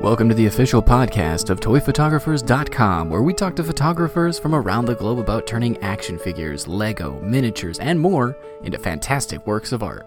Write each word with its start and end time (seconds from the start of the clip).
Welcome 0.00 0.28
to 0.28 0.34
the 0.36 0.46
official 0.46 0.80
podcast 0.80 1.50
of 1.50 1.58
ToyPhotographers.com, 1.58 3.10
where 3.10 3.22
we 3.22 3.34
talk 3.34 3.56
to 3.56 3.64
photographers 3.64 4.38
from 4.38 4.54
around 4.54 4.84
the 4.84 4.94
globe 4.94 5.18
about 5.18 5.44
turning 5.44 5.76
action 5.78 6.20
figures, 6.20 6.68
Lego, 6.68 7.20
miniatures, 7.20 7.80
and 7.80 7.98
more 7.98 8.36
into 8.62 8.78
fantastic 8.78 9.44
works 9.44 9.72
of 9.72 9.82
art. 9.82 10.06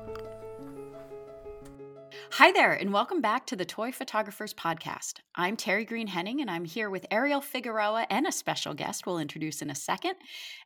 Hi 2.32 2.54
there, 2.54 2.72
and 2.72 2.94
welcome 2.94 3.20
back 3.20 3.46
to 3.48 3.58
the 3.58 3.66
Toy 3.66 3.92
Photographers 3.92 4.54
Podcast. 4.54 5.16
I'm 5.36 5.58
Terry 5.58 5.84
Green 5.84 6.08
Henning, 6.08 6.40
and 6.40 6.50
I'm 6.50 6.64
here 6.64 6.90
with 6.90 7.06
Ariel 7.12 7.42
Figueroa 7.42 8.08
and 8.10 8.26
a 8.26 8.32
special 8.32 8.74
guest 8.74 9.06
we'll 9.06 9.20
introduce 9.20 9.62
in 9.62 9.70
a 9.70 9.76
second. 9.76 10.16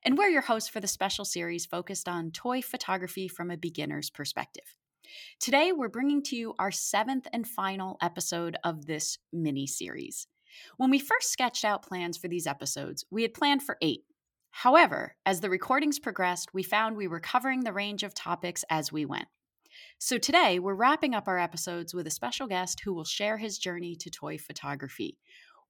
And 0.04 0.20
we're 0.20 0.30
your 0.30 0.44
hosts 0.44 0.70
for 0.70 0.80
the 0.80 0.88
special 0.88 1.26
series 1.26 1.66
focused 1.66 2.07
on 2.07 2.30
toy 2.30 2.62
photography 2.62 3.28
from 3.28 3.50
a 3.50 3.57
beginner's 3.57 4.12
perspective. 4.12 4.76
Today, 5.40 5.72
we're 5.72 5.90
bringing 5.90 6.24
to 6.24 6.36
you 6.36 6.54
our 6.60 6.72
seventh 6.72 7.28
and 7.34 7.48
final 7.48 7.98
episode 8.02 8.58
of 8.64 8.86
this 8.86 9.18
mini 9.31 9.68
series. 9.68 10.28
When 10.78 10.90
we 10.90 11.00
first 11.00 11.31
sketched 11.31 11.66
out 11.66 11.86
plans 11.86 12.18
for 12.18 12.28
these 12.28 12.48
episodes, 12.48 13.05
we 13.12 13.22
had 13.22 13.34
planned 13.34 13.64
for 13.64 13.78
eight. 13.81 14.04
However, 14.52 15.16
as 15.26 15.41
the 15.41 15.50
recordings 15.50 16.00
progressed, 16.00 16.54
we 16.54 16.64
found 16.64 16.95
we 16.95 17.08
were 17.08 17.20
covering 17.20 17.64
the 17.64 17.73
range 17.73 18.04
of 18.04 18.14
topics 18.14 18.64
as 18.70 18.91
we 18.91 19.05
went. 19.05 19.28
So 20.00 20.18
today, 20.18 20.59
we're 20.59 20.73
wrapping 20.73 21.14
up 21.14 21.28
our 21.28 21.38
episodes 21.38 21.94
with 21.94 22.08
a 22.08 22.12
special 22.12 22.48
guest 22.48 22.80
who 22.80 22.94
will 22.94 23.03
share 23.03 23.38
his 23.38 23.58
journey 23.58 23.95
to 23.98 24.09
toy 24.09 24.38
photography. 24.38 25.17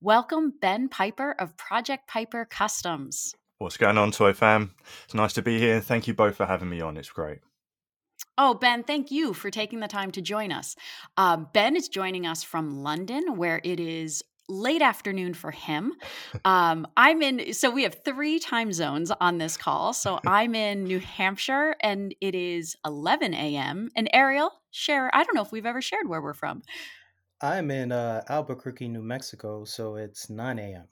Welcome, 0.02 0.54
Ben 0.62 0.90
Piper 0.90 1.36
of 1.40 1.58
Project 1.58 2.08
Piper 2.08 2.46
Customs. 2.46 3.34
What's 3.58 3.78
going 3.78 3.98
on, 3.98 4.12
Toy 4.12 4.34
Fam? 4.34 4.76
It's 5.06 5.14
nice 5.14 5.34
to 5.34 5.42
be 5.42 5.58
here. 5.58 5.80
Thank 5.80 6.08
you 6.08 6.14
both 6.14 6.36
for 6.36 6.46
having 6.46 6.70
me 6.70 6.82
on. 6.82 6.98
It's 6.98 7.10
great. 7.10 7.40
Oh, 8.38 8.54
Ben, 8.54 8.84
thank 8.84 9.12
you 9.12 9.34
for 9.34 9.50
taking 9.50 9.80
the 9.80 9.88
time 9.88 10.12
to 10.12 10.22
join 10.22 10.52
us. 10.52 10.76
Uh, 11.16 11.38
ben 11.38 11.76
is 11.76 11.88
joining 11.88 12.28
us 12.28 12.44
from 12.44 12.84
London, 12.84 13.38
where 13.38 13.62
it 13.64 13.80
is 13.80 14.24
late 14.48 14.82
afternoon 14.82 15.34
for 15.34 15.52
him. 15.52 15.94
Um, 16.44 16.86
I'm 16.96 17.24
in, 17.24 17.54
so 17.54 17.72
we 17.72 17.84
have 17.84 18.04
three 18.06 18.38
time 18.38 18.72
zones 18.72 19.10
on 19.10 19.40
this 19.40 19.58
call. 19.58 19.94
So 19.94 20.20
I'm 20.28 20.54
in 20.54 20.84
New 20.84 21.00
Hampshire 21.00 21.76
and 21.80 22.14
it 22.22 22.36
is 22.36 22.76
11 22.86 23.34
a.m. 23.34 23.90
And 23.96 24.08
Ariel, 24.14 24.52
share, 24.70 25.10
I 25.16 25.24
don't 25.24 25.34
know 25.34 25.42
if 25.42 25.52
we've 25.52 25.66
ever 25.66 25.82
shared 25.82 26.08
where 26.08 26.22
we're 26.22 26.36
from. 26.36 26.62
I'm 27.42 27.72
in 27.72 27.92
uh, 27.92 28.22
Albuquerque, 28.30 28.90
New 28.90 29.02
Mexico. 29.02 29.66
So 29.66 29.96
it's 29.96 30.30
9 30.30 30.60
a.m. 30.60 30.86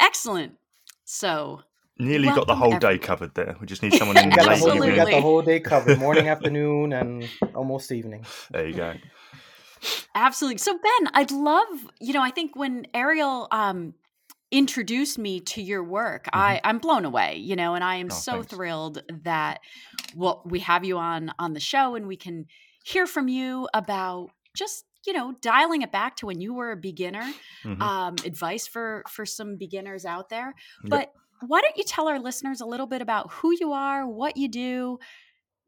Excellent. 0.00 0.54
So 1.04 1.60
Nearly 2.00 2.28
got 2.28 2.46
the 2.46 2.54
whole 2.54 2.78
day 2.78 2.98
covered 2.98 3.34
there. 3.34 3.56
We 3.60 3.66
just 3.66 3.82
need 3.82 3.92
someone 3.92 4.16
in 4.16 4.30
the 4.30 4.36
late 4.36 4.46
whole, 4.46 4.52
Absolutely. 4.52 4.90
we 4.90 4.96
got 4.96 5.10
the 5.10 5.20
whole 5.20 5.42
day 5.42 5.60
covered 5.60 5.98
morning, 5.98 6.28
afternoon, 6.34 6.92
and 6.92 7.28
almost 7.54 7.92
evening. 7.92 8.24
There 8.50 8.66
you 8.66 8.74
go. 8.74 8.94
Absolutely. 10.14 10.58
So 10.58 10.72
Ben, 10.74 11.10
I'd 11.14 11.30
love, 11.30 11.68
you 12.00 12.12
know, 12.12 12.22
I 12.22 12.30
think 12.30 12.56
when 12.56 12.86
Ariel 12.94 13.48
um 13.50 13.94
introduced 14.50 15.16
me 15.18 15.38
to 15.40 15.62
your 15.62 15.84
work, 15.84 16.26
I 16.32 16.60
I'm 16.64 16.78
blown 16.78 17.04
away, 17.04 17.36
you 17.36 17.54
know, 17.56 17.74
and 17.74 17.84
I 17.84 17.96
am 17.96 18.08
Mm-hmm. 18.08 18.16
Oh, 18.16 18.20
so 18.20 18.32
thanks. 18.32 18.46
thrilled 18.48 19.02
that 19.24 19.60
well 20.16 20.42
we 20.44 20.58
have 20.60 20.84
you 20.84 20.98
on 20.98 21.32
on 21.38 21.52
the 21.52 21.60
show 21.60 21.94
and 21.94 22.06
we 22.08 22.16
can 22.16 22.46
hear 22.84 23.06
from 23.06 23.28
you 23.28 23.68
about 23.74 24.30
just 24.56 24.84
you 25.06 25.12
know 25.12 25.32
dialing 25.40 25.82
it 25.82 25.92
back 25.92 26.16
to 26.16 26.26
when 26.26 26.40
you 26.40 26.52
were 26.52 26.72
a 26.72 26.76
beginner 26.76 27.32
Mhm. 27.64 27.80
um 27.80 28.16
advice 28.24 28.66
for 28.66 29.04
for 29.08 29.24
some 29.24 29.56
beginners 29.56 30.04
out 30.04 30.28
there 30.30 30.54
Yep. 30.82 30.90
but 30.90 31.12
why 31.46 31.60
don't 31.60 31.76
you 31.76 31.84
tell 31.84 32.08
our 32.08 32.18
listeners 32.18 32.60
a 32.60 32.66
little 32.66 32.86
bit 32.86 33.02
about 33.02 33.30
who 33.32 33.52
you 33.58 33.72
are 33.72 34.06
what 34.06 34.36
you 34.36 34.48
do 34.48 34.98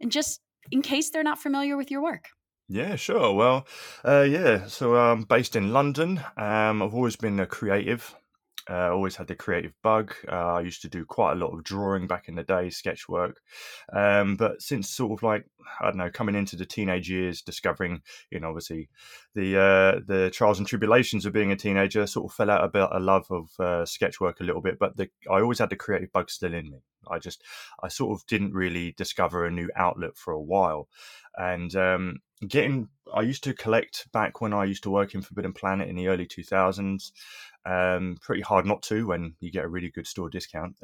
and 0.01 0.13
just 0.13 0.41
in 0.71 0.83
case 0.83 1.11
they're 1.11 1.23
not 1.23 1.39
familiar 1.39 1.77
with 1.77 1.91
your 1.91 2.03
work 2.03 2.29
Yeah, 2.69 2.97
sure. 2.97 3.35
Well, 3.35 3.67
uh, 4.03 4.23
yeah. 4.23 4.67
So 4.67 4.97
I'm 4.97 5.25
based 5.25 5.57
in 5.57 5.75
London. 5.75 6.21
Um, 6.39 6.81
I've 6.81 6.95
always 6.95 7.17
been 7.17 7.39
a 7.41 7.45
creative. 7.45 8.15
Uh, 8.71 8.91
always 8.91 9.17
had 9.17 9.27
the 9.27 9.35
creative 9.35 9.73
bug. 9.83 10.15
Uh, 10.31 10.55
I 10.55 10.61
used 10.61 10.83
to 10.83 10.89
do 10.89 11.05
quite 11.05 11.33
a 11.33 11.37
lot 11.37 11.53
of 11.53 11.65
drawing 11.65 12.07
back 12.07 12.29
in 12.29 12.37
the 12.37 12.45
day, 12.45 12.71
sketch 12.71 13.09
work. 13.09 13.41
Um, 13.93 14.37
but 14.37 14.63
since 14.63 14.89
sort 14.89 15.13
of 15.13 15.23
like 15.23 15.47
I 15.81 15.87
don't 15.87 15.97
know, 15.97 16.11
coming 16.11 16.35
into 16.35 16.57
the 16.57 16.67
teenage 16.67 17.11
years, 17.11 17.43
discovering 17.43 18.03
you 18.31 18.41
know 18.41 18.49
obviously 18.49 18.89
the 19.35 19.59
uh, 19.59 20.01
the 20.07 20.31
trials 20.31 20.59
and 20.59 20.67
tribulations 20.67 21.27
of 21.27 21.33
being 21.33 21.53
a 21.53 21.57
teenager, 21.57 22.07
sort 22.07 22.31
of 22.31 22.37
fell 22.37 22.51
out 22.51 22.65
a 22.65 22.69
bit 22.69 22.89
a 22.93 23.01
love 23.01 23.27
of 23.31 23.49
uh, 23.59 23.85
sketch 23.85 24.21
work 24.21 24.41
a 24.41 24.45
little 24.45 24.63
bit. 24.63 24.79
But 24.79 24.97
the, 24.97 25.09
I 25.31 25.41
always 25.41 25.59
had 25.59 25.71
the 25.71 25.77
creative 25.77 26.13
bug 26.13 26.31
still 26.31 26.55
in 26.55 26.71
me. 26.71 26.79
I 27.11 27.19
just 27.19 27.43
I 27.83 27.89
sort 27.89 28.17
of 28.17 28.27
didn't 28.27 28.53
really 28.53 28.93
discover 28.97 29.45
a 29.45 29.51
new 29.51 29.71
outlet 29.77 30.17
for 30.17 30.33
a 30.33 30.41
while, 30.41 30.89
and 31.37 31.75
um, 31.77 32.19
getting 32.47 32.89
I 33.15 33.23
used 33.23 33.45
to 33.45 33.55
collect 33.55 34.11
back 34.13 34.41
when 34.41 34.53
I 34.53 34.65
used 34.65 34.83
to 34.85 34.91
work 34.91 35.15
in 35.15 35.23
Forbidden 35.23 35.53
Planet 35.53 35.89
in 35.89 35.97
the 35.97 36.09
early 36.09 36.27
2000s. 36.27 37.13
Um, 37.65 38.17
pretty 38.21 38.43
hard 38.43 38.67
not 38.67 38.83
to 38.85 39.07
when 39.07 39.35
you 39.41 39.53
get 39.53 39.65
a 39.65 39.69
really 39.69 39.91
good 39.91 40.07
store 40.07 40.31
discount. 40.31 40.77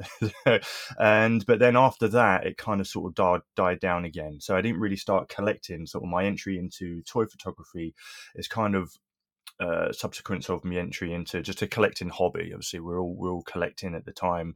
and 0.99 1.45
but 1.45 1.59
then 1.59 1.75
after 1.75 2.07
that, 2.09 2.45
it 2.45 2.57
kind 2.57 2.79
of 2.79 2.87
sort 2.87 3.09
of 3.09 3.15
died, 3.15 3.41
died 3.55 3.79
down 3.79 4.05
again. 4.05 4.39
So 4.39 4.55
I 4.55 4.61
didn't 4.61 4.79
really 4.79 4.95
start 4.95 5.29
collecting. 5.29 5.85
Sort 5.85 6.03
of 6.03 6.09
my 6.09 6.25
entry 6.25 6.57
into 6.57 7.01
toy 7.03 7.25
photography 7.25 7.95
is 8.35 8.47
kind 8.47 8.75
of 8.75 8.91
uh, 9.59 9.91
subsequence 9.91 10.49
of 10.49 10.63
my 10.63 10.75
entry 10.75 11.13
into 11.13 11.41
just 11.41 11.61
a 11.61 11.67
collecting 11.67 12.09
hobby. 12.09 12.51
Obviously, 12.53 12.79
we're 12.79 12.99
all 12.99 13.13
we're 13.13 13.31
all 13.31 13.43
collecting 13.43 13.93
at 13.93 14.05
the 14.05 14.13
time, 14.13 14.55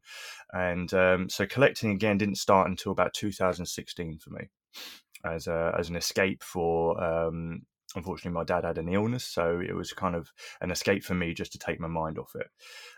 and 0.53 0.93
um, 0.93 1.29
so 1.29 1.45
collecting 1.45 1.91
again 1.91 2.17
didn't 2.17 2.37
start 2.37 2.69
until 2.69 2.93
about 2.93 3.13
2016 3.13 4.19
for 4.19 4.29
me, 4.29 4.49
as 5.25 5.47
a, 5.47 5.75
as 5.78 5.89
an 5.89 5.95
escape 5.95 6.44
for. 6.44 7.01
Um, 7.03 7.63
unfortunately, 7.95 8.31
my 8.31 8.44
dad 8.44 8.63
had 8.63 8.78
an 8.78 8.89
illness, 8.89 9.23
so 9.23 9.59
it 9.59 9.75
was 9.75 9.94
kind 9.94 10.16
of 10.16 10.31
an 10.61 10.72
escape 10.72 11.03
for 11.03 11.13
me 11.13 11.34
just 11.34 11.51
to 11.53 11.59
take 11.59 11.79
my 11.79 11.88
mind 11.88 12.17
off 12.17 12.35
it, 12.35 12.47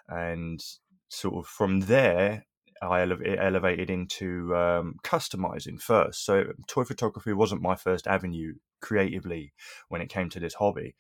and 0.08 0.64
sort 1.10 1.36
of 1.36 1.48
from 1.48 1.82
there. 1.82 2.46
I 2.82 3.04
ele- 3.04 3.40
elevated 3.40 3.90
into 3.90 4.54
um, 4.54 4.98
customizing 5.02 5.82
first. 5.82 6.26
So, 6.26 6.44
toy 6.68 6.84
photography 6.84 7.32
wasn't 7.32 7.62
my 7.62 7.74
first 7.74 8.06
avenue 8.06 8.56
creatively 8.82 9.54
when 9.88 10.02
it 10.02 10.10
came 10.10 10.30
to 10.30 10.42
this 10.42 10.56
hobby 10.56 10.94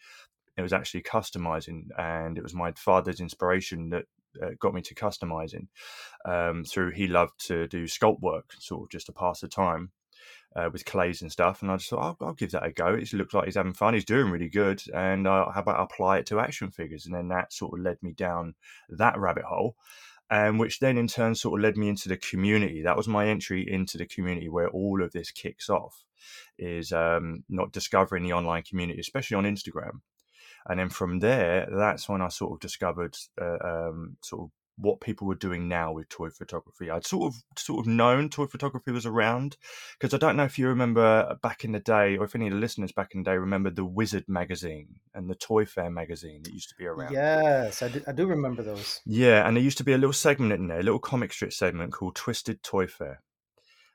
it 0.57 0.61
was 0.61 0.73
actually 0.73 1.01
customizing 1.01 1.87
and 1.97 2.37
it 2.37 2.43
was 2.43 2.53
my 2.53 2.71
father's 2.73 3.19
inspiration 3.19 3.89
that 3.89 4.05
uh, 4.41 4.51
got 4.59 4.73
me 4.73 4.81
to 4.81 4.95
customizing 4.95 5.67
um, 6.25 6.63
through 6.63 6.91
he 6.91 7.07
loved 7.07 7.33
to 7.37 7.67
do 7.67 7.85
sculpt 7.85 8.21
work 8.21 8.53
sort 8.59 8.83
of 8.83 8.89
just 8.89 9.05
to 9.05 9.13
pass 9.13 9.39
the 9.39 9.47
time 9.47 9.91
uh, 10.55 10.69
with 10.71 10.85
clays 10.85 11.21
and 11.21 11.31
stuff 11.31 11.61
and 11.61 11.69
i 11.69 11.75
just 11.75 11.89
thought 11.89 12.17
I'll, 12.21 12.27
I'll 12.27 12.33
give 12.33 12.51
that 12.51 12.65
a 12.65 12.71
go. 12.71 12.87
It 12.93 13.11
looks 13.13 13.33
like 13.33 13.45
he's 13.45 13.55
having 13.55 13.73
fun. 13.73 13.93
He's 13.93 14.05
doing 14.05 14.31
really 14.31 14.49
good 14.49 14.81
and 14.93 15.27
uh, 15.27 15.51
how 15.51 15.61
about 15.61 15.79
I 15.79 15.83
apply 15.83 16.17
it 16.19 16.25
to 16.27 16.39
action 16.39 16.71
figures? 16.71 17.05
And 17.05 17.13
then 17.13 17.27
that 17.29 17.53
sort 17.53 17.77
of 17.77 17.83
led 17.83 18.01
me 18.01 18.13
down 18.13 18.55
that 18.89 19.17
rabbit 19.19 19.43
hole 19.43 19.75
and 20.29 20.59
which 20.59 20.79
then 20.79 20.97
in 20.97 21.07
turn 21.07 21.35
sort 21.35 21.59
of 21.59 21.63
led 21.63 21.77
me 21.77 21.89
into 21.89 22.09
the 22.09 22.17
community. 22.17 22.81
That 22.81 22.97
was 22.97 23.07
my 23.07 23.27
entry 23.27 23.69
into 23.69 23.97
the 23.97 24.05
community 24.05 24.49
where 24.49 24.69
all 24.69 25.03
of 25.03 25.11
this 25.11 25.31
kicks 25.31 25.69
off 25.69 26.03
is 26.57 26.91
um, 26.91 27.43
not 27.49 27.71
discovering 27.71 28.23
the 28.23 28.33
online 28.33 28.63
community 28.63 28.99
especially 28.99 29.35
on 29.35 29.43
instagram. 29.43 30.01
And 30.67 30.79
then 30.79 30.89
from 30.89 31.19
there, 31.19 31.67
that's 31.71 32.09
when 32.09 32.21
I 32.21 32.29
sort 32.29 32.53
of 32.53 32.59
discovered 32.59 33.15
uh, 33.39 33.57
um, 33.63 34.17
sort 34.23 34.43
of 34.43 34.51
what 34.77 34.99
people 34.99 35.27
were 35.27 35.35
doing 35.35 35.67
now 35.67 35.91
with 35.91 36.09
toy 36.09 36.29
photography. 36.29 36.89
I'd 36.89 37.05
sort 37.05 37.33
of 37.33 37.43
sort 37.57 37.79
of 37.79 37.87
known 37.87 38.29
toy 38.29 38.45
photography 38.45 38.91
was 38.91 39.05
around 39.05 39.57
because 39.97 40.13
I 40.13 40.17
don't 40.17 40.35
know 40.35 40.43
if 40.43 40.59
you 40.59 40.67
remember 40.67 41.37
back 41.41 41.63
in 41.63 41.71
the 41.71 41.79
day, 41.79 42.17
or 42.17 42.25
if 42.25 42.35
any 42.35 42.47
of 42.47 42.53
the 42.53 42.59
listeners 42.59 42.91
back 42.91 43.13
in 43.13 43.23
the 43.23 43.31
day 43.31 43.37
remember 43.37 43.69
the 43.69 43.85
Wizard 43.85 44.25
magazine 44.27 44.99
and 45.13 45.29
the 45.29 45.35
Toy 45.35 45.65
Fair 45.65 45.89
magazine 45.89 46.41
that 46.43 46.53
used 46.53 46.69
to 46.69 46.75
be 46.75 46.85
around. 46.85 47.13
Yes, 47.13 47.81
I 47.81 47.87
do, 47.87 48.01
I 48.07 48.11
do 48.11 48.27
remember 48.27 48.63
those. 48.63 49.01
Yeah, 49.05 49.47
and 49.47 49.55
there 49.55 49.63
used 49.63 49.77
to 49.77 49.83
be 49.83 49.93
a 49.93 49.97
little 49.97 50.13
segment 50.13 50.53
in 50.53 50.67
there, 50.67 50.79
a 50.79 50.83
little 50.83 50.99
comic 50.99 51.31
strip 51.31 51.53
segment 51.53 51.93
called 51.93 52.15
Twisted 52.15 52.61
Toy 52.63 52.87
Fair. 52.87 53.21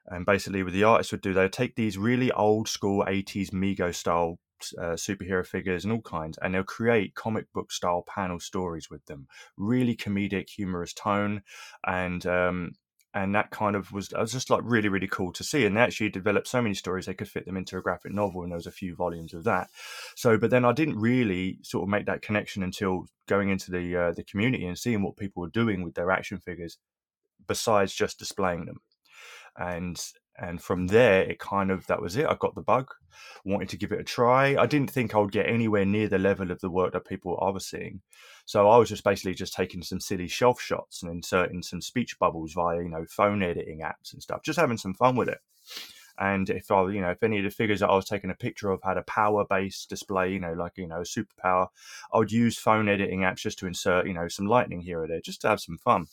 And 0.06 0.26
basically, 0.26 0.62
what 0.62 0.72
the 0.72 0.84
artists 0.84 1.12
would 1.12 1.20
do, 1.20 1.34
they 1.34 1.42
would 1.42 1.52
take 1.52 1.76
these 1.76 1.98
really 1.98 2.32
old 2.32 2.68
school 2.68 3.04
80s 3.06 3.50
Mego 3.50 3.94
style 3.94 4.38
uh, 4.78 4.93
superhero 4.93 5.47
figures 5.47 5.84
and 5.84 5.92
all 5.92 6.03
kinds, 6.03 6.39
and 6.39 6.54
they'll 6.54 6.62
create 6.62 7.15
comic 7.15 7.53
book 7.53 7.72
style 7.72 8.04
panel 8.07 8.41
stories 8.41 8.91
with 8.91 9.04
them. 9.07 9.27
Really 9.57 9.97
comedic, 9.97 10.51
humorous 10.51 10.92
tone, 10.92 11.42
and 11.86 12.24
um, 12.27 12.72
and 13.12 13.34
that 13.34 13.51
kind 13.51 13.74
of 13.74 13.91
was, 13.92 14.10
was 14.12 14.33
just 14.33 14.51
like 14.51 14.60
really 14.65 14.89
really 14.89 15.09
cool 15.09 15.33
to 15.33 15.45
see. 15.45 15.66
And 15.66 15.77
they 15.77 15.80
actually 15.80 16.10
developed 16.10 16.48
so 16.48 16.62
many 16.62 16.74
stories 16.74 17.07
they 17.07 17.15
could 17.15 17.28
fit 17.28 17.47
them 17.47 17.57
into 17.57 17.77
a 17.77 17.83
graphic 17.83 18.12
novel, 18.12 18.42
and 18.42 18.53
there 18.53 18.57
was 18.59 18.66
a 18.66 18.72
few 18.72 18.95
volumes 18.95 19.34
of 19.34 19.45
that. 19.45 19.68
So, 20.16 20.39
but 20.39 20.51
then 20.51 20.65
I 20.65 20.72
didn't 20.72 20.98
really 20.98 21.59
sort 21.63 21.84
of 21.84 21.89
make 21.89 22.06
that 22.06 22.22
connection 22.22 22.63
until 22.63 23.06
going 23.28 23.48
into 23.48 23.71
the 23.71 23.97
uh, 23.97 24.13
the 24.13 24.24
community 24.24 24.66
and 24.66 24.78
seeing 24.78 25.03
what 25.03 25.16
people 25.16 25.42
were 25.42 25.48
doing 25.48 25.83
with 25.83 25.95
their 25.95 26.10
action 26.10 26.39
figures, 26.39 26.78
besides 27.47 27.95
just 27.95 28.18
displaying 28.18 28.66
them 28.66 28.80
and 29.56 30.03
and 30.41 30.63
from 30.63 30.87
there 30.89 31.22
it 31.22 31.39
kind 31.39 31.71
of 31.71 31.87
that 31.87 32.01
was 32.03 32.16
it. 32.16 32.27
I 32.27 32.34
got 32.34 32.54
the 32.54 32.63
bug 32.63 32.91
wanted 33.45 33.69
to 33.71 33.77
give 33.77 33.92
it 33.92 34.01
a 34.01 34.04
try. 34.04 34.57
I 34.57 34.66
didn't 34.66 34.91
think 34.91 35.15
i 35.15 35.19
would 35.19 35.33
get 35.33 35.48
anywhere 35.48 35.84
near 35.84 36.09
the 36.09 36.19
level 36.19 36.51
of 36.51 36.60
the 36.60 36.71
work 36.71 36.92
that 36.92 37.07
people 37.07 37.39
i 37.42 37.51
was 37.51 37.66
seeing. 37.66 38.01
So 38.47 38.69
i 38.69 38.77
was 38.77 38.89
just 38.89 39.04
basically 39.04 39.34
just 39.34 39.54
taking 39.54 39.83
some 39.83 40.01
silly 40.01 40.28
shelf 40.28 40.60
shots 40.60 41.03
and 41.03 41.10
inserting 41.10 41.63
some 41.63 41.81
speech 41.81 42.19
bubbles 42.19 42.53
via 42.53 42.83
you 42.83 42.89
know 42.89 43.04
phone 43.09 43.42
editing 43.42 43.81
apps 43.81 44.13
and 44.13 44.22
stuff 44.22 44.42
just 44.42 44.59
having 44.59 44.78
some 44.78 44.95
fun 44.95 45.16
with 45.16 45.28
it. 45.28 45.39
And 46.19 46.51
if 46.51 46.71
I, 46.71 46.83
you 46.91 47.01
know, 47.01 47.10
if 47.10 47.22
any 47.22 47.39
of 47.39 47.45
the 47.45 47.51
figures 47.51 47.81
that 47.81 47.89
I 47.89 47.95
was 47.95 48.04
taking 48.04 48.28
a 48.28 48.34
picture 48.34 48.71
of 48.71 48.83
had 48.83 48.98
a 48.98 49.03
power-based 49.03 49.89
display, 49.89 50.31
you 50.31 50.39
know, 50.39 50.53
like 50.53 50.77
you 50.77 50.87
know, 50.87 51.01
a 51.01 51.04
superpower, 51.04 51.69
I 52.13 52.19
would 52.19 52.31
use 52.31 52.59
phone 52.59 52.91
editing 52.91 53.21
apps 53.21 53.39
just 53.39 53.59
to 53.60 53.66
insert, 53.66 54.07
you 54.07 54.13
know, 54.13 54.28
some 54.28 54.47
lightning 54.47 54.83
here 54.83 55.03
or 55.03 55.09
there, 55.09 55.22
just 55.22 55.41
to 55.42 55.48
have 55.48 55.60
some 55.60 55.78
fun. 55.78 56.09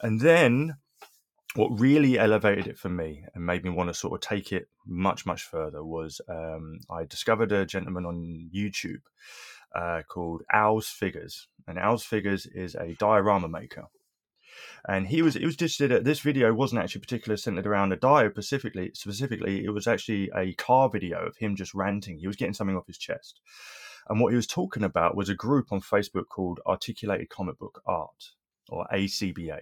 And 0.00 0.20
then 0.20 0.74
what 1.54 1.80
really 1.80 2.18
elevated 2.18 2.66
it 2.66 2.78
for 2.78 2.88
me 2.88 3.24
and 3.34 3.44
made 3.44 3.64
me 3.64 3.70
want 3.70 3.88
to 3.88 3.94
sort 3.94 4.14
of 4.14 4.20
take 4.20 4.52
it 4.52 4.68
much 4.86 5.26
much 5.26 5.42
further 5.42 5.84
was 5.84 6.20
um, 6.28 6.78
I 6.90 7.04
discovered 7.04 7.52
a 7.52 7.66
gentleman 7.66 8.06
on 8.06 8.50
YouTube 8.54 9.02
uh, 9.74 10.02
called 10.08 10.42
Owl's 10.52 10.88
Figures, 10.88 11.48
and 11.66 11.78
Owl's 11.78 12.04
Figures 12.04 12.46
is 12.46 12.74
a 12.74 12.94
diorama 12.98 13.48
maker. 13.48 13.86
And 14.88 15.06
he 15.06 15.22
was 15.22 15.36
it 15.36 15.44
was 15.44 15.56
just 15.56 15.78
that 15.78 16.04
this 16.04 16.20
video 16.20 16.52
wasn't 16.52 16.82
actually 16.82 17.02
particularly 17.02 17.38
centered 17.38 17.66
around 17.66 17.92
a 17.92 17.96
dio 17.96 18.30
specifically. 18.30 18.90
Specifically, 18.94 19.64
it 19.64 19.70
was 19.70 19.86
actually 19.86 20.30
a 20.36 20.54
car 20.54 20.88
video 20.88 21.26
of 21.26 21.36
him 21.36 21.56
just 21.56 21.74
ranting. 21.74 22.18
He 22.18 22.26
was 22.26 22.36
getting 22.36 22.54
something 22.54 22.76
off 22.76 22.86
his 22.86 22.98
chest, 22.98 23.40
and 24.08 24.20
what 24.20 24.30
he 24.30 24.36
was 24.36 24.46
talking 24.46 24.82
about 24.82 25.16
was 25.16 25.28
a 25.28 25.34
group 25.34 25.72
on 25.72 25.80
Facebook 25.80 26.28
called 26.28 26.60
Articulated 26.66 27.28
Comic 27.28 27.58
Book 27.58 27.82
Art 27.86 28.32
or 28.68 28.86
ACBA 28.92 29.60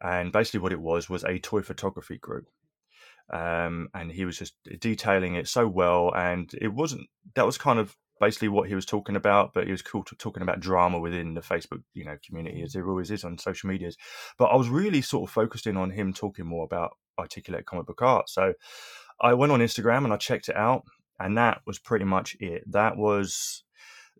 and 0.00 0.32
basically 0.32 0.60
what 0.60 0.72
it 0.72 0.80
was 0.80 1.08
was 1.08 1.24
a 1.24 1.38
toy 1.38 1.62
photography 1.62 2.18
group. 2.18 2.48
Um, 3.32 3.88
and 3.92 4.12
he 4.12 4.24
was 4.24 4.38
just 4.38 4.54
detailing 4.78 5.34
it 5.34 5.48
so 5.48 5.66
well 5.66 6.12
and 6.14 6.48
it 6.60 6.72
wasn't 6.72 7.08
that 7.34 7.44
was 7.44 7.58
kind 7.58 7.80
of 7.80 7.96
basically 8.20 8.46
what 8.46 8.68
he 8.68 8.76
was 8.76 8.86
talking 8.86 9.16
about 9.16 9.52
but 9.52 9.64
he 9.64 9.72
was 9.72 9.82
cool 9.82 10.04
talking 10.04 10.44
about 10.44 10.60
drama 10.60 11.00
within 11.00 11.34
the 11.34 11.40
facebook 11.40 11.82
you 11.92 12.04
know 12.04 12.16
community 12.24 12.62
as 12.62 12.72
there 12.72 12.88
always 12.88 13.10
is 13.10 13.24
on 13.24 13.36
social 13.36 13.68
medias. 13.68 13.96
But 14.38 14.46
i 14.46 14.54
was 14.54 14.68
really 14.68 15.02
sort 15.02 15.28
of 15.28 15.34
focused 15.34 15.66
in 15.66 15.76
on 15.76 15.90
him 15.90 16.12
talking 16.12 16.46
more 16.46 16.64
about 16.64 16.92
articulate 17.18 17.66
comic 17.66 17.86
book 17.86 18.00
art. 18.00 18.28
So 18.28 18.54
i 19.20 19.34
went 19.34 19.50
on 19.50 19.58
instagram 19.58 20.04
and 20.04 20.12
i 20.12 20.16
checked 20.16 20.48
it 20.48 20.56
out 20.56 20.84
and 21.18 21.38
that 21.38 21.62
was 21.66 21.78
pretty 21.78 22.04
much 22.04 22.36
it. 22.40 22.70
That 22.70 22.96
was 22.96 23.64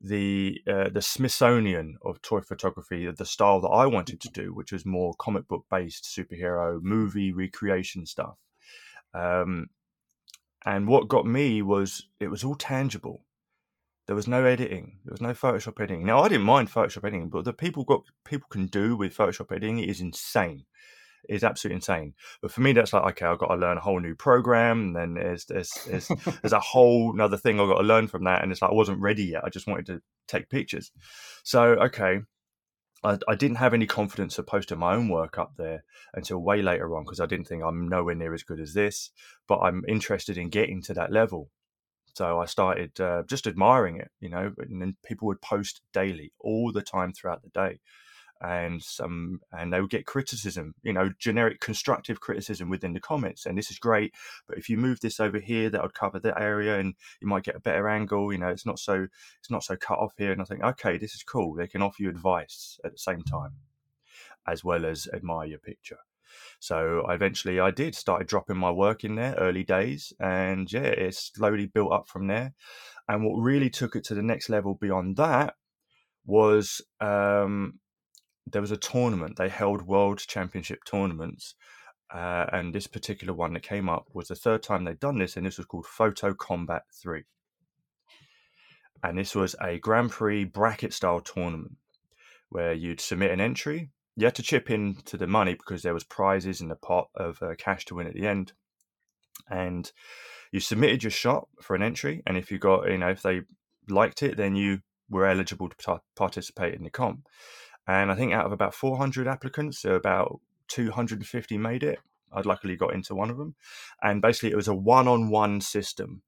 the 0.00 0.60
uh, 0.66 0.88
the 0.90 1.02
Smithsonian 1.02 1.96
of 2.02 2.20
toy 2.22 2.40
photography, 2.40 3.10
the 3.10 3.24
style 3.24 3.60
that 3.60 3.68
I 3.68 3.86
wanted 3.86 4.20
to 4.20 4.28
do, 4.28 4.52
which 4.54 4.72
was 4.72 4.84
more 4.84 5.14
comic 5.18 5.48
book 5.48 5.64
based 5.70 6.04
superhero 6.04 6.82
movie 6.82 7.32
recreation 7.32 8.06
stuff. 8.06 8.36
Um, 9.14 9.70
and 10.64 10.88
what 10.88 11.08
got 11.08 11.26
me 11.26 11.62
was 11.62 12.08
it 12.20 12.28
was 12.28 12.44
all 12.44 12.56
tangible. 12.56 13.22
There 14.06 14.16
was 14.16 14.28
no 14.28 14.44
editing. 14.44 14.98
There 15.04 15.12
was 15.12 15.20
no 15.20 15.32
Photoshop 15.32 15.80
editing. 15.80 16.06
Now 16.06 16.20
I 16.20 16.28
didn't 16.28 16.46
mind 16.46 16.70
Photoshop 16.70 17.04
editing, 17.04 17.28
but 17.28 17.44
the 17.44 17.52
people 17.52 17.84
got 17.84 18.02
people 18.24 18.48
can 18.50 18.66
do 18.66 18.96
with 18.96 19.16
Photoshop 19.16 19.50
editing 19.50 19.78
is 19.80 20.00
insane 20.00 20.64
is 21.28 21.44
absolutely 21.44 21.76
insane. 21.76 22.14
But 22.40 22.50
for 22.50 22.60
me, 22.60 22.72
that's 22.72 22.92
like 22.92 23.04
okay, 23.12 23.26
I've 23.26 23.38
got 23.38 23.48
to 23.48 23.56
learn 23.56 23.78
a 23.78 23.80
whole 23.80 24.00
new 24.00 24.14
program, 24.14 24.80
and 24.80 24.96
then 24.96 25.14
there's 25.14 25.44
there's 25.46 25.72
there's, 25.88 26.08
there's 26.42 26.52
a 26.52 26.60
whole 26.60 27.12
another 27.12 27.36
thing 27.36 27.60
I've 27.60 27.68
got 27.68 27.78
to 27.78 27.86
learn 27.86 28.08
from 28.08 28.24
that, 28.24 28.42
and 28.42 28.52
it's 28.52 28.62
like 28.62 28.70
I 28.70 28.74
wasn't 28.74 29.00
ready 29.00 29.24
yet. 29.24 29.44
I 29.44 29.48
just 29.48 29.66
wanted 29.66 29.86
to 29.86 30.02
take 30.28 30.48
pictures. 30.48 30.90
So 31.44 31.62
okay, 31.62 32.20
I, 33.04 33.18
I, 33.28 33.34
didn't 33.34 33.58
have 33.58 33.74
any 33.74 33.86
confidence 33.86 34.38
of 34.38 34.46
posting 34.46 34.78
my 34.78 34.94
own 34.94 35.08
work 35.08 35.38
up 35.38 35.52
there 35.56 35.84
until 36.14 36.38
way 36.38 36.62
later 36.62 36.96
on 36.96 37.04
because 37.04 37.20
I 37.20 37.26
didn't 37.26 37.46
think 37.46 37.62
I'm 37.62 37.88
nowhere 37.88 38.14
near 38.14 38.34
as 38.34 38.42
good 38.42 38.60
as 38.60 38.74
this, 38.74 39.10
but 39.46 39.58
I'm 39.58 39.84
interested 39.86 40.38
in 40.38 40.48
getting 40.48 40.82
to 40.82 40.94
that 40.94 41.12
level. 41.12 41.50
So 42.14 42.40
I 42.40 42.46
started 42.46 42.98
uh, 42.98 43.24
just 43.28 43.46
admiring 43.46 44.00
it, 44.00 44.10
you 44.20 44.30
know, 44.30 44.54
and 44.58 44.80
then 44.80 44.96
people 45.04 45.26
would 45.28 45.42
post 45.42 45.82
daily, 45.92 46.32
all 46.40 46.72
the 46.72 46.82
time 46.82 47.12
throughout 47.12 47.42
the 47.42 47.50
day 47.50 47.78
and 48.42 48.82
some 48.82 49.40
and 49.52 49.72
they 49.72 49.80
would 49.80 49.90
get 49.90 50.04
criticism 50.04 50.74
you 50.82 50.92
know 50.92 51.10
generic 51.18 51.58
constructive 51.60 52.20
criticism 52.20 52.68
within 52.68 52.92
the 52.92 53.00
comments 53.00 53.46
and 53.46 53.56
this 53.56 53.70
is 53.70 53.78
great 53.78 54.12
but 54.46 54.58
if 54.58 54.68
you 54.68 54.76
move 54.76 55.00
this 55.00 55.18
over 55.20 55.38
here 55.38 55.70
that 55.70 55.82
would 55.82 55.94
cover 55.94 56.18
that 56.20 56.40
area 56.40 56.78
and 56.78 56.94
you 57.20 57.26
might 57.26 57.44
get 57.44 57.56
a 57.56 57.60
better 57.60 57.88
angle 57.88 58.32
you 58.32 58.38
know 58.38 58.48
it's 58.48 58.66
not 58.66 58.78
so 58.78 59.06
it's 59.38 59.50
not 59.50 59.64
so 59.64 59.76
cut 59.76 59.98
off 59.98 60.12
here 60.18 60.32
and 60.32 60.42
i 60.42 60.44
think 60.44 60.62
okay 60.62 60.98
this 60.98 61.14
is 61.14 61.22
cool 61.22 61.54
they 61.54 61.66
can 61.66 61.80
offer 61.80 62.02
you 62.02 62.10
advice 62.10 62.78
at 62.84 62.92
the 62.92 62.98
same 62.98 63.22
time 63.22 63.52
as 64.46 64.62
well 64.64 64.86
as 64.86 65.08
admire 65.12 65.48
your 65.48 65.58
picture. 65.58 65.98
So 66.58 67.06
eventually 67.08 67.60
i 67.60 67.70
did 67.70 67.94
started 67.94 68.26
dropping 68.26 68.56
my 68.56 68.70
work 68.70 69.04
in 69.04 69.14
there 69.14 69.34
early 69.38 69.62
days 69.62 70.12
and 70.18 70.70
yeah 70.70 70.80
it 70.80 71.14
slowly 71.14 71.66
built 71.66 71.92
up 71.92 72.08
from 72.08 72.26
there 72.26 72.52
and 73.08 73.24
what 73.24 73.40
really 73.40 73.70
took 73.70 73.94
it 73.94 74.04
to 74.04 74.14
the 74.14 74.22
next 74.22 74.48
level 74.48 74.74
beyond 74.74 75.16
that 75.16 75.54
was 76.26 76.82
um, 77.00 77.78
there 78.46 78.60
was 78.60 78.70
a 78.70 78.76
tournament. 78.76 79.36
They 79.36 79.48
held 79.48 79.82
world 79.82 80.18
championship 80.18 80.84
tournaments. 80.84 81.54
Uh, 82.14 82.46
and 82.52 82.72
this 82.72 82.86
particular 82.86 83.34
one 83.34 83.52
that 83.54 83.62
came 83.62 83.88
up 83.88 84.06
was 84.12 84.28
the 84.28 84.36
third 84.36 84.62
time 84.62 84.84
they'd 84.84 85.00
done 85.00 85.18
this, 85.18 85.36
and 85.36 85.44
this 85.44 85.58
was 85.58 85.66
called 85.66 85.86
Photo 85.86 86.34
Combat 86.34 86.82
3. 87.02 87.24
And 89.02 89.18
this 89.18 89.34
was 89.34 89.56
a 89.60 89.78
Grand 89.78 90.10
Prix 90.10 90.44
bracket 90.44 90.92
style 90.92 91.20
tournament 91.20 91.76
where 92.48 92.72
you'd 92.72 93.00
submit 93.00 93.32
an 93.32 93.40
entry. 93.40 93.90
You 94.16 94.26
had 94.26 94.36
to 94.36 94.42
chip 94.42 94.70
in 94.70 94.96
to 95.06 95.16
the 95.16 95.26
money 95.26 95.54
because 95.54 95.82
there 95.82 95.94
was 95.94 96.04
prizes 96.04 96.60
in 96.60 96.68
the 96.68 96.76
pot 96.76 97.08
of 97.16 97.42
uh, 97.42 97.54
cash 97.58 97.84
to 97.86 97.96
win 97.96 98.06
at 98.06 98.14
the 98.14 98.26
end. 98.26 98.52
And 99.50 99.90
you 100.52 100.60
submitted 100.60 101.02
your 101.02 101.10
shot 101.10 101.48
for 101.60 101.74
an 101.74 101.82
entry, 101.82 102.22
and 102.26 102.36
if 102.36 102.50
you 102.50 102.58
got, 102.58 102.88
you 102.88 102.98
know, 102.98 103.10
if 103.10 103.22
they 103.22 103.42
liked 103.88 104.22
it, 104.22 104.36
then 104.36 104.56
you 104.56 104.80
were 105.10 105.26
eligible 105.26 105.68
to 105.68 106.00
participate 106.14 106.74
in 106.74 106.84
the 106.84 106.90
comp. 106.90 107.26
And 107.86 108.10
I 108.10 108.14
think 108.14 108.32
out 108.32 108.46
of 108.46 108.52
about 108.52 108.74
400 108.74 109.28
applicants, 109.28 109.80
so 109.80 109.94
about 109.94 110.40
250 110.68 111.58
made 111.58 111.82
it. 111.82 111.98
I'd 112.32 112.46
luckily 112.46 112.76
got 112.76 112.94
into 112.94 113.14
one 113.14 113.30
of 113.30 113.38
them. 113.38 113.54
And 114.02 114.20
basically, 114.20 114.50
it 114.50 114.56
was 114.56 114.68
a 114.68 114.74
one 114.74 115.06
on 115.06 115.30
one 115.30 115.60
system. 115.60 116.22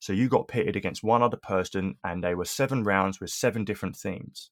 So 0.00 0.12
you 0.12 0.28
got 0.28 0.48
pitted 0.48 0.74
against 0.74 1.04
one 1.04 1.22
other 1.22 1.36
person, 1.36 1.96
and 2.02 2.24
they 2.24 2.34
were 2.34 2.44
seven 2.44 2.82
rounds 2.82 3.20
with 3.20 3.30
seven 3.30 3.64
different 3.64 3.96
themes. 3.96 4.50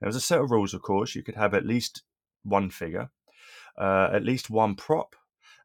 There 0.00 0.06
was 0.06 0.16
a 0.16 0.20
set 0.20 0.40
of 0.40 0.50
rules, 0.50 0.74
of 0.74 0.82
course. 0.82 1.14
You 1.14 1.22
could 1.22 1.36
have 1.36 1.54
at 1.54 1.66
least 1.66 2.02
one 2.42 2.70
figure, 2.70 3.10
uh, 3.78 4.10
at 4.12 4.24
least 4.24 4.50
one 4.50 4.74
prop, 4.74 5.16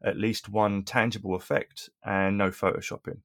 at 0.02 0.16
least 0.16 0.48
one 0.48 0.82
tangible 0.82 1.34
effect, 1.34 1.90
and 2.02 2.38
no 2.38 2.50
photoshopping, 2.50 3.18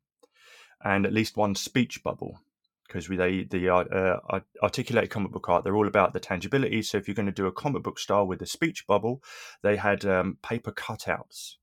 and 0.84 1.06
at 1.06 1.14
least 1.14 1.38
one 1.38 1.56
speech 1.56 2.04
bubble 2.04 2.42
because 2.88 3.08
they 3.08 3.44
the 3.44 3.70
uh, 3.70 3.84
uh, 4.30 4.40
articulated 4.62 5.10
comic 5.10 5.32
book 5.32 5.50
art 5.50 5.64
they're 5.64 5.76
all 5.76 5.88
about 5.88 6.14
the 6.14 6.20
tangibility. 6.20 6.82
So 6.82 6.98
if 6.98 7.08
you're 7.08 7.16
going 7.16 7.26
to 7.26 7.32
do 7.32 7.48
a 7.48 7.52
comic 7.52 7.84
book 7.84 8.00
style 8.00 8.28
with 8.28 8.42
a 8.42 8.46
speech 8.46 8.86
bubble, 8.88 9.24
they 9.64 9.78
had 9.78 10.06
um, 10.06 10.38
paper 10.42 10.72
cutouts 10.72 11.56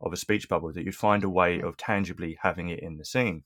of 0.00 0.12
a 0.12 0.16
speech 0.16 0.48
bubble 0.48 0.72
that 0.72 0.84
you'd 0.84 0.94
find 0.94 1.24
a 1.24 1.30
way 1.30 1.60
of 1.60 1.76
tangibly 1.76 2.38
having 2.42 2.68
it 2.68 2.80
in 2.80 2.96
the 2.96 3.04
scene. 3.04 3.44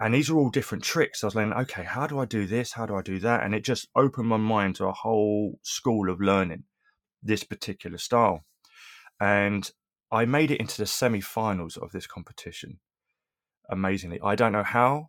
And 0.00 0.14
these 0.14 0.30
are 0.30 0.36
all 0.36 0.50
different 0.50 0.84
tricks. 0.84 1.24
I 1.24 1.26
was 1.26 1.34
like, 1.34 1.52
okay, 1.52 1.82
how 1.82 2.06
do 2.06 2.20
I 2.20 2.24
do 2.24 2.46
this? 2.46 2.72
How 2.72 2.86
do 2.86 2.94
I 2.94 3.02
do 3.02 3.18
that? 3.20 3.42
And 3.42 3.54
it 3.54 3.64
just 3.64 3.88
opened 3.96 4.28
my 4.28 4.36
mind 4.36 4.76
to 4.76 4.86
a 4.86 4.92
whole 4.92 5.58
school 5.62 6.08
of 6.08 6.20
learning 6.20 6.64
this 7.20 7.42
particular 7.42 7.98
style. 7.98 8.44
And 9.20 9.68
I 10.12 10.24
made 10.24 10.52
it 10.52 10.60
into 10.60 10.78
the 10.78 10.86
semi-finals 10.86 11.76
of 11.76 11.90
this 11.90 12.06
competition. 12.06 12.78
Amazingly, 13.68 14.20
I 14.22 14.36
don't 14.36 14.52
know 14.52 14.62
how 14.62 15.08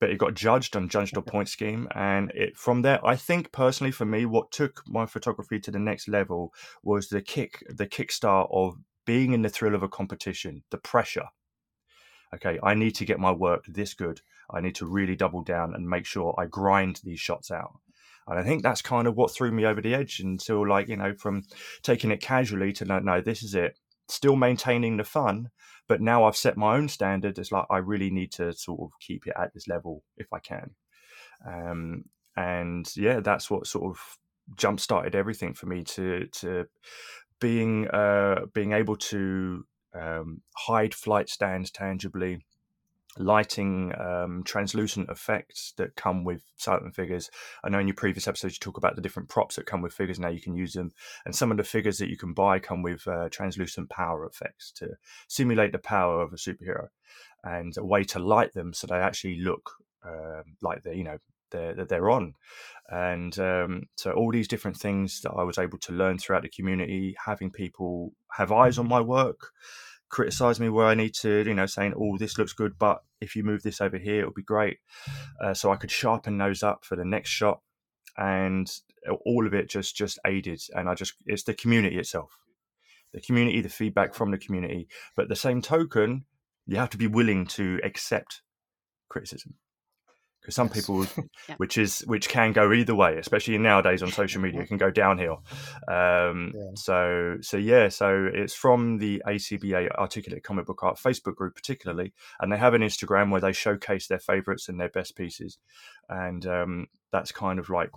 but 0.00 0.10
it 0.10 0.18
got 0.18 0.34
judged 0.34 0.76
on 0.76 0.88
judged 0.88 1.16
a 1.16 1.22
point 1.22 1.48
scheme. 1.48 1.88
And 1.94 2.30
it, 2.32 2.56
from 2.56 2.82
there, 2.82 3.04
I 3.06 3.16
think 3.16 3.52
personally 3.52 3.92
for 3.92 4.04
me, 4.04 4.26
what 4.26 4.50
took 4.50 4.82
my 4.86 5.06
photography 5.06 5.60
to 5.60 5.70
the 5.70 5.78
next 5.78 6.08
level 6.08 6.52
was 6.82 7.08
the 7.08 7.22
kick, 7.22 7.64
the 7.68 7.86
kickstart 7.86 8.48
of 8.52 8.76
being 9.04 9.32
in 9.32 9.42
the 9.42 9.48
thrill 9.48 9.74
of 9.74 9.82
a 9.82 9.88
competition, 9.88 10.62
the 10.70 10.78
pressure. 10.78 11.28
Okay, 12.34 12.58
I 12.62 12.74
need 12.74 12.94
to 12.96 13.04
get 13.04 13.20
my 13.20 13.30
work 13.30 13.64
this 13.68 13.94
good. 13.94 14.20
I 14.50 14.60
need 14.60 14.74
to 14.76 14.86
really 14.86 15.16
double 15.16 15.42
down 15.42 15.74
and 15.74 15.88
make 15.88 16.06
sure 16.06 16.34
I 16.38 16.46
grind 16.46 17.00
these 17.04 17.20
shots 17.20 17.50
out. 17.50 17.74
And 18.26 18.38
I 18.38 18.44
think 18.44 18.62
that's 18.62 18.82
kind 18.82 19.06
of 19.06 19.16
what 19.16 19.34
threw 19.34 19.50
me 19.50 19.64
over 19.66 19.80
the 19.80 19.94
edge 19.94 20.20
until, 20.20 20.66
like, 20.66 20.88
you 20.88 20.96
know, 20.96 21.14
from 21.14 21.42
taking 21.82 22.10
it 22.10 22.20
casually 22.20 22.72
to 22.74 22.84
no, 22.84 23.00
no, 23.00 23.20
this 23.20 23.42
is 23.42 23.54
it. 23.54 23.78
Still 24.08 24.36
maintaining 24.36 24.96
the 24.96 25.04
fun, 25.04 25.50
but 25.88 26.00
now 26.00 26.24
I've 26.24 26.36
set 26.36 26.56
my 26.56 26.76
own 26.76 26.88
standard. 26.88 27.38
It's 27.38 27.52
like 27.52 27.66
I 27.70 27.78
really 27.78 28.10
need 28.10 28.32
to 28.32 28.52
sort 28.52 28.80
of 28.80 28.90
keep 29.00 29.26
it 29.26 29.34
at 29.38 29.54
this 29.54 29.68
level 29.68 30.02
if 30.16 30.32
I 30.32 30.38
can. 30.38 30.70
Um, 31.46 32.04
and 32.36 32.90
yeah, 32.96 33.20
that's 33.20 33.50
what 33.50 33.66
sort 33.66 33.84
of 33.84 34.18
jump 34.56 34.80
started 34.80 35.14
everything 35.14 35.54
for 35.54 35.66
me 35.66 35.84
to 35.84 36.26
to 36.26 36.66
being 37.40 37.88
uh, 37.88 38.46
being 38.52 38.72
able 38.72 38.96
to 38.96 39.64
um, 39.94 40.40
hide 40.56 40.94
flight 40.94 41.28
stands 41.28 41.70
tangibly, 41.70 42.44
lighting 43.18 43.92
um, 43.98 44.42
translucent 44.44 45.10
effects 45.10 45.74
that 45.76 45.96
come 45.96 46.24
with 46.24 46.42
certain 46.56 46.90
figures. 46.90 47.30
I 47.62 47.68
know 47.68 47.78
in 47.78 47.88
your 47.88 47.94
previous 47.94 48.26
episodes 48.26 48.54
you 48.54 48.60
talk 48.60 48.78
about 48.78 48.96
the 48.96 49.02
different 49.02 49.28
props 49.28 49.56
that 49.56 49.66
come 49.66 49.82
with 49.82 49.92
figures. 49.92 50.18
Now 50.18 50.28
you 50.28 50.40
can 50.40 50.54
use 50.54 50.72
them, 50.72 50.92
and 51.24 51.34
some 51.34 51.50
of 51.50 51.56
the 51.56 51.64
figures 51.64 51.98
that 51.98 52.10
you 52.10 52.16
can 52.16 52.32
buy 52.32 52.58
come 52.58 52.82
with 52.82 53.06
uh, 53.06 53.28
translucent 53.30 53.90
power 53.90 54.26
effects 54.26 54.72
to 54.76 54.90
simulate 55.28 55.72
the 55.72 55.78
power 55.78 56.22
of 56.22 56.32
a 56.32 56.36
superhero, 56.36 56.88
and 57.44 57.76
a 57.76 57.84
way 57.84 58.04
to 58.04 58.18
light 58.18 58.52
them 58.54 58.72
so 58.72 58.86
they 58.86 58.96
actually 58.96 59.40
look 59.40 59.70
uh, 60.04 60.42
like 60.60 60.82
they're 60.82 60.94
you 60.94 61.04
know 61.04 61.18
they're 61.50 61.84
they're 61.84 62.10
on. 62.10 62.34
And 62.88 63.38
um, 63.38 63.82
so 63.96 64.12
all 64.12 64.32
these 64.32 64.48
different 64.48 64.76
things 64.76 65.20
that 65.22 65.30
I 65.30 65.44
was 65.44 65.58
able 65.58 65.78
to 65.78 65.92
learn 65.92 66.18
throughout 66.18 66.42
the 66.42 66.48
community, 66.48 67.14
having 67.24 67.50
people 67.50 68.12
have 68.32 68.52
eyes 68.52 68.78
on 68.78 68.88
my 68.88 69.00
work 69.00 69.50
criticize 70.12 70.60
me 70.60 70.68
where 70.68 70.86
I 70.86 70.94
need 70.94 71.14
to, 71.14 71.42
you 71.44 71.54
know, 71.54 71.66
saying, 71.66 71.94
"Oh, 71.96 72.16
this 72.18 72.38
looks 72.38 72.52
good, 72.52 72.78
but 72.78 73.02
if 73.20 73.34
you 73.34 73.42
move 73.42 73.62
this 73.62 73.80
over 73.80 73.98
here, 73.98 74.20
it'll 74.20 74.32
be 74.32 74.42
great." 74.42 74.78
Uh, 75.40 75.54
so 75.54 75.72
I 75.72 75.76
could 75.76 75.90
sharpen 75.90 76.38
those 76.38 76.62
up 76.62 76.84
for 76.84 76.94
the 76.94 77.04
next 77.04 77.30
shot, 77.30 77.60
and 78.16 78.70
all 79.26 79.46
of 79.46 79.54
it 79.54 79.68
just 79.68 79.96
just 79.96 80.20
aided. 80.24 80.62
And 80.74 80.88
I 80.88 80.94
just 80.94 81.14
it's 81.26 81.42
the 81.42 81.54
community 81.54 81.98
itself, 81.98 82.30
the 83.12 83.20
community, 83.20 83.60
the 83.62 83.68
feedback 83.68 84.14
from 84.14 84.30
the 84.30 84.38
community. 84.38 84.86
But 85.16 85.28
the 85.28 85.36
same 85.36 85.62
token, 85.62 86.26
you 86.66 86.76
have 86.76 86.90
to 86.90 86.98
be 86.98 87.08
willing 87.08 87.46
to 87.46 87.80
accept 87.82 88.42
criticism 89.08 89.56
because 90.42 90.54
some 90.54 90.66
yes. 90.68 90.76
people 90.76 91.06
yeah. 91.48 91.54
which 91.56 91.78
is 91.78 92.00
which 92.00 92.28
can 92.28 92.52
go 92.52 92.72
either 92.72 92.94
way 92.94 93.16
especially 93.16 93.56
nowadays 93.56 94.02
on 94.02 94.10
social 94.10 94.42
media 94.42 94.66
can 94.66 94.76
go 94.76 94.90
downhill 94.90 95.42
um, 95.88 96.52
yeah. 96.54 96.70
so 96.74 97.36
so 97.40 97.56
yeah 97.56 97.88
so 97.88 98.28
it's 98.32 98.54
from 98.54 98.98
the 98.98 99.22
acba 99.26 99.88
articulate 99.98 100.42
comic 100.42 100.66
book 100.66 100.82
art 100.82 100.98
facebook 100.98 101.36
group 101.36 101.54
particularly 101.54 102.12
and 102.40 102.52
they 102.52 102.58
have 102.58 102.74
an 102.74 102.82
instagram 102.82 103.30
where 103.30 103.40
they 103.40 103.52
showcase 103.52 104.08
their 104.08 104.18
favorites 104.18 104.68
and 104.68 104.80
their 104.80 104.90
best 104.90 105.16
pieces 105.16 105.58
and 106.08 106.46
um, 106.46 106.86
that's 107.12 107.32
kind 107.32 107.58
of 107.58 107.70
like 107.70 107.90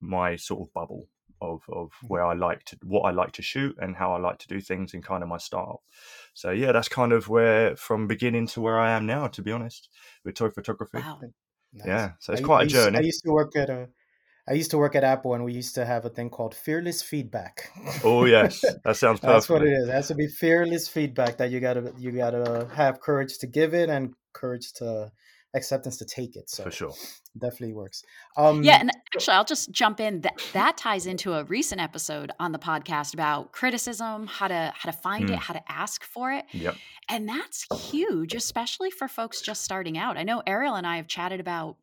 my 0.00 0.36
sort 0.36 0.66
of 0.66 0.72
bubble 0.72 1.08
of 1.40 1.62
of 1.68 1.88
mm-hmm. 1.88 2.06
where 2.08 2.24
I 2.24 2.34
like 2.34 2.64
to 2.64 2.78
what 2.82 3.02
I 3.02 3.10
like 3.10 3.32
to 3.32 3.42
shoot 3.42 3.76
and 3.78 3.96
how 3.96 4.14
I 4.14 4.18
like 4.18 4.38
to 4.38 4.48
do 4.48 4.60
things 4.60 4.94
and 4.94 5.04
kind 5.04 5.22
of 5.22 5.28
my 5.28 5.38
style. 5.38 5.82
So 6.34 6.50
yeah, 6.50 6.72
that's 6.72 6.88
kind 6.88 7.12
of 7.12 7.28
where 7.28 7.76
from 7.76 8.06
beginning 8.06 8.46
to 8.48 8.60
where 8.60 8.78
I 8.78 8.92
am 8.92 9.06
now, 9.06 9.26
to 9.28 9.42
be 9.42 9.52
honest, 9.52 9.88
with 10.24 10.34
toy 10.34 10.50
photography. 10.50 10.98
Wow. 10.98 11.20
Nice. 11.76 11.86
Yeah, 11.86 12.10
so 12.18 12.32
it's 12.32 12.42
I, 12.42 12.44
quite 12.44 12.60
I 12.60 12.64
a 12.64 12.66
journey. 12.66 12.98
I 12.98 13.00
used 13.02 13.22
to 13.24 13.30
work 13.30 13.54
at 13.56 13.70
a 13.70 13.88
I 14.48 14.52
used 14.52 14.70
to 14.70 14.78
work 14.78 14.94
at 14.94 15.02
Apple 15.02 15.34
and 15.34 15.44
we 15.44 15.52
used 15.52 15.74
to 15.74 15.84
have 15.84 16.04
a 16.04 16.08
thing 16.08 16.30
called 16.30 16.54
fearless 16.54 17.02
feedback. 17.02 17.70
Oh 18.04 18.24
yes, 18.24 18.64
that 18.84 18.96
sounds 18.96 19.20
perfect. 19.20 19.22
That's 19.22 19.48
what 19.48 19.62
it 19.62 19.72
is. 19.72 19.88
It 19.88 19.92
has 19.92 20.08
to 20.08 20.14
be 20.14 20.28
fearless 20.28 20.88
feedback 20.88 21.36
that 21.38 21.50
you 21.50 21.60
gotta 21.60 21.92
you 21.98 22.12
gotta 22.12 22.68
have 22.74 23.00
courage 23.00 23.38
to 23.38 23.46
give 23.46 23.74
it 23.74 23.90
and 23.90 24.14
courage 24.32 24.72
to 24.74 25.10
acceptance 25.56 25.96
to 25.96 26.04
take 26.04 26.36
it. 26.36 26.48
So 26.48 26.64
for 26.64 26.70
sure, 26.70 26.94
definitely 27.36 27.72
works. 27.72 28.04
Um, 28.36 28.62
yeah, 28.62 28.78
and 28.78 28.90
actually, 29.14 29.34
I'll 29.34 29.44
just 29.44 29.72
jump 29.72 29.98
in. 29.98 30.20
That 30.20 30.40
that 30.52 30.76
ties 30.76 31.06
into 31.06 31.32
a 31.34 31.44
recent 31.44 31.80
episode 31.80 32.30
on 32.38 32.52
the 32.52 32.58
podcast 32.58 33.14
about 33.14 33.52
criticism, 33.52 34.26
how 34.26 34.48
to 34.48 34.72
how 34.76 34.90
to 34.90 34.96
find 34.96 35.28
mm. 35.28 35.32
it, 35.32 35.38
how 35.38 35.54
to 35.54 35.72
ask 35.72 36.04
for 36.04 36.32
it. 36.32 36.44
Yep. 36.52 36.76
And 37.08 37.28
that's 37.28 37.66
huge, 37.90 38.34
especially 38.34 38.90
for 38.90 39.08
folks 39.08 39.40
just 39.40 39.62
starting 39.62 39.96
out. 39.96 40.16
I 40.16 40.22
know 40.22 40.42
Ariel 40.46 40.74
and 40.74 40.86
I 40.86 40.96
have 40.96 41.08
chatted 41.08 41.40
about 41.40 41.76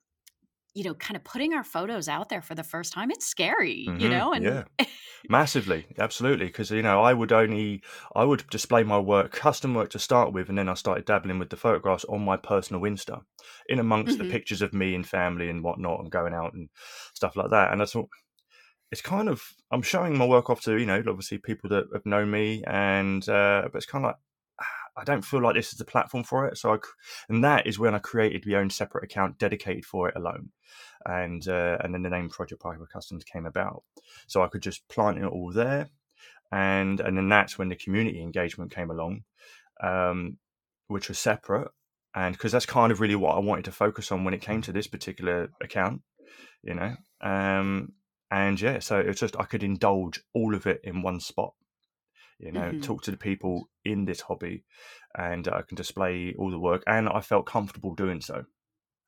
you 0.74 0.84
know, 0.84 0.94
kind 0.96 1.16
of 1.16 1.24
putting 1.24 1.54
our 1.54 1.64
photos 1.64 2.08
out 2.08 2.30
there 2.30 2.42
for 2.42 2.56
the 2.56 2.64
first 2.64 2.94
time, 2.94 3.12
it's 3.12 3.28
scary, 3.28 3.86
mm-hmm, 3.88 4.00
you 4.00 4.10
know? 4.10 4.34
And 4.34 4.44
yeah, 4.44 4.64
massively, 5.30 5.86
absolutely. 6.00 6.48
Because, 6.48 6.72
you 6.72 6.82
know, 6.82 7.02
I 7.02 7.14
would 7.14 7.32
only, 7.32 7.84
I 8.16 8.24
would 8.24 8.48
display 8.50 8.84
my 8.84 8.98
work, 8.98 9.32
custom 9.32 9.76
work 9.76 9.92
to 9.92 10.00
start 10.00 10.34
with, 10.34 10.50
and 10.50 10.58
then 10.58 10.70
I 10.70 10.74
started 10.74 11.06
dabbling 11.06 11.38
with 11.38 11.50
the 11.50 11.58
photographs 11.58 12.06
on 12.06 12.26
my 12.26 12.38
personal 12.38 12.82
Insta 12.82 13.22
in 13.70 13.80
amongst 13.80 14.18
mm-hmm. 14.18 14.28
the 14.28 14.32
pictures 14.32 14.62
of 14.62 14.74
me 14.74 14.96
and 14.96 15.08
family 15.08 15.50
and 15.50 15.64
whatnot 15.64 16.00
and 16.00 16.12
going 16.12 16.34
out 16.34 16.54
and 16.54 16.70
stuff 17.14 17.36
like 17.36 17.52
that. 17.52 17.72
And 17.72 17.82
I 17.82 17.86
thought, 17.86 18.10
it's 18.92 19.02
kind 19.02 19.28
of, 19.28 19.42
I'm 19.72 19.82
showing 19.82 20.18
my 20.18 20.26
work 20.26 20.50
off 20.52 20.62
to, 20.62 20.78
you 20.78 20.86
know, 20.86 21.02
obviously 21.08 21.40
people 21.40 21.70
that 21.72 21.86
have 21.94 22.06
known 22.06 22.30
me 22.30 22.64
and, 22.66 23.28
uh, 23.28 23.64
but 23.72 23.78
it's 23.78 23.88
kind 23.88 24.06
of 24.06 24.10
like, 24.10 24.18
I 24.96 25.04
don't 25.04 25.24
feel 25.24 25.42
like 25.42 25.56
this 25.56 25.72
is 25.72 25.80
the 25.80 25.86
platform 25.86 26.24
for 26.24 26.48
it. 26.48 26.58
So 26.58 26.74
I, 26.74 26.78
and 27.30 27.44
that 27.44 27.66
is 27.66 27.80
when 27.80 27.96
I 27.96 28.00
created 28.00 28.46
my 28.46 28.60
own 28.60 28.70
separate 28.70 29.04
account 29.04 29.40
dedicated 29.40 29.86
for 29.86 30.10
it 30.10 30.16
alone. 30.16 30.50
And, 31.06 31.48
uh, 31.48 31.78
and 31.84 31.94
then 31.94 32.04
the 32.04 32.10
name 32.10 32.30
Project 32.30 32.62
Piper 32.62 32.88
Customs 32.92 33.24
came 33.24 33.46
about. 33.46 33.84
So 34.28 34.44
I 34.44 34.48
could 34.48 34.62
just 34.62 34.88
plant 34.90 35.18
it 35.18 35.26
all 35.26 35.52
there. 35.52 35.90
And, 36.52 37.00
and 37.00 37.18
then 37.18 37.30
that's 37.30 37.58
when 37.58 37.70
the 37.70 37.76
community 37.76 38.22
engagement 38.22 38.72
came 38.72 38.92
along, 38.92 39.24
um, 39.82 40.38
which 40.88 41.08
was 41.08 41.18
separate. 41.18 41.72
And 42.16 42.34
because 42.34 42.52
that's 42.52 42.68
kind 42.68 42.92
of 42.92 43.02
really 43.02 43.16
what 43.16 43.36
I 43.36 43.40
wanted 43.40 43.66
to 43.66 43.72
focus 43.72 44.12
on 44.12 44.24
when 44.24 44.36
it 44.36 44.42
came 44.42 44.62
to 44.62 44.72
this 44.72 44.86
particular 44.86 45.50
account, 45.62 46.02
you 46.62 46.76
know. 46.76 46.96
Um, 47.22 47.94
and 48.30 48.62
yeah, 48.62 48.80
so 48.80 49.00
it's 49.00 49.20
just 49.20 49.36
I 49.40 49.46
could 49.46 49.64
indulge 49.64 50.22
all 50.34 50.54
of 50.54 50.68
it 50.68 50.82
in 50.84 51.02
one 51.02 51.20
spot 51.20 51.54
you 52.44 52.52
know 52.52 52.62
mm-hmm. 52.62 52.82
talk 52.82 53.02
to 53.02 53.12
the 53.12 53.18
people 53.18 53.70
in 53.86 54.06
this 54.06 54.22
hobby 54.22 54.64
and 55.18 55.48
i 55.48 55.62
can 55.62 55.76
display 55.76 56.36
all 56.38 56.52
the 56.52 56.60
work 56.60 56.84
and 56.88 57.08
i 57.10 57.22
felt 57.22 57.46
comfortable 57.46 57.96
doing 57.96 58.20
so 58.22 58.44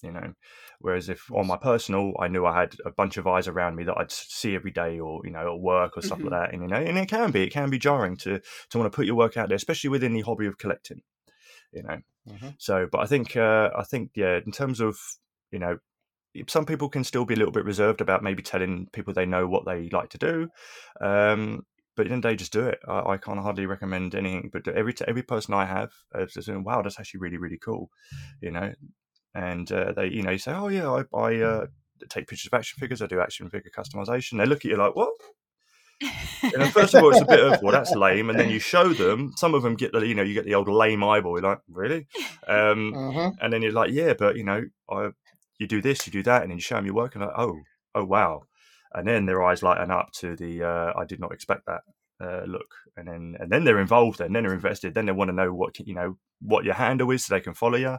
you 0.01 0.11
know 0.11 0.33
whereas 0.79 1.09
if 1.09 1.29
on 1.33 1.47
my 1.47 1.57
personal 1.57 2.13
i 2.19 2.27
knew 2.27 2.45
i 2.45 2.59
had 2.59 2.75
a 2.85 2.91
bunch 2.91 3.17
of 3.17 3.27
eyes 3.27 3.47
around 3.47 3.75
me 3.75 3.83
that 3.83 3.97
i'd 3.97 4.11
see 4.11 4.55
every 4.55 4.71
day 4.71 4.99
or 4.99 5.21
you 5.25 5.31
know 5.31 5.53
at 5.53 5.59
work 5.59 5.97
or 5.97 6.01
stuff 6.01 6.17
mm-hmm. 6.17 6.29
like 6.29 6.49
that 6.49 6.53
and 6.53 6.61
you 6.61 6.67
know 6.67 6.77
and 6.77 6.97
it 6.97 7.09
can 7.09 7.31
be 7.31 7.43
it 7.43 7.51
can 7.51 7.69
be 7.69 7.79
jarring 7.79 8.15
to 8.15 8.39
to 8.69 8.77
want 8.77 8.91
to 8.91 8.95
put 8.95 9.05
your 9.05 9.15
work 9.15 9.37
out 9.37 9.49
there 9.49 9.55
especially 9.55 9.89
within 9.89 10.13
the 10.13 10.21
hobby 10.21 10.45
of 10.45 10.57
collecting 10.57 11.01
you 11.71 11.83
know 11.83 11.97
mm-hmm. 12.29 12.49
so 12.57 12.87
but 12.91 12.99
i 12.99 13.05
think 13.05 13.35
uh 13.35 13.69
i 13.75 13.83
think 13.83 14.11
yeah 14.15 14.39
in 14.45 14.51
terms 14.51 14.79
of 14.79 14.97
you 15.51 15.59
know 15.59 15.77
some 16.47 16.65
people 16.65 16.89
can 16.89 17.05
still 17.05 17.23
be 17.23 17.33
a 17.33 17.37
little 17.37 17.53
bit 17.53 17.63
reserved 17.63 18.01
about 18.01 18.21
maybe 18.21 18.43
telling 18.43 18.87
people 18.91 19.13
they 19.13 19.25
know 19.25 19.47
what 19.47 19.65
they 19.65 19.89
like 19.89 20.09
to 20.09 20.17
do 20.17 20.49
um 20.99 21.65
but 21.95 22.09
then 22.09 22.21
they 22.21 22.35
just 22.35 22.53
do 22.53 22.65
it. 22.65 22.79
I, 22.87 23.11
I 23.11 23.17
can't 23.17 23.39
hardly 23.39 23.65
recommend 23.65 24.15
anything, 24.15 24.49
but 24.51 24.67
every 24.67 24.93
every 25.07 25.23
person 25.23 25.53
I 25.53 25.65
have 25.65 25.91
is 26.15 26.45
saying, 26.45 26.63
"Wow, 26.63 26.81
that's 26.81 26.99
actually 26.99 27.21
really 27.21 27.37
really 27.37 27.57
cool," 27.57 27.89
you 28.41 28.51
know. 28.51 28.73
And 29.33 29.69
uh, 29.71 29.93
they, 29.93 30.07
you 30.07 30.21
know, 30.21 30.31
you 30.31 30.37
say, 30.37 30.53
"Oh 30.53 30.67
yeah, 30.67 30.89
I, 30.89 31.17
I 31.17 31.41
uh, 31.41 31.65
take 32.09 32.27
pictures 32.27 32.47
of 32.51 32.57
action 32.57 32.79
figures. 32.79 33.01
I 33.01 33.07
do 33.07 33.19
action 33.19 33.49
figure 33.49 33.71
customization." 33.75 34.37
They 34.37 34.45
look 34.45 34.59
at 34.59 34.65
you 34.65 34.77
like, 34.77 34.95
"What?" 34.95 35.13
and 36.43 36.73
first 36.73 36.93
of 36.93 37.03
all, 37.03 37.11
it's 37.11 37.21
a 37.21 37.25
bit 37.25 37.39
of 37.39 37.61
well, 37.61 37.71
that's 37.71 37.95
lame, 37.95 38.29
and 38.29 38.37
then 38.37 38.49
you 38.49 38.59
show 38.59 38.93
them. 38.93 39.31
Some 39.37 39.53
of 39.53 39.63
them 39.63 39.75
get 39.75 39.93
the, 39.93 40.05
you 40.05 40.15
know, 40.15 40.23
you 40.23 40.33
get 40.33 40.45
the 40.45 40.55
old 40.55 40.67
lame 40.67 41.03
eyeball. 41.03 41.39
You're 41.39 41.49
like, 41.49 41.61
really? 41.69 42.07
Um, 42.47 42.93
uh-huh. 42.93 43.31
And 43.41 43.53
then 43.53 43.61
you're 43.61 43.71
like, 43.71 43.91
yeah, 43.91 44.13
but 44.13 44.35
you 44.35 44.43
know, 44.43 44.65
I, 44.89 45.11
you 45.57 45.67
do 45.67 45.81
this, 45.81 46.05
you 46.05 46.11
do 46.11 46.23
that, 46.23 46.41
and 46.41 46.51
then 46.51 46.57
you 46.57 46.61
show 46.61 46.75
them 46.75 46.85
your 46.85 46.95
work, 46.95 47.15
and 47.15 47.23
like, 47.23 47.33
oh, 47.37 47.57
oh 47.95 48.03
wow 48.03 48.43
and 48.93 49.07
then 49.07 49.25
their 49.25 49.43
eyes 49.43 49.63
lighten 49.63 49.91
up 49.91 50.11
to 50.13 50.35
the 50.35 50.63
uh, 50.63 50.93
I 50.95 51.05
did 51.05 51.19
not 51.19 51.33
expect 51.33 51.65
that 51.67 51.81
uh, 52.21 52.43
look, 52.45 52.73
and 52.95 53.07
then 53.07 53.35
and 53.39 53.51
then 53.51 53.63
they're 53.63 53.79
involved, 53.79 54.21
and 54.21 54.35
then 54.35 54.43
they're 54.43 54.53
invested. 54.53 54.93
Then 54.93 55.05
they 55.05 55.11
want 55.11 55.29
to 55.29 55.35
know 55.35 55.53
what 55.53 55.79
you 55.79 55.95
know 55.95 56.17
what 56.41 56.65
your 56.65 56.75
handle 56.75 57.11
is, 57.11 57.25
so 57.25 57.35
they 57.35 57.41
can 57.41 57.53
follow 57.53 57.77
you. 57.77 57.97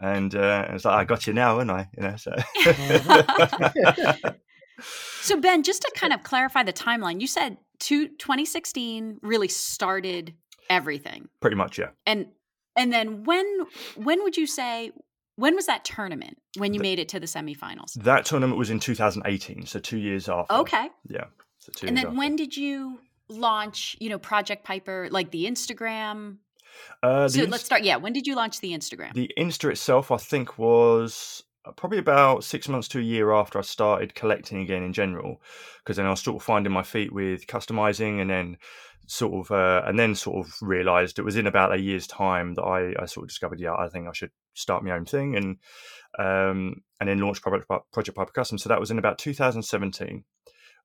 And, 0.00 0.34
uh, 0.34 0.64
and 0.66 0.74
it's 0.74 0.84
like 0.84 0.94
I 0.94 1.04
got 1.04 1.26
you 1.26 1.32
now, 1.32 1.60
and 1.60 1.70
I, 1.70 1.88
you 1.96 2.02
know, 2.02 2.16
so. 2.16 2.34
so 5.20 5.40
Ben, 5.40 5.62
just 5.62 5.82
to 5.82 5.92
kind 5.94 6.12
of 6.12 6.24
clarify 6.24 6.64
the 6.64 6.72
timeline, 6.72 7.20
you 7.20 7.26
said 7.26 7.56
two, 7.78 8.08
2016 8.08 9.18
really 9.22 9.48
started 9.48 10.34
everything. 10.68 11.28
Pretty 11.40 11.56
much, 11.56 11.78
yeah. 11.78 11.90
And 12.06 12.26
and 12.76 12.92
then 12.92 13.24
when 13.24 13.46
when 13.96 14.22
would 14.22 14.36
you 14.36 14.46
say 14.46 14.92
when 15.36 15.54
was 15.54 15.66
that 15.66 15.84
tournament 15.84 16.38
when 16.58 16.74
you 16.74 16.78
the, 16.78 16.82
made 16.82 16.98
it 16.98 17.08
to 17.10 17.20
the 17.20 17.26
semifinals? 17.26 17.94
That 17.94 18.24
tournament 18.24 18.58
was 18.58 18.70
in 18.70 18.80
2018, 18.80 19.66
so 19.66 19.78
two 19.78 19.98
years 19.98 20.28
after. 20.28 20.52
Okay. 20.54 20.88
Yeah. 21.08 21.24
So 21.58 21.72
two 21.74 21.86
and 21.86 21.96
then 21.96 22.06
after. 22.06 22.18
when 22.18 22.36
did 22.36 22.56
you 22.56 23.00
launch, 23.28 23.96
you 24.00 24.08
know, 24.08 24.18
Project 24.18 24.64
Piper, 24.64 25.08
like 25.10 25.30
the 25.30 25.46
Instagram? 25.46 26.38
Uh, 27.02 27.24
the 27.24 27.30
so 27.30 27.44
let's 27.44 27.64
start. 27.64 27.82
Yeah. 27.82 27.96
When 27.96 28.12
did 28.12 28.26
you 28.26 28.34
launch 28.34 28.60
the 28.60 28.72
Instagram? 28.72 29.14
The 29.14 29.30
Insta 29.38 29.70
itself, 29.70 30.10
I 30.10 30.16
think, 30.16 30.58
was 30.58 31.42
uh, 31.64 31.72
probably 31.72 31.98
about 31.98 32.44
six 32.44 32.68
months 32.68 32.88
to 32.88 32.98
a 32.98 33.02
year 33.02 33.32
after 33.32 33.58
I 33.58 33.62
started 33.62 34.14
collecting 34.14 34.60
again 34.60 34.82
in 34.82 34.92
general, 34.92 35.40
because 35.78 35.96
then 35.96 36.06
I 36.06 36.10
was 36.10 36.20
sort 36.20 36.36
of 36.36 36.42
finding 36.42 36.72
my 36.72 36.82
feet 36.82 37.12
with 37.12 37.46
customizing 37.46 38.20
and 38.20 38.30
then 38.30 38.58
sort 39.06 39.34
of 39.34 39.50
uh, 39.50 39.82
and 39.86 39.98
then 39.98 40.14
sort 40.14 40.46
of 40.46 40.54
realized 40.60 41.18
it 41.18 41.24
was 41.24 41.36
in 41.36 41.46
about 41.46 41.72
a 41.72 41.80
year's 41.80 42.06
time 42.06 42.54
that 42.54 42.62
I, 42.62 42.94
I 43.02 43.06
sort 43.06 43.24
of 43.24 43.28
discovered 43.28 43.60
yeah 43.60 43.74
I 43.74 43.88
think 43.88 44.08
I 44.08 44.12
should 44.12 44.30
start 44.54 44.84
my 44.84 44.90
own 44.90 45.04
thing 45.04 45.36
and 45.36 45.56
um, 46.18 46.82
and 47.00 47.08
then 47.08 47.18
launch 47.18 47.40
Project, 47.40 47.70
Project 47.92 48.16
Piper 48.16 48.32
Custom. 48.32 48.58
So 48.58 48.68
that 48.68 48.80
was 48.80 48.90
in 48.90 48.98
about 48.98 49.18
2017 49.18 50.24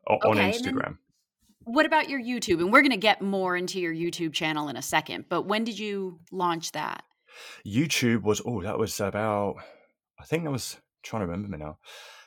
okay, 0.09 0.27
on 0.27 0.37
Instagram. 0.37 0.97
What 1.65 1.85
about 1.85 2.09
your 2.09 2.21
YouTube? 2.21 2.61
And 2.61 2.71
we're 2.71 2.81
going 2.81 2.91
to 2.91 2.97
get 2.97 3.21
more 3.21 3.57
into 3.57 3.79
your 3.79 3.93
YouTube 3.93 4.33
channel 4.33 4.69
in 4.69 4.77
a 4.77 4.81
second. 4.81 5.25
But 5.27 5.43
when 5.43 5.65
did 5.65 5.77
you 5.77 6.19
launch 6.31 6.71
that? 6.71 7.03
YouTube 7.65 8.23
was 8.23 8.41
oh 8.45 8.63
that 8.63 8.79
was 8.79 8.99
about 8.99 9.57
I 10.19 10.23
think 10.23 10.43
that 10.43 10.51
was 10.51 10.77
trying 11.03 11.21
to 11.21 11.27
remember 11.27 11.49
me 11.49 11.57
now. 11.57 11.77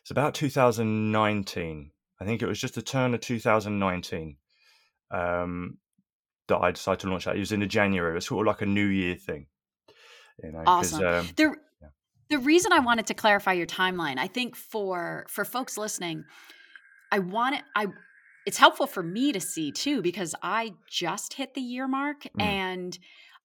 It's 0.02 0.10
about 0.10 0.34
2019. 0.34 1.90
I 2.20 2.24
think 2.24 2.42
it 2.42 2.46
was 2.46 2.60
just 2.60 2.74
the 2.74 2.82
turn 2.82 3.14
of 3.14 3.20
2019 3.20 4.36
um, 5.10 5.78
that 6.48 6.58
I 6.58 6.70
decided 6.70 7.00
to 7.00 7.10
launch 7.10 7.24
that. 7.24 7.36
It 7.36 7.40
was 7.40 7.52
in 7.52 7.60
the 7.60 7.66
January. 7.66 8.12
It 8.12 8.14
was 8.14 8.26
sort 8.26 8.46
of 8.46 8.52
like 8.52 8.62
a 8.62 8.66
New 8.66 8.86
Year 8.86 9.16
thing. 9.16 9.46
You 10.42 10.52
know, 10.52 10.62
awesome. 10.66 11.04
Um, 11.04 11.28
the 11.36 11.54
yeah. 11.82 11.88
the 12.28 12.38
reason 12.38 12.72
I 12.72 12.80
wanted 12.80 13.06
to 13.08 13.14
clarify 13.14 13.52
your 13.52 13.66
timeline, 13.66 14.18
I 14.18 14.26
think 14.26 14.56
for 14.56 15.26
for 15.28 15.44
folks 15.44 15.76
listening, 15.76 16.24
I 17.10 17.18
want 17.20 17.56
it. 17.56 17.62
I 17.74 17.88
it's 18.46 18.58
helpful 18.58 18.86
for 18.86 19.02
me 19.02 19.32
to 19.32 19.40
see 19.40 19.72
too 19.72 20.02
because 20.02 20.34
I 20.42 20.74
just 20.88 21.34
hit 21.34 21.54
the 21.54 21.60
year 21.60 21.86
mark, 21.86 22.22
mm. 22.24 22.42
and 22.42 22.98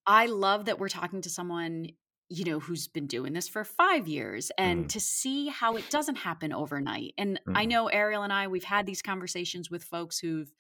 I 0.08 0.28
love 0.28 0.66
that 0.66 0.80
we're 0.80 0.90
talking 0.90 1.22
to 1.22 1.30
someone 1.30 1.88
you 2.30 2.44
know 2.44 2.60
who's 2.60 2.88
been 2.88 3.06
doing 3.08 3.34
this 3.34 3.48
for 3.48 3.64
five 3.64 4.08
years 4.08 4.52
and 4.58 4.86
mm. 4.86 4.90
to 4.90 5.00
see 5.00 5.48
how 5.48 5.76
it 5.76 5.88
doesn't 5.92 6.16
happen 6.16 6.52
overnight 6.52 7.14
and 7.20 7.40
mm. 7.48 7.56
i 7.56 7.66
know 7.66 7.88
ariel 7.88 8.24
and 8.24 8.34
i 8.34 8.48
we've 8.48 8.64
had 8.64 8.88
these 8.88 9.04
conversations 9.04 9.70
with 9.70 9.84
folks 9.84 10.18
who've 10.18 10.52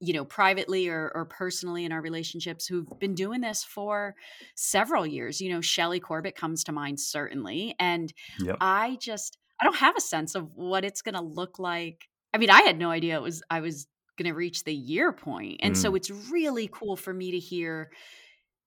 you 0.00 0.12
know, 0.14 0.24
privately 0.24 0.88
or, 0.88 1.12
or 1.14 1.26
personally 1.26 1.84
in 1.84 1.92
our 1.92 2.00
relationships 2.00 2.66
who've 2.66 2.88
been 2.98 3.14
doing 3.14 3.40
this 3.42 3.62
for 3.62 4.14
several 4.56 5.06
years. 5.06 5.40
You 5.40 5.50
know, 5.52 5.60
Shelly 5.60 6.00
Corbett 6.00 6.34
comes 6.34 6.64
to 6.64 6.72
mind, 6.72 6.98
certainly. 7.00 7.74
And 7.78 8.12
Yep. 8.38 8.60
I 8.60 8.96
just, 9.00 9.38
I 9.60 9.64
don't 9.64 9.76
have 9.76 9.96
a 9.96 10.00
sense 10.00 10.34
of 10.34 10.54
what 10.56 10.84
it's 10.84 11.02
going 11.02 11.14
to 11.14 11.20
look 11.20 11.58
like. 11.58 12.08
I 12.32 12.38
mean, 12.38 12.50
I 12.50 12.62
had 12.62 12.78
no 12.78 12.90
idea 12.90 13.16
it 13.16 13.22
was, 13.22 13.42
I 13.50 13.60
was 13.60 13.86
going 14.16 14.28
to 14.30 14.34
reach 14.34 14.64
the 14.64 14.74
year 14.74 15.12
point. 15.12 15.60
And 15.62 15.76
so 15.76 15.94
Mm. 15.94 15.96
it's 15.96 16.10
really 16.10 16.68
cool 16.68 16.96
for 16.96 17.12
me 17.12 17.30
to 17.32 17.38
hear 17.38 17.90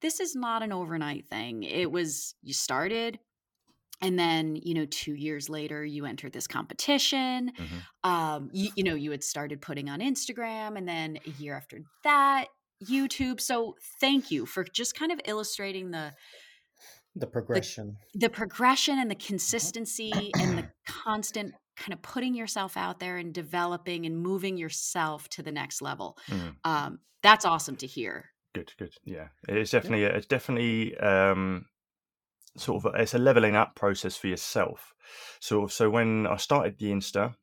this 0.02 0.20
is 0.20 0.36
not 0.36 0.64
an 0.64 0.72
overnight 0.74 1.28
thing. 1.30 1.64
It 1.64 1.92
was, 1.92 2.36
you 2.42 2.54
started, 2.54 3.20
and 4.04 4.20
then 4.20 4.56
you 4.56 4.76
know 4.76 4.86
two 4.86 5.16
years 5.16 5.50
later 5.50 5.84
you 5.84 6.06
entered 6.06 6.34
this 6.34 6.46
competition 6.48 7.52
Mhm. 7.58 8.10
um 8.10 8.50
you, 8.54 8.70
you 8.76 8.84
know 8.84 8.94
you 8.96 9.10
had 9.10 9.24
started 9.24 9.62
putting 9.62 9.90
on 9.90 10.00
instagram 10.00 10.78
and 10.78 10.88
then 10.88 11.18
a 11.26 11.30
year 11.32 11.56
after 11.56 11.80
that 12.04 12.46
youtube 12.84 13.42
so 13.42 13.76
thank 14.00 14.30
you 14.30 14.46
for 14.46 14.64
just 14.64 14.94
kind 14.96 15.12
of 15.12 15.20
illustrating 15.26 15.90
the 15.92 16.14
The 17.16 17.28
progression. 17.28 17.98
the 18.14 18.30
progression 18.30 19.00
and 19.00 19.10
the 19.10 19.16
consistency 19.16 20.32
and 20.38 20.58
the 20.58 20.68
constant 20.88 21.54
kind 21.78 21.94
of 21.94 22.02
putting 22.04 22.36
yourself 22.36 22.78
out 22.78 23.00
there 23.00 23.18
and 23.18 23.34
developing 23.34 24.06
and 24.06 24.18
moving 24.18 24.58
yourself 24.58 25.28
to 25.30 25.42
the 25.44 25.52
next 25.52 25.82
level 25.82 26.18
Mm. 26.28 26.56
um 26.66 27.00
that's 27.22 27.46
awesome 27.46 27.78
to 27.78 27.88
hear 27.88 28.30
Good, 28.54 28.72
good. 28.78 28.94
Yeah, 29.04 29.30
it's 29.48 29.72
definitely 29.72 30.04
it's 30.04 30.28
definitely 30.28 30.96
um, 30.98 31.66
sort 32.58 32.86
of 32.86 32.96
it's 32.96 33.14
a 33.14 33.20
leveling 33.20 33.56
up 33.56 33.76
process 33.76 34.16
for 34.18 34.28
yourself. 34.28 34.94
So 35.40 35.68
so 35.68 35.90
when 35.90 36.28
I 36.28 36.38
started 36.38 36.78
the 36.78 36.92
Insta, 36.92 37.36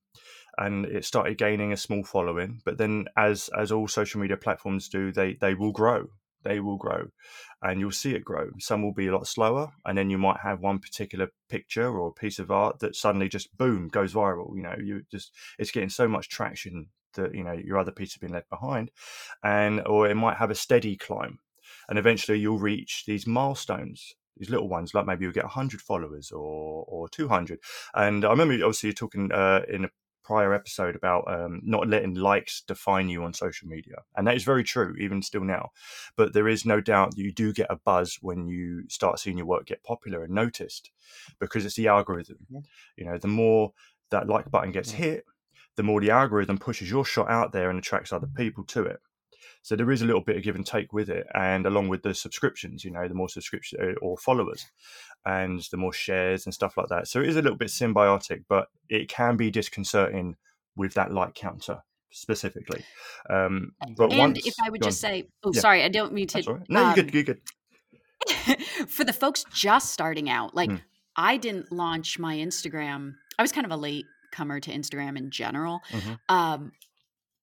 and 0.58 0.86
it 0.86 1.04
started 1.04 1.38
gaining 1.38 1.72
a 1.72 1.76
small 1.76 2.04
following, 2.04 2.60
but 2.64 2.78
then 2.78 3.06
as 3.16 3.48
as 3.56 3.72
all 3.72 3.88
social 3.88 4.20
media 4.20 4.36
platforms 4.36 4.88
do, 4.88 5.12
they 5.12 5.34
they 5.40 5.54
will 5.54 5.72
grow. 5.72 6.08
They 6.42 6.60
will 6.60 6.78
grow, 6.78 7.08
and 7.62 7.80
you'll 7.80 7.90
see 7.92 8.14
it 8.14 8.24
grow. 8.24 8.50
Some 8.58 8.82
will 8.82 8.94
be 8.94 9.08
a 9.08 9.12
lot 9.12 9.26
slower, 9.26 9.72
and 9.84 9.96
then 9.96 10.08
you 10.08 10.16
might 10.16 10.40
have 10.40 10.60
one 10.60 10.78
particular 10.78 11.28
picture 11.50 11.98
or 11.98 12.14
piece 12.14 12.38
of 12.38 12.50
art 12.50 12.78
that 12.80 12.96
suddenly 12.96 13.28
just 13.28 13.56
boom 13.58 13.88
goes 13.88 14.14
viral. 14.14 14.56
You 14.56 14.62
know, 14.62 14.76
you 14.82 15.02
just 15.10 15.32
it's 15.58 15.70
getting 15.70 15.90
so 15.90 16.08
much 16.08 16.28
traction 16.28 16.86
that 17.14 17.34
you 17.34 17.44
know 17.44 17.52
your 17.52 17.78
other 17.78 17.92
piece 17.92 18.14
has 18.14 18.20
been 18.20 18.32
left 18.32 18.48
behind, 18.50 18.90
and 19.42 19.86
or 19.86 20.08
it 20.08 20.14
might 20.14 20.38
have 20.38 20.50
a 20.50 20.54
steady 20.54 20.96
climb, 20.96 21.40
and 21.88 21.98
eventually 21.98 22.38
you'll 22.38 22.58
reach 22.58 23.04
these 23.06 23.26
milestones. 23.26 24.14
These 24.40 24.50
little 24.50 24.68
ones, 24.68 24.92
like 24.94 25.06
maybe 25.06 25.24
you'll 25.24 25.32
get 25.32 25.44
100 25.44 25.80
followers 25.80 26.32
or 26.32 26.84
or 26.88 27.08
200. 27.08 27.60
And 27.94 28.24
I 28.24 28.30
remember, 28.30 28.54
obviously, 28.54 28.88
you're 28.88 28.94
talking 28.94 29.30
uh, 29.32 29.62
in 29.68 29.84
a 29.84 29.90
prior 30.24 30.54
episode 30.54 30.96
about 30.96 31.24
um, 31.32 31.60
not 31.64 31.88
letting 31.88 32.14
likes 32.14 32.62
define 32.62 33.08
you 33.08 33.22
on 33.24 33.32
social 33.34 33.68
media, 33.68 33.96
and 34.16 34.26
that 34.26 34.36
is 34.36 34.44
very 34.44 34.64
true, 34.64 34.94
even 34.98 35.22
still 35.22 35.44
now. 35.44 35.70
But 36.16 36.32
there 36.32 36.48
is 36.48 36.64
no 36.64 36.80
doubt 36.80 37.10
that 37.16 37.22
you 37.22 37.32
do 37.32 37.52
get 37.52 37.66
a 37.70 37.76
buzz 37.76 38.18
when 38.20 38.48
you 38.48 38.88
start 38.88 39.18
seeing 39.18 39.36
your 39.38 39.46
work 39.46 39.66
get 39.66 39.84
popular 39.84 40.24
and 40.24 40.34
noticed, 40.34 40.90
because 41.38 41.64
it's 41.66 41.76
the 41.76 41.88
algorithm. 41.88 42.38
Yeah. 42.48 42.60
You 42.96 43.04
know, 43.06 43.18
the 43.18 43.28
more 43.28 43.72
that 44.10 44.26
like 44.28 44.50
button 44.50 44.72
gets 44.72 44.92
Yeah. 44.92 44.98
hit, 44.98 45.24
the 45.76 45.82
more 45.82 46.00
the 46.00 46.10
algorithm 46.10 46.58
pushes 46.58 46.90
your 46.90 47.04
shot 47.04 47.28
out 47.30 47.52
there 47.52 47.70
and 47.70 47.78
attracts 47.78 48.12
other 48.12 48.26
people 48.26 48.64
to 48.64 48.84
it. 48.84 49.00
So 49.62 49.76
there 49.76 49.90
is 49.90 50.00
a 50.02 50.06
little 50.06 50.22
bit 50.22 50.36
of 50.36 50.42
give 50.42 50.56
and 50.56 50.66
take 50.66 50.92
with 50.92 51.10
it, 51.10 51.26
and 51.34 51.66
along 51.66 51.88
with 51.88 52.02
the 52.02 52.14
subscriptions, 52.14 52.82
you 52.84 52.90
know, 52.90 53.06
the 53.06 53.14
more 53.14 53.28
subscription 53.28 53.94
or 54.00 54.16
followers, 54.16 54.66
and 55.26 55.60
the 55.70 55.76
more 55.76 55.92
shares 55.92 56.46
and 56.46 56.54
stuff 56.54 56.76
like 56.76 56.88
that. 56.88 57.08
So 57.08 57.20
it 57.20 57.28
is 57.28 57.36
a 57.36 57.42
little 57.42 57.58
bit 57.58 57.68
symbiotic, 57.68 58.44
but 58.48 58.68
it 58.88 59.08
can 59.08 59.36
be 59.36 59.50
disconcerting 59.50 60.36
with 60.76 60.94
that 60.94 61.12
like 61.12 61.34
counter 61.34 61.82
specifically. 62.10 62.82
Um, 63.28 63.72
but 63.96 64.10
and 64.10 64.18
once, 64.18 64.46
if 64.46 64.54
i 64.62 64.70
would 64.70 64.82
just 64.82 65.04
on. 65.04 65.10
say 65.10 65.28
oh 65.44 65.52
Yeah. 65.54 65.60
sorry 65.60 65.82
i 65.84 65.88
don't 65.88 66.12
mean 66.12 66.26
to 66.28 66.42
right. 66.52 66.62
No, 66.68 66.84
um, 66.86 66.96
you're 66.96 67.04
good. 67.04 67.14
You're 67.14 67.22
good. 67.24 68.60
for 68.88 69.04
the 69.04 69.12
folks 69.12 69.44
just 69.52 69.92
starting 69.92 70.28
out, 70.30 70.54
like 70.54 70.70
Mm. 70.70 70.80
I 71.16 71.36
didn't 71.36 71.70
launch 71.72 72.18
my 72.18 72.36
Instagram. 72.36 73.14
I 73.38 73.42
was 73.42 73.52
kind 73.52 73.64
of 73.66 73.72
a 73.72 73.76
late 73.76 74.06
comer 74.32 74.58
to 74.60 74.70
Instagram 74.70 75.18
in 75.18 75.30
general. 75.30 75.80
Mhm. 75.90 76.18
Um, 76.28 76.72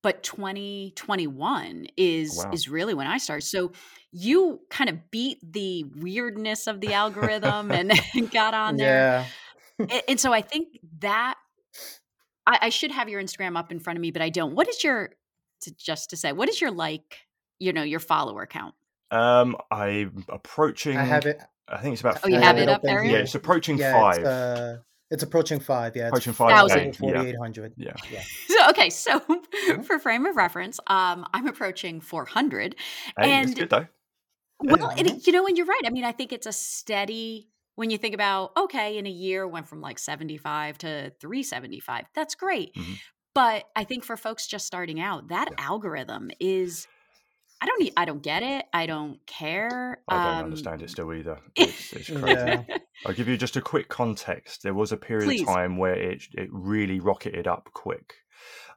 but 0.03 0.23
2021 0.23 1.88
is 1.97 2.36
Wow. 2.43 2.51
is 2.51 2.67
really 2.69 2.93
when 2.93 3.07
I 3.07 3.17
started. 3.17 3.45
So 3.45 3.71
you 4.12 4.62
kind 4.69 4.89
of 4.89 5.12
beat 5.12 5.39
the 5.43 5.83
weirdness 5.95 6.67
of 6.67 6.79
the 6.81 6.93
algorithm 6.93 7.71
and, 7.71 7.91
and 8.13 8.31
got 8.31 8.53
on 8.53 8.77
there. 8.77 9.25
Yeah. 9.79 9.86
A- 9.91 10.10
And, 10.10 10.19
so 10.19 10.33
I 10.33 10.41
think 10.41 10.79
that 10.99 11.36
I, 12.45 12.60
I 12.63 12.69
should 12.69 12.91
have 12.91 13.10
your 13.10 13.21
Instagram 13.21 13.57
up 13.57 13.71
in 13.71 13.79
front 13.79 13.97
of 13.97 14.01
me, 14.01 14.12
but 14.12 14.21
I 14.21 14.29
don't. 14.29 14.55
What 14.55 14.67
is 14.67 14.83
your 14.83 15.12
to, 15.62 15.75
just 15.75 16.12
to 16.12 16.17
say, 16.17 16.31
what 16.31 16.49
is 16.49 16.60
your 16.62 16.71
like, 16.71 17.19
you 17.60 17.73
know, 17.73 17.83
your 17.83 17.99
follower 17.99 18.45
count? 18.45 18.73
Um, 19.12 19.55
I'm 19.71 20.23
approaching. 20.29 20.97
I 20.97 21.03
have 21.03 21.25
it. 21.25 21.39
I 21.67 21.77
think 21.77 21.93
it's 21.93 22.01
about. 22.01 22.19
Oh, 22.23 22.27
you 22.27 22.39
have 22.39 22.57
it 22.57 22.69
up 22.69 22.81
there? 22.81 23.03
Yeah, 23.03 23.17
it's 23.17 23.36
approaching 23.36 23.77
yeah, 23.77 23.91
five. 23.93 24.17
It's, 24.19 24.27
uh, 24.27 24.77
it's 25.12 25.24
approaching 25.24 25.60
five. 25.60 25.96
Yeah. 25.96 26.08
Approaching 26.08 26.32
it's 26.32 26.38
five 26.38 26.50
Thousand. 26.52 26.80
K, 26.91 27.08
yeah. 27.08 27.22
4,800. 27.24 27.74
Yeah. 27.78 27.93
Yeah. 28.12 28.24
So 28.58 28.70
okay, 28.72 28.89
so 28.89 29.20
for 29.84 30.00
frame 30.00 30.26
of 30.26 30.36
reference, 30.36 30.80
um, 30.88 31.26
I'm 31.34 31.48
approaching 31.48 32.02
400. 32.02 32.76
Hey, 33.20 33.32
And- 33.32 33.50
it's 33.50 33.60
good 33.60 33.70
though. 33.70 33.86
Well, 34.62 34.89
and 34.89 35.08
it- 35.08 35.28
you 35.28 35.34
know, 35.34 35.46
and 35.46 35.56
you're 35.56 35.67
right. 35.67 35.82
I 35.86 35.89
mean, 35.91 36.04
I 36.04 36.12
think 36.12 36.34
it's 36.34 36.48
a 36.48 36.52
steady. 36.52 37.50
When 37.76 37.91
you 37.91 38.00
think 38.00 38.15
about 38.15 38.52
okay, 38.58 38.98
in 38.98 39.06
a 39.06 39.12
year 39.12 39.48
went 39.48 39.67
from 39.67 39.80
like 39.82 40.00
75 40.00 40.80
to 40.80 41.12
375. 41.22 42.06
That's 42.15 42.34
great. 42.34 42.74
Mhm. 42.74 42.98
But 43.36 43.65
I 43.76 43.84
think 43.84 44.04
for 44.04 44.17
folks 44.17 44.48
just 44.48 44.65
starting 44.65 45.00
out, 45.00 45.28
that 45.28 45.50
algorithm 45.60 46.32
is. 46.39 46.88
I 47.62 47.65
don't. 47.65 47.82
Need, 47.82 47.93
I 47.98 48.06
don't 48.06 48.22
get 48.22 48.43
it. 48.43 48.65
I 48.74 48.86
don't 48.86 49.26
care. 49.26 50.02
I 50.08 50.15
don't 50.24 50.38
Um, 50.38 50.43
understand 50.46 50.82
it 50.82 50.89
still 50.89 51.13
either. 51.13 51.39
It's, 51.56 51.93
it's 51.93 52.10
crazy. 52.10 52.39
Yeah. 52.39 52.63
I'll 53.06 53.13
give 53.13 53.28
you 53.28 53.38
just 53.38 53.58
a 53.58 53.62
quick 53.62 53.88
context. 53.89 54.63
There 54.63 54.74
was 54.74 54.91
a 54.91 54.98
period 54.98 55.26
Please. 55.26 55.41
of 55.41 55.48
time 55.48 55.78
where 55.78 55.96
it 55.96 56.24
it 56.34 56.50
really 56.52 57.00
rocketed 57.00 57.48
up 57.48 57.70
quick. 57.74 58.13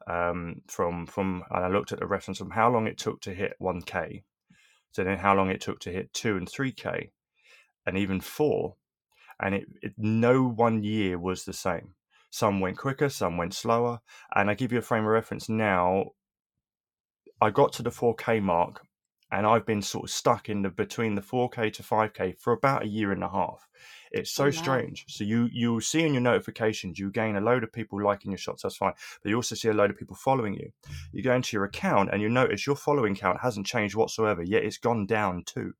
Um, 0.07 0.61
from 0.67 1.05
from 1.05 1.43
and 1.51 1.65
I 1.65 1.67
looked 1.69 1.91
at 1.91 1.99
the 1.99 2.07
reference 2.07 2.39
from 2.39 2.51
how 2.51 2.71
long 2.71 2.87
it 2.87 2.97
took 2.97 3.21
to 3.21 3.33
hit 3.33 3.53
one 3.59 3.81
k, 3.83 4.23
so 4.91 5.03
then 5.03 5.19
how 5.19 5.35
long 5.35 5.49
it 5.51 5.61
took 5.61 5.79
to 5.81 5.91
hit 5.91 6.11
two 6.13 6.37
and 6.37 6.49
three 6.49 6.71
k, 6.71 7.11
and 7.85 7.97
even 7.97 8.19
four, 8.19 8.77
and 9.39 9.53
it, 9.53 9.65
it 9.83 9.93
no 9.97 10.43
one 10.43 10.83
year 10.83 11.19
was 11.19 11.45
the 11.45 11.53
same. 11.53 11.93
Some 12.31 12.59
went 12.61 12.77
quicker, 12.77 13.09
some 13.09 13.37
went 13.37 13.53
slower, 13.53 13.99
and 14.33 14.49
I 14.49 14.55
give 14.55 14.71
you 14.71 14.79
a 14.79 14.81
frame 14.81 15.03
of 15.03 15.09
reference 15.11 15.47
now. 15.49 16.05
I 17.41 17.49
got 17.49 17.73
to 17.73 17.83
the 17.83 17.91
4K 17.91 18.39
mark 18.39 18.85
and 19.33 19.45
I've 19.47 19.65
been 19.65 19.81
sort 19.81 20.05
of 20.05 20.09
stuck 20.11 20.49
in 20.49 20.61
the 20.61 20.69
between 20.69 21.15
the 21.15 21.21
4K 21.21 21.69
to 21.71 21.83
5K 21.83 22.33
for 22.33 22.53
about 22.53 22.83
a 22.83 22.87
year 22.87 23.11
and 23.11 23.23
a 23.23 23.29
half. 23.29 23.67
It's 24.11 24.31
so 24.31 24.49
Oh, 24.49 24.51
wow. 24.51 24.81
strange. 24.81 25.05
So 25.09 25.23
you 25.23 25.49
you 25.51 25.81
see 25.81 26.05
in 26.05 26.13
your 26.13 26.21
notifications, 26.21 26.99
you 26.99 27.11
gain 27.11 27.35
a 27.35 27.41
load 27.41 27.63
of 27.63 27.71
people 27.73 28.01
liking 28.03 28.31
your 28.31 28.37
shots, 28.37 28.63
that's 28.63 28.77
fine. 28.77 28.93
But 29.23 29.29
you 29.29 29.35
also 29.35 29.55
see 29.55 29.69
a 29.69 29.73
load 29.73 29.89
of 29.91 29.97
people 29.97 30.15
following 30.15 30.53
you. 30.53 30.71
You 31.13 31.23
go 31.23 31.33
into 31.35 31.55
your 31.57 31.65
account 31.65 32.09
and 32.11 32.21
you 32.21 32.29
notice 32.29 32.67
your 32.67 32.75
following 32.75 33.15
count 33.15 33.39
hasn't 33.41 33.65
changed 33.67 33.95
whatsoever, 33.95 34.43
yet 34.43 34.63
it's 34.63 34.77
gone 34.77 35.05
down 35.05 35.43
too. 35.45 35.73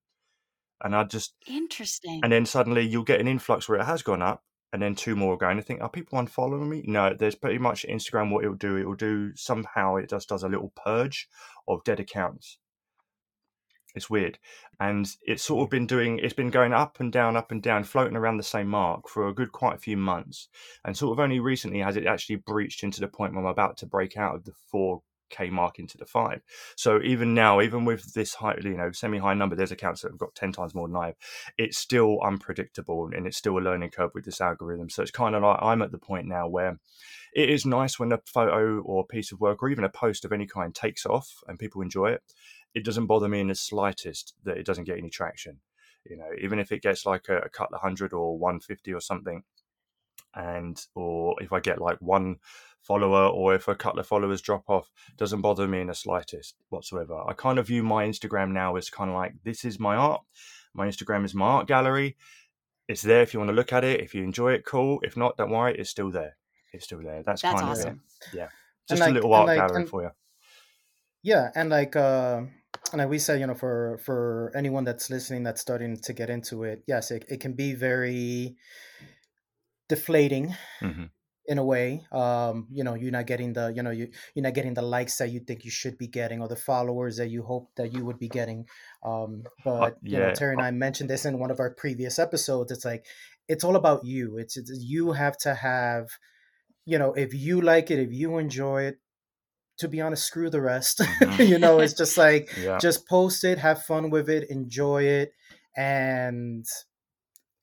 And 0.84 0.95
I 0.95 1.04
just 1.06 1.36
Interesting. 1.45 2.24
and 2.24 2.32
then 2.32 2.45
suddenly 2.45 2.84
you'll 2.88 3.04
get 3.06 3.21
an 3.21 3.28
influx 3.28 3.69
where 3.69 3.80
it 3.80 3.86
has 3.86 4.04
gone 4.04 4.21
up, 4.21 4.43
and 4.74 4.82
then 4.82 4.96
two 4.96 5.16
more 5.16 5.38
go, 5.38 5.48
and 5.50 5.60
I 5.60 5.64
think, 5.64 5.82
are 5.82 5.90
people 5.90 6.20
unfollowing 6.20 6.68
me? 6.68 6.84
No, 6.86 7.14
there's 7.14 7.36
pretty 7.36 7.58
much 7.58 7.86
Instagram. 7.90 8.32
What 8.32 8.44
it'll 8.44 8.56
do, 8.56 8.78
it 8.78 8.86
will 8.86 8.96
do 8.96 9.36
somehow. 9.36 9.96
It 9.96 10.10
just 10.10 10.30
does 10.30 10.44
a 10.44 10.50
little 10.50 10.72
purge 10.76 11.28
of 11.68 11.84
dead 11.84 12.00
accounts. 12.00 12.58
It's 13.94 14.10
weird, 14.10 14.40
and 14.80 15.06
it's 15.24 15.44
sort 15.44 15.66
of 15.66 15.70
been 15.70 15.86
doing. 15.86 16.20
It's 16.20 16.34
been 16.34 16.50
going 16.50 16.72
up 16.72 17.02
and 17.02 17.12
down, 17.12 17.36
up 17.36 17.52
and 17.52 17.62
down, 17.62 17.84
floating 17.84 18.16
around 18.16 18.38
the 18.38 18.44
same 18.44 18.68
mark 18.68 19.10
for 19.10 19.28
a 19.28 19.34
good 19.34 19.52
quite 19.52 19.76
a 19.76 19.80
few 19.80 19.98
months, 19.98 20.48
and 20.86 20.96
sort 20.96 21.12
of 21.12 21.22
only 21.22 21.42
recently 21.42 21.80
has 21.80 21.98
it 21.98 22.06
actually 22.06 22.38
breached 22.38 22.84
into 22.84 23.02
the 23.02 23.10
point 23.10 23.34
where 23.34 23.44
I'm 23.44 23.50
about 23.50 23.76
to 23.78 23.86
break 23.86 24.16
out 24.16 24.36
of 24.36 24.46
the 24.46 24.54
four 24.72 25.02
k 25.32 25.50
mark 25.50 25.80
into 25.80 25.98
the 25.98 26.06
five. 26.06 26.41
So 26.76 27.02
even 27.04 27.34
now, 27.34 27.62
even 27.62 27.86
with 27.86 28.13
this 28.13 28.36
high, 28.36 28.58
you 28.63 28.78
know, 28.78 28.91
semi-high 28.91 29.34
number, 29.34 29.56
there's 29.56 29.72
accounts 29.72 30.02
that 30.02 30.12
have 30.12 30.20
got 30.20 30.36
ten 30.36 30.52
times 30.52 30.76
more 30.76 30.88
than 30.88 30.98
I 30.98 31.06
have. 31.08 31.15
It's 31.58 31.78
still 31.78 32.20
unpredictable, 32.22 33.10
and 33.13 33.26
it's 33.26 33.38
still 33.38 33.58
a 33.58 33.60
learning 33.60 33.91
curve 33.91 34.12
with 34.13 34.26
this 34.26 34.41
algorithm. 34.41 34.89
So 34.89 35.02
it's 35.02 35.12
kind 35.12 35.36
of 35.36 35.44
like 35.44 35.60
I'm 35.62 35.82
at 35.82 35.91
the 35.91 35.98
point 35.98 36.28
now 36.28 36.48
where 36.48 36.80
it 37.34 37.50
is 37.50 37.65
nice 37.65 37.98
when 37.98 38.12
a 38.12 38.20
photo 38.26 38.82
or 38.82 39.06
piece 39.06 39.32
of 39.32 39.39
work 39.39 39.63
or 39.63 39.70
even 39.70 39.86
a 39.86 39.89
post 39.89 40.26
of 40.26 40.34
any 40.34 40.46
kind 40.46 40.76
takes 40.76 41.06
off 41.06 41.30
and 41.48 41.58
people 41.58 41.82
enjoy 41.82 42.08
it. 42.08 42.22
It 42.74 42.84
doesn't 42.86 43.06
bother 43.06 43.28
me 43.28 43.39
in 43.39 43.48
the 43.48 43.56
slightest 43.56 44.34
that 44.44 44.58
it 44.58 44.65
doesn't 44.65 44.84
get 44.84 44.98
any 44.98 45.10
traction. 45.10 45.60
You 46.06 46.17
know, 46.17 46.30
even 46.41 46.60
if 46.60 46.72
it 46.72 46.82
gets 46.82 47.06
like 47.06 47.30
a, 47.30 47.38
a 47.38 47.50
couple 47.50 47.76
of 47.76 47.82
hundred 47.82 48.12
or 48.12 48.38
150 48.38 48.94
or 48.94 49.02
something, 49.02 49.44
and 50.36 50.84
or 50.96 51.36
if 51.41 51.52
I 51.54 51.60
get 51.60 51.82
like 51.82 51.98
one 52.02 52.38
follower 52.82 53.28
or 53.28 53.54
if 53.54 53.67
a 53.67 53.76
couple 53.76 54.00
of 54.00 54.08
followers 54.08 54.41
drop 54.41 54.63
off, 54.70 54.89
doesn't 55.17 55.41
bother 55.41 55.67
me 55.67 55.82
in 55.82 55.88
the 55.88 55.94
slightest 55.96 56.56
whatsoever. 56.70 57.22
I 57.28 57.34
kind 57.34 57.60
of 57.60 57.67
view 57.67 57.84
my 57.84 58.06
Instagram 58.08 58.52
now 58.52 58.76
as 58.76 58.89
kind 58.89 59.10
of 59.10 59.15
like 59.15 59.34
this 59.44 59.65
is 59.65 59.80
my 59.80 59.96
art. 59.96 60.22
My 60.74 60.88
Instagram 60.88 61.26
is 61.26 61.34
my 61.36 61.46
art 61.46 61.67
gallery. 61.67 62.17
It's 62.88 63.02
there 63.04 63.22
if 63.22 63.34
you 63.34 63.39
want 63.39 63.50
to 63.50 63.56
look 63.56 63.72
at 63.74 63.84
it. 63.84 64.02
If 64.02 64.15
you 64.15 64.24
enjoy 64.24 64.54
it, 64.54 64.65
cool. 64.65 65.00
If 65.04 65.15
not, 65.15 65.38
don't 65.38 65.52
worry. 65.52 65.76
It's 65.78 65.89
still 65.89 66.12
there. 66.12 66.36
It's 66.74 66.86
still 66.86 67.02
there. 67.02 67.22
That's, 67.24 67.41
That's 67.41 67.60
kind 67.60 67.72
awesome. 67.72 67.89
of 67.89 67.96
it. 67.96 68.38
Yeah. 68.38 68.48
Just 68.89 69.02
like- 69.02 69.12
a 69.12 69.13
little 69.13 69.34
art 69.34 69.48
like- 69.48 69.58
gallery 69.58 69.82
and- 69.82 69.89
for 69.89 70.02
you. 70.04 70.10
Yeah, 71.24 71.52
and 71.54 71.70
like 71.70 71.96
uh 71.96 72.41
and 72.91 72.98
like 73.00 73.10
we 73.10 73.20
said, 73.20 73.39
you 73.39 73.46
know, 73.46 73.54
for 73.54 74.00
for 74.04 74.52
anyone 74.56 74.84
that's 74.84 75.10
listening 75.12 75.44
that's 75.44 75.62
starting 75.62 75.98
to 75.98 76.13
get 76.13 76.32
into 76.32 76.63
it, 76.63 76.84
yes, 76.88 77.12
it, 77.12 77.26
it 77.30 77.39
can 77.39 77.54
be 77.54 77.74
very 77.76 78.56
deflating 79.91 80.56
hmm 80.82 81.12
in 81.47 81.58
a 81.58 81.63
way. 81.63 82.06
Um, 82.12 82.67
you 82.71 82.84
know, 82.84 82.93
you're 82.95 83.12
not 83.12 83.25
getting 83.27 83.54
the, 83.54 83.73
you 83.75 83.84
know, 83.84 83.89
you 83.91 84.10
you're 84.36 84.43
not 84.43 84.54
getting 84.54 84.73
the 84.75 84.82
likes 84.84 85.17
that 85.17 85.30
you 85.32 85.39
think 85.39 85.65
you 85.65 85.71
should 85.71 85.97
be 85.97 86.08
getting 86.08 86.41
or 86.41 86.47
the 86.47 86.56
followers 86.56 87.17
that 87.17 87.30
you 87.30 87.43
hope 87.43 87.69
that 87.75 87.91
you 87.93 88.06
would 88.06 88.19
be 88.19 88.30
getting. 88.30 88.67
Um, 89.04 89.49
Uh, 89.80 89.89
but 89.89 89.97
you 90.08 90.19
know, 90.19 90.32
Terry 90.32 90.54
and 90.54 90.62
I 90.62 90.71
mentioned 90.71 91.10
this 91.10 91.25
in 91.25 91.39
one 91.39 91.51
of 91.51 91.60
our 91.60 91.71
previous 91.71 92.19
episodes. 92.19 92.71
It's 92.71 92.86
like 92.86 93.06
it's 93.47 93.63
all 93.63 93.75
about 93.75 94.06
you. 94.06 94.38
It's, 94.38 94.58
it's 94.58 94.71
you 94.80 95.13
have 95.13 95.38
to 95.39 95.56
have, 95.56 96.10
you 96.86 96.99
know, 96.99 97.13
if 97.13 97.34
you 97.34 97.62
like 97.62 97.91
it, 97.91 97.99
if 97.99 98.12
you 98.13 98.38
enjoy 98.38 98.84
it, 98.84 98.99
to 99.80 99.88
be 99.88 100.01
honest, 100.01 100.25
screw 100.25 100.49
the 100.49 100.62
rest. 100.62 101.01
hmm 101.21 101.38
you 101.39 101.60
know, 101.60 101.80
it's 101.82 101.93
just 101.93 102.17
like 102.17 102.49
yeah, 102.58 102.80
just 102.80 103.08
post 103.08 103.43
it, 103.43 103.60
have 103.60 103.84
fun 103.84 104.10
with 104.12 104.30
it, 104.30 104.49
enjoy 104.49 105.04
it, 105.04 105.34
and 105.77 106.65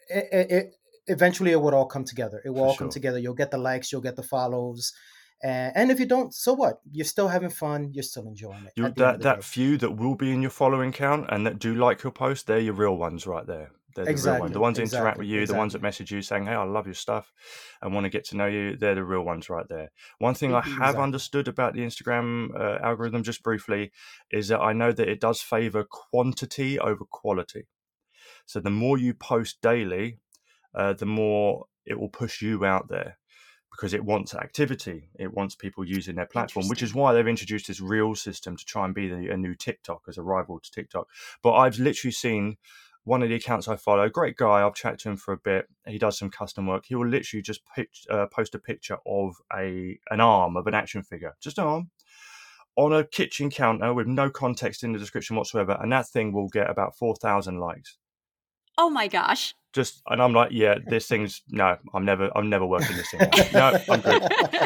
it, 0.09 0.51
it 0.51 0.75
eventually 1.09 1.53
it 1.53 1.61
would 1.61 1.75
all 1.75 1.87
come 1.87 2.05
together. 2.05 2.41
It 2.45 2.51
will 2.51 2.63
for 2.63 2.67
all 2.69 2.77
come 2.77 2.89
together. 2.91 3.19
You'll 3.19 3.35
get 3.35 3.51
the 3.51 3.59
likes, 3.59 3.93
you'll 3.93 4.01
get 4.03 4.17
the 4.17 4.23
follows, 4.23 4.93
and, 5.43 5.73
and 5.77 5.91
if 5.91 6.01
you 6.01 6.07
don't, 6.07 6.35
so 6.35 6.53
what? 6.55 6.81
You're 6.91 7.05
still 7.05 7.29
having 7.29 7.51
fun. 7.51 7.91
You're 7.93 8.03
still 8.03 8.27
enjoying 8.27 8.67
it 8.67 8.75
You 8.77 8.85
at 8.85 8.95
the 8.95 9.03
end 9.03 9.15
of 9.15 9.21
that 9.21 9.23
that 9.23 9.37
day. 9.41 9.43
few 9.45 9.77
that 9.79 9.97
will 9.97 10.15
be 10.15 10.33
in 10.33 10.41
your 10.43 10.51
following 10.51 10.93
count 10.93 11.27
and 11.31 11.47
that 11.47 11.59
do 11.59 11.75
like 11.75 12.03
your 12.03 12.13
post, 12.13 12.47
they're 12.47 12.59
your 12.61 12.75
real 12.75 12.97
ones 12.97 13.27
right 13.27 13.47
there. 13.47 13.73
They're 13.95 14.07
the 14.07 14.17
real 14.17 14.37
ones. 14.37 14.53
The 14.53 14.61
Exactly, 14.61 14.61
ones 14.61 14.77
that 14.77 14.83
interact 14.85 15.19
with 15.19 15.27
you, 15.27 15.47
the 15.47 15.55
ones 15.55 15.73
that 15.73 15.83
message 15.83 16.13
you 16.13 16.23
saying, 16.23 16.47
"Hey, 16.47 16.53
I 16.55 16.63
love 16.63 16.87
your 16.87 16.95
stuff," 16.95 17.33
and 17.83 17.93
want 17.93 18.05
to 18.05 18.11
get 18.11 18.25
to 18.27 18.37
know 18.37 18.47
you. 18.47 18.77
They're 18.77 18.95
the 18.95 19.05
real 19.05 19.23
ones 19.23 19.51
right 19.51 19.67
there. 19.69 19.91
One 20.19 20.35
thing 20.35 20.55
I 20.55 20.61
have 20.61 20.99
understood 20.99 21.49
about 21.49 21.75
the 21.75 21.81
Instagram 21.81 22.55
uh, 22.55 22.79
algorithm, 22.83 23.23
just 23.25 23.43
briefly, 23.43 23.91
is 24.31 24.49
that 24.49 24.61
I 24.61 24.73
know 24.73 24.93
that 24.93 25.09
it 25.09 25.21
does 25.21 25.41
favor 25.41 25.85
quantity 25.85 26.79
over 26.79 27.05
quality. 27.05 27.67
So 28.47 28.61
the 28.61 28.71
more 28.71 28.99
you 28.99 29.15
post 29.15 29.61
daily, 29.63 30.19
uh, 30.75 30.93
the 30.93 31.07
more 31.07 31.67
it 31.87 31.99
will 31.99 32.09
push 32.09 32.43
you 32.43 32.65
out 32.65 32.89
there 32.89 33.19
because 33.71 33.95
it 33.95 34.05
wants 34.05 34.35
activity. 34.35 35.09
It 35.19 35.33
wants 35.33 35.55
people 35.55 35.85
using 35.85 36.17
their 36.17 36.27
platform, 36.27 36.69
which 36.69 36.83
is 36.83 36.95
why 36.95 37.13
they've 37.13 37.27
introduced 37.27 37.69
this 37.69 37.81
real 37.81 38.15
system 38.15 38.57
to 38.57 38.65
try 38.65 38.85
and 38.85 38.95
be 38.95 39.09
the, 39.09 39.29
a 39.29 39.37
new 39.37 39.55
TikTok 39.55 40.03
as 40.09 40.19
a 40.19 40.23
rival 40.23 40.59
to 40.61 40.71
TikTok. 40.71 41.09
But 41.43 41.53
I've 41.55 41.79
literally 41.79 42.13
seen 42.13 42.57
one 43.05 43.23
of 43.23 43.29
the 43.29 43.37
accounts 43.37 43.69
I 43.69 43.77
follow, 43.77 44.09
great 44.09 44.37
guy. 44.37 44.67
I've 44.67 44.75
chatted 44.75 44.99
to 45.01 45.11
him 45.11 45.17
for 45.17 45.33
a 45.33 45.39
bit. 45.39 45.67
He 45.87 45.99
does 45.99 46.19
some 46.19 46.31
custom 46.31 46.67
work. 46.67 46.85
He 46.87 46.95
will 46.95 47.07
literally 47.07 47.43
just 47.43 47.61
pitch, 47.75 48.05
uh, 48.11 48.27
post 48.27 48.55
a 48.55 48.59
picture 48.59 48.99
of 49.07 49.37
a 49.55 49.99
an 50.11 50.21
arm 50.21 50.57
of 50.57 50.67
an 50.67 50.75
action 50.75 51.03
figure, 51.03 51.37
just 51.41 51.59
an 51.59 51.65
arm 51.65 51.91
on 52.77 52.93
a 52.93 53.05
kitchen 53.05 53.51
counter 53.51 53.95
with 53.95 54.07
no 54.07 54.31
context 54.31 54.85
in 54.85 54.93
the 54.93 54.99
description 54.99 55.37
whatsoever, 55.37 55.79
and 55.81 55.91
that 55.93 56.09
thing 56.09 56.33
will 56.33 56.49
get 56.49 56.69
about 56.69 56.97
four 56.97 57.15
thousand 57.17 57.59
likes 57.59 57.97
Oh 58.81 58.89
my 58.89 59.09
gosh. 59.09 59.55
just 59.75 60.01
and 60.09 60.23
I'm 60.23 60.33
like, 60.33 60.51
yeah, 60.53 60.77
this 60.87 61.07
thing's 61.09 61.43
no, 61.51 61.77
I'm 61.93 62.05
never, 62.05 62.31
I'm 62.37 62.49
never 62.49 62.65
working 62.65 62.97
this 62.97 63.11
thing 63.11 63.21
out. 63.21 63.53
No, 63.53 63.79
I'm 63.91 64.01
good. 64.01 64.23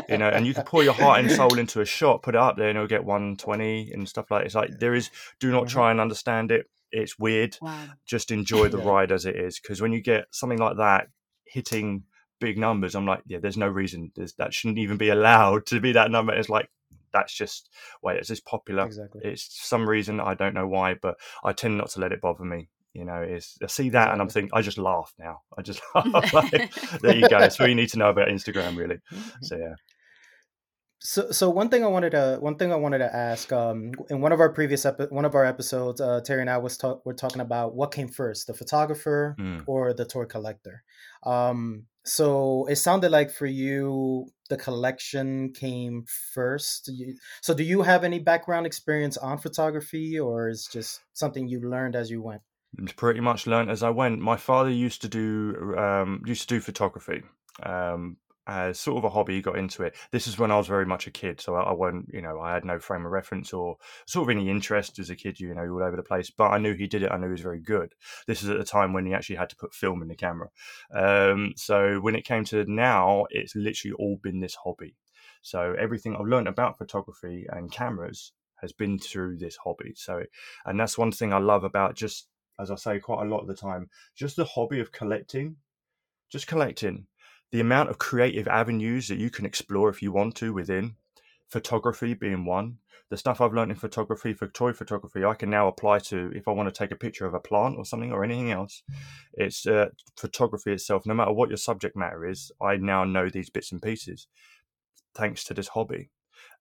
You 0.09 0.19
know, 0.19 0.29
and 0.29 0.47
you 0.47 0.55
can 0.55 0.65
pour 0.65 0.85
your 0.85 0.93
heart 0.93 1.21
and 1.21 1.31
soul 1.31 1.59
into 1.59 1.81
a 1.81 1.85
shot, 1.85 2.23
put 2.23 2.35
it 2.35 2.41
up 2.41 2.57
there, 2.57 2.69
and 2.69 2.77
it'll 2.77 2.87
get 2.89 3.05
120 3.05 3.91
and 3.93 4.09
stuff 4.09 4.31
like. 4.31 4.45
It's 4.47 4.55
like 4.55 4.79
there 4.79 4.95
is. 4.95 5.11
Do 5.41 5.51
not 5.51 5.65
Mhm. 5.65 5.69
try 5.71 5.91
and 5.91 6.01
understand 6.01 6.51
it. 6.53 6.67
It's 6.93 7.19
weird. 7.19 7.57
wow. 7.63 7.89
Just 8.07 8.31
enjoy 8.31 8.69
the 8.69 8.79
Yeah. 8.79 8.85
ride 8.89 9.13
as 9.13 9.25
it 9.25 9.35
is, 9.37 9.59
because 9.59 9.81
when 9.81 9.93
you 9.93 10.01
get 10.03 10.27
something 10.31 10.59
like 10.59 10.77
that 10.77 11.09
hitting 11.47 12.05
big 12.39 12.59
numbers, 12.59 12.95
I'm 12.95 13.07
like, 13.07 13.23
yeah, 13.27 13.39
there's 13.39 13.57
no 13.57 13.69
reason. 13.69 14.13
There's, 14.15 14.35
that 14.35 14.53
shouldn't 14.53 14.79
even 14.79 14.99
be 14.99 15.09
allowed 15.09 15.65
to 15.67 15.81
be 15.81 15.93
that 15.93 16.11
number. 16.11 16.35
It's 16.35 16.51
like 16.51 16.69
that's 17.13 17.33
just 17.35 17.71
wait, 18.03 18.19
it's 18.19 18.29
just 18.29 18.45
popular. 18.45 18.85
Exactly. 18.87 19.23
It's 19.25 19.49
some 19.67 19.89
reason 19.89 20.21
I 20.21 20.35
don't 20.35 20.55
know 20.55 20.67
why, 20.69 20.95
but 20.95 21.17
I 21.43 21.53
tend 21.55 21.79
not 21.79 21.89
to 21.91 22.01
let 22.01 22.13
it 22.13 22.21
bother 22.21 22.45
me. 22.45 22.69
You 22.95 23.05
know, 23.05 23.23
is 23.23 23.57
I 23.63 23.67
see 23.69 23.89
that 23.91 24.13
and 24.13 24.21
I'm 24.21 24.29
thinking, 24.29 24.51
I 24.53 24.61
just 24.63 24.79
laugh 24.79 25.13
now. 25.19 25.41
I 25.57 25.63
just 25.63 25.81
laugh. 25.95 26.33
like, 26.35 26.73
there 27.01 27.17
you 27.17 27.29
go. 27.29 27.39
That's 27.41 27.59
all 27.61 27.67
you 27.69 27.75
need 27.75 27.89
to 27.91 27.99
know 27.99 28.11
about 28.11 28.29
Instagram, 28.29 28.77
really. 28.77 28.99
So 29.43 29.57
yeah, 29.57 29.75
So, 31.01 31.33
so 31.33 31.51
one 31.51 31.69
thing 31.69 31.83
I 31.83 31.89
wanted 31.89 32.11
to 32.11 32.37
one 32.41 32.57
thing 32.57 32.73
I 32.73 32.77
wanted 32.77 32.99
to 32.99 33.13
ask 33.15 33.51
um, 33.53 33.91
in 34.09 34.21
one 34.21 34.31
of 34.33 34.39
our 34.41 34.51
previous 34.53 34.85
epi- 34.87 35.07
one 35.11 35.25
of 35.25 35.35
our 35.35 35.45
episodes, 35.45 36.01
uh, 36.01 36.21
Terry 36.21 36.43
and 36.43 36.51
I 36.51 36.59
was 36.59 36.77
talk 36.77 37.05
were 37.05 37.15
talking 37.15 37.41
about 37.41 37.75
what 37.75 37.91
came 37.93 38.09
first, 38.09 38.47
the 38.47 38.55
photographer 38.55 39.35
Mm. 39.41 39.65
or 39.67 39.93
the 39.95 40.05
toy 40.05 40.27
collector. 40.27 40.85
Um, 41.25 41.87
so 42.05 42.67
it 42.69 42.77
sounded 42.77 43.11
like 43.11 43.31
for 43.33 43.47
you 43.47 44.27
the 44.49 44.57
collection 44.57 45.53
came 45.53 46.05
first. 46.35 46.89
You, 46.93 47.17
so 47.41 47.53
do 47.55 47.65
you 47.65 47.83
have 47.83 48.05
any 48.05 48.19
background 48.21 48.67
experience 48.67 49.17
on 49.17 49.39
photography, 49.39 50.21
or 50.21 50.49
is 50.51 50.69
just 50.71 51.01
something 51.15 51.49
you 51.49 51.61
learned 51.69 51.97
as 51.97 52.11
you 52.11 52.23
went? 52.23 52.43
Pretty 52.97 53.21
much 53.21 53.47
learned 53.47 53.71
as 53.71 53.83
I 53.83 53.91
went. 53.91 54.21
My 54.21 54.37
father 54.37 54.71
used 54.71 55.03
to 55.03 55.09
do 55.09 55.75
um, 55.77 56.23
used 56.25 56.49
to 56.49 56.55
do 56.55 56.61
photography. 56.61 57.23
Um, 57.63 58.17
as 58.47 58.81
sort 58.81 58.99
of 58.99 59.05
a 59.05 59.11
hobby, 59.11 59.37
he 59.37 59.43
got 59.43 59.59
into 59.59 59.85
it. 59.85 59.95
This 60.11 60.27
is 60.27 60.39
when 60.39 60.51
I 60.51 60.57
was 60.57 60.67
very 60.67 60.87
much 60.87 61.07
a 61.07 61.13
kid, 61.13 61.41
so 61.41 61.55
I, 61.55 61.63
I 61.63 61.73
won't, 61.73 62.09
you 62.13 62.21
know, 62.21 62.41
I 62.41 62.53
had 62.53 62.65
no 62.65 62.79
frame 62.81 63.07
of 63.07 63.13
reference 63.13 63.53
or 63.53 63.77
sort 64.07 64.29
of 64.29 64.37
any 64.37 64.51
interest 64.51 64.99
as 64.99 65.11
a 65.11 65.17
kid, 65.17 65.39
you 65.39 65.55
know, 65.55 65.63
all 65.63 65.83
over 65.83 65.97
the 65.97 66.03
place. 66.03 66.31
But 66.31 66.51
I 66.51 66.59
knew 66.59 66.75
he 66.75 66.89
did 66.89 67.03
it. 67.03 67.13
I 67.13 67.19
knew 67.19 67.27
he 67.27 67.33
was 67.33 67.41
very 67.41 67.61
good. 67.61 67.95
This 68.27 68.43
is 68.43 68.49
at 68.49 68.59
the 68.59 68.65
time 68.65 68.93
when 68.93 69.07
he 69.07 69.15
actually 69.15 69.37
had 69.37 69.51
to 69.51 69.57
put 69.57 69.75
film 69.75 70.03
in 70.03 70.09
the 70.09 70.17
camera. 70.17 70.49
Um, 70.93 71.53
so 71.57 72.01
when 72.01 72.17
it 72.17 72.25
came 72.25 72.45
to 72.47 72.65
now, 72.65 73.27
it's 73.31 73.55
literally 73.55 73.95
all 73.99 74.19
been 74.21 74.41
this 74.41 74.57
hobby. 74.57 74.97
So 75.43 75.75
everything 75.79 76.17
I've 76.17 76.27
learned 76.27 76.49
about 76.49 76.79
photography 76.79 77.47
and 77.49 77.71
cameras 77.71 78.33
has 78.61 78.73
been 78.73 78.99
through 78.99 79.39
this 79.39 79.57
hobby. 79.63 79.93
So, 79.95 80.23
and 80.65 80.81
that's 80.81 80.99
one 80.99 81.13
thing 81.13 81.33
I 81.33 81.39
love 81.39 81.65
about 81.65 81.95
just, 81.95 82.29
as 82.61 82.71
I 82.71 82.77
say, 82.77 82.99
quite 82.99 83.25
a 83.25 83.29
lot 83.29 83.41
of 83.41 83.49
the 83.49 83.55
time, 83.55 83.89
just 84.15 84.37
the 84.37 84.45
hobby 84.45 84.81
of 84.81 84.93
collecting, 84.93 85.57
just 86.31 86.47
collecting 86.47 87.07
the 87.51 87.61
amount 87.61 87.91
of 87.91 87.99
creative 87.99 88.49
avenues 88.49 89.09
that 89.09 89.19
you 89.19 89.31
can 89.31 89.45
explore 89.45 89.91
if 89.91 90.03
you 90.03 90.11
want 90.13 90.35
to 90.37 90.53
within 90.53 90.95
photography 91.49 92.15
being 92.15 92.45
one. 92.45 92.79
The 93.11 93.19
stuff 93.19 93.43
I've 93.43 93.53
learned 93.53 93.71
in 93.71 93.77
photography 93.77 94.33
for 94.33 94.47
toy 94.49 94.73
photography, 94.73 95.23
I 95.23 95.35
can 95.35 95.51
now 95.51 95.69
apply 95.69 95.99
to 95.99 96.33
if 96.35 96.49
I 96.49 96.53
want 96.53 96.73
to 96.73 96.79
take 96.79 96.93
a 96.93 96.97
picture 96.97 97.27
of 97.27 97.35
a 97.35 97.41
plant 97.41 97.77
or 97.77 97.85
something 97.85 98.11
or 98.11 98.25
anything 98.25 98.51
else. 98.51 98.83
It's 99.35 99.67
uh, 99.67 99.91
photography 100.17 100.73
itself. 100.73 101.05
No 101.05 101.13
matter 101.13 101.33
what 101.33 101.51
your 101.51 101.59
subject 101.59 101.95
matter 101.95 102.27
is, 102.27 102.51
I 102.59 102.77
now 102.77 103.05
know 103.05 103.29
these 103.29 103.51
bits 103.51 103.71
and 103.71 103.83
pieces 103.83 104.29
thanks 105.15 105.45
to 105.45 105.55
this 105.55 105.69
hobby. 105.69 106.09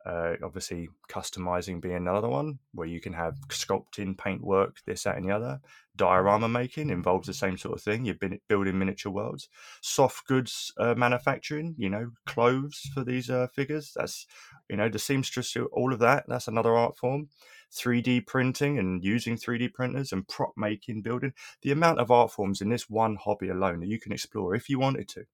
Uh, 0.06 0.34
obviously, 0.44 0.90
customizing 1.10 1.80
being 1.80 1.96
another 1.96 2.28
one 2.28 2.60
where 2.74 2.88
you 2.88 3.00
can 3.00 3.14
have 3.14 3.36
sculpting, 3.50 4.18
paintwork, 4.18 4.78
this, 4.86 5.04
that, 5.04 5.18
and 5.18 5.26
the 5.26 5.36
other. 5.36 5.60
Diorama 5.96 6.50
making 6.50 6.90
involves 6.90 7.28
the 7.28 7.34
same 7.34 7.58
sort 7.58 7.78
of 7.78 7.84
thing. 7.84 8.06
You've 8.06 8.20
been 8.20 8.40
building 8.48 8.80
miniature 8.80 9.12
worlds. 9.12 9.50
Soft 9.82 10.26
goods 10.26 10.74
uh, 10.78 10.96
manufacturing, 10.96 11.76
you 11.78 11.90
know, 11.90 12.12
clothes 12.26 12.90
for 12.94 13.04
these 13.04 13.30
uh, 13.30 13.48
figures. 13.54 13.92
That's, 13.96 14.26
you 14.70 14.78
know, 14.78 14.90
the 14.90 15.00
seamstress, 15.00 15.56
all 15.72 15.94
of 15.94 16.00
that. 16.00 16.26
That's 16.28 16.48
another 16.48 16.76
art 16.76 16.98
form. 16.98 17.30
3D 17.72 18.26
printing 18.26 18.80
and 18.80 19.04
using 19.04 19.38
3D 19.38 19.74
printers 19.74 20.12
and 20.12 20.28
prop 20.28 20.54
making, 20.58 21.02
building. 21.02 21.34
The 21.62 21.72
amount 21.72 22.00
of 22.00 22.12
art 22.12 22.32
forms 22.32 22.62
in 22.62 22.70
this 22.70 22.90
one 22.90 23.16
hobby 23.16 23.50
alone 23.50 23.80
that 23.82 23.88
you 23.88 24.00
can 24.00 24.12
explore 24.12 24.56
if 24.56 24.70
you 24.70 24.80
wanted 24.80 25.08
to 25.10 25.26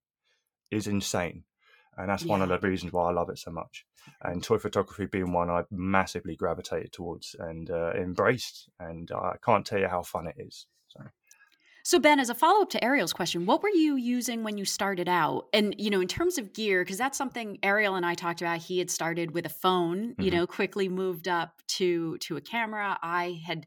is 0.70 0.86
insane. 0.86 1.44
And 1.98 2.08
that's 2.08 2.24
one 2.24 2.40
of 2.40 2.48
the 2.48 2.58
reasons 2.60 2.92
why 2.92 3.08
I 3.08 3.12
love 3.12 3.28
it 3.28 3.38
so 3.38 3.50
much. 3.50 3.84
And 4.22 4.42
toy 4.42 4.58
photography 4.58 5.06
being 5.06 5.32
one 5.32 5.50
I've 5.50 5.70
massively 5.70 6.36
gravitated 6.36 6.92
towards 6.92 7.34
and 7.38 7.70
uh, 7.70 7.90
embraced. 7.94 8.68
And 8.78 9.10
I 9.10 9.34
can't 9.44 9.66
tell 9.66 9.80
you 9.80 9.88
how 9.88 10.02
fun 10.02 10.28
it 10.28 10.36
is. 10.38 10.66
So. 10.88 11.00
So 11.82 11.98
Ben, 11.98 12.20
as 12.20 12.28
a 12.28 12.34
follow 12.34 12.62
up 12.62 12.70
to 12.70 12.84
Ariel's 12.84 13.12
question, 13.12 13.46
what 13.46 13.62
were 13.62 13.70
you 13.70 13.96
using 13.96 14.44
when 14.44 14.58
you 14.58 14.64
started 14.64 15.08
out? 15.08 15.46
And 15.52 15.74
you 15.78 15.90
know, 15.90 16.00
in 16.00 16.08
terms 16.08 16.38
of 16.38 16.52
gear, 16.52 16.84
because 16.84 16.98
that's 16.98 17.16
something 17.16 17.58
Ariel 17.62 17.94
and 17.96 18.04
I 18.04 18.14
talked 18.14 18.42
about. 18.42 18.58
He 18.58 18.78
had 18.78 18.90
started 18.90 19.32
with 19.32 19.46
a 19.46 19.50
phone, 19.50 20.14
you 20.18 20.30
Mhm. 20.30 20.34
know, 20.34 20.46
quickly 20.46 20.88
moved 20.88 21.28
up 21.28 21.62
to 21.78 22.18
to 22.18 22.36
a 22.36 22.40
camera. 22.40 22.98
I 23.02 23.40
had 23.44 23.66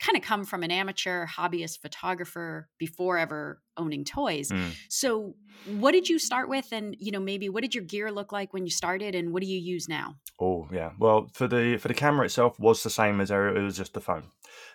kind 0.00 0.16
of 0.16 0.22
come 0.22 0.44
from 0.44 0.62
an 0.62 0.70
amateur 0.70 1.26
hobbyist 1.26 1.80
photographer 1.80 2.68
before 2.78 3.18
ever 3.18 3.60
owning 3.76 4.04
toys. 4.04 4.50
Mm. 4.50 4.72
So, 4.88 5.34
what 5.64 5.92
did 5.92 6.08
you 6.08 6.18
start 6.18 6.48
with, 6.48 6.72
and 6.72 6.96
you 6.98 7.10
know, 7.10 7.20
maybe 7.20 7.48
what 7.48 7.62
did 7.62 7.74
your 7.74 7.84
gear 7.84 8.10
look 8.10 8.32
like 8.32 8.52
when 8.52 8.64
you 8.64 8.70
started, 8.70 9.14
and 9.14 9.32
what 9.32 9.42
do 9.42 9.48
you 9.48 9.58
use 9.58 9.88
now? 9.88 10.16
Oh 10.40 10.68
yeah. 10.72 10.92
Well, 10.98 11.28
for 11.34 11.48
the 11.48 11.76
for 11.78 11.88
the 11.88 11.94
camera 11.94 12.24
itself 12.26 12.58
was 12.60 12.82
the 12.82 12.90
same 12.90 13.20
as. 13.20 13.30
It 13.30 13.36
was 13.36 13.76
just 13.76 13.92
the 13.94 14.00
phone, 14.00 14.30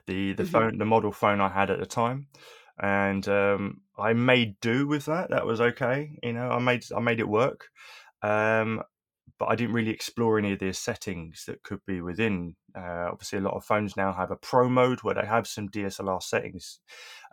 the 0.07 0.33
the 0.33 0.43
Mhm. 0.43 0.49
phone, 0.51 0.77
the 0.77 0.85
model 0.85 1.11
phone 1.11 1.41
I 1.41 1.49
had 1.49 1.69
at 1.71 1.79
the 1.79 1.85
time, 1.85 2.27
and 2.79 3.27
um, 3.27 3.81
I 3.97 4.13
made 4.13 4.59
do 4.59 4.87
with 4.87 5.05
that. 5.05 5.29
That 5.29 5.45
was 5.45 5.61
okay. 5.61 6.19
You 6.21 6.33
know, 6.33 6.49
I 6.49 6.59
made 6.59 6.83
I 6.95 6.99
made 6.99 7.19
it 7.19 7.27
work. 7.29 7.69
Um, 8.21 8.83
but 9.39 9.49
I 9.49 9.55
didn't 9.55 9.73
really 9.75 9.91
explore 9.91 10.37
any 10.37 10.53
of 10.53 10.59
the 10.59 10.73
settings 10.73 11.45
that 11.45 11.63
could 11.63 11.85
be 11.85 12.01
within. 12.01 12.55
Uh, 12.75 13.09
obviously, 13.11 13.39
a 13.39 13.41
lot 13.41 13.55
of 13.55 13.65
phones 13.65 13.97
now 13.97 14.13
have 14.13 14.31
a 14.31 14.35
pro 14.35 14.69
mode 14.69 15.01
where 15.01 15.15
they 15.15 15.25
have 15.25 15.47
some 15.47 15.67
DSLR 15.69 16.21
settings. 16.21 16.79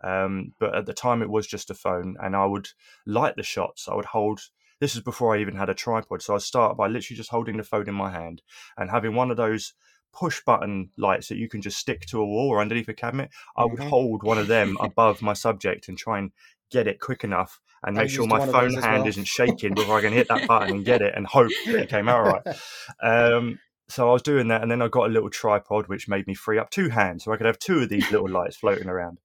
Um, 0.03 0.53
but 0.59 0.75
at 0.75 0.87
the 0.87 0.95
time, 0.95 1.23
it 1.23 1.31
was 1.31 1.47
just 1.47 1.71
a 1.71 1.75
phone, 1.75 2.17
and 2.21 2.35
I 2.37 2.47
would 2.47 2.69
light 3.07 3.37
the 3.37 3.43
shots. 3.43 3.89
I 3.89 3.95
would 3.95 4.07
hold. 4.07 4.41
This 4.81 4.95
is 4.95 5.03
before 5.03 5.37
I 5.37 5.41
even 5.41 5.57
had 5.57 5.69
a 5.69 5.75
tripod, 5.75 6.23
so 6.23 6.35
I 6.35 6.39
start 6.39 6.77
by 6.77 6.87
literally 6.87 7.17
just 7.17 7.31
holding 7.31 7.59
the 7.59 7.63
phone 7.63 7.89
in 7.89 7.95
my 7.95 8.11
hand 8.11 8.41
and 8.79 8.91
having 8.91 9.15
one 9.15 9.31
of 9.31 9.37
those 9.37 9.75
push 10.13 10.41
button 10.45 10.91
lights 10.97 11.29
that 11.29 11.37
you 11.37 11.49
can 11.49 11.61
just 11.61 11.79
stick 11.79 12.01
to 12.07 12.21
a 12.21 12.27
wall 12.27 12.49
or 12.49 12.61
underneath 12.61 12.89
a 12.89 12.95
cabinet. 12.95 13.31
I 13.57 13.65
would 13.65 13.79
Mhm. 13.79 13.89
hold 13.91 14.23
one 14.23 14.39
of 14.39 14.49
them 14.49 14.77
above 14.81 15.23
my 15.23 15.35
subject 15.35 15.87
and 15.89 15.97
try 15.99 16.19
and 16.19 16.33
get 16.71 16.87
it 16.87 17.01
quick 17.01 17.25
enough 17.25 17.61
and 17.85 17.97
make 17.97 18.11
sure 18.11 18.27
my 18.27 18.45
phone 18.47 18.75
hand 18.75 19.01
well. 19.01 19.07
isn't 19.09 19.27
shaking 19.27 19.75
before 19.75 19.99
I 19.99 20.01
can 20.03 20.13
hit 20.13 20.29
that 20.29 20.47
button 20.47 20.77
and 20.77 20.85
get 20.85 21.03
it 21.03 21.15
and 21.17 21.27
hope 21.27 21.51
that 21.67 21.75
it 21.83 21.89
came 21.89 22.09
out 22.09 22.27
right. 22.27 22.57
Um, 23.03 23.59
so 23.89 24.09
I 24.09 24.13
was 24.13 24.23
doing 24.23 24.49
that, 24.49 24.63
and 24.63 24.71
then 24.71 24.83
I 24.83 24.89
got 24.89 25.09
a 25.09 25.13
little 25.13 25.31
tripod 25.31 25.89
which 25.89 26.09
made 26.09 26.27
me 26.27 26.35
free 26.35 26.59
up 26.59 26.71
two 26.71 26.89
hands, 26.91 27.25
so 27.25 27.33
I 27.33 27.37
could 27.37 27.47
have 27.47 27.59
two 27.59 27.81
of 27.81 27.89
these 27.89 28.11
little 28.13 28.29
lights 28.39 28.57
floating 28.57 28.89
around. 28.89 29.19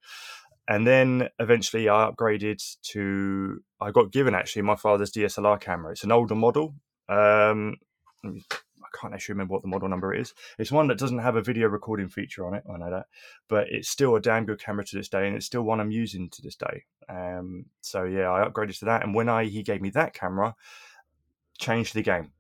And 0.68 0.88
then 0.88 1.30
eventually 1.38 1.88
I 1.88 2.10
upgraded 2.10 2.60
to 2.94 3.60
I 3.80 3.92
got 3.92 4.12
given 4.12 4.34
actually 4.34 4.64
my 4.64 4.76
father's 4.76 5.12
DSLR 5.12 5.60
camera. 5.62 5.92
It's 5.92 6.04
an 6.04 6.12
older 6.12 6.34
model. 6.36 6.74
Um, 7.08 7.76
let 8.24 8.34
me- 8.34 8.44
I 8.52 8.56
can't 9.00 9.14
actually 9.14 9.34
remember 9.34 9.54
what 9.54 9.62
the 9.62 9.68
model 9.68 9.90
number 9.90 10.14
is. 10.14 10.34
It's 10.58 10.72
one 10.72 10.88
that 10.88 10.98
doesn't 10.98 11.20
have 11.20 11.36
a 11.36 11.42
video 11.42 11.68
recording 11.68 12.10
feature 12.10 12.46
on 12.46 12.54
it. 12.54 12.64
I 12.72 12.78
know 12.78 12.92
that, 12.92 13.08
but 13.48 13.68
it's 13.70 13.90
still 13.90 14.16
a 14.16 14.22
damn 14.22 14.46
good 14.46 14.62
camera 14.62 14.86
to 14.86 14.96
this 14.96 15.10
day, 15.10 15.28
and 15.28 15.36
it's 15.36 15.46
still 15.46 15.64
one 15.64 15.80
I'm 15.80 15.92
using 15.92 16.30
to 16.30 16.42
this 16.42 16.56
day. 16.56 16.84
Um, 17.10 17.66
so 17.82 18.04
yeah, 18.04 18.32
I 18.32 18.48
upgraded 18.48 18.80
to 18.80 18.86
that, 18.86 19.04
and 19.04 19.14
when 19.14 19.30
I 19.30 19.46
he 19.46 19.64
gave 19.64 19.82
me 19.82 19.90
that 19.92 20.14
camera, 20.14 20.56
changed 21.60 21.94
the 21.94 22.04
game. 22.04 22.32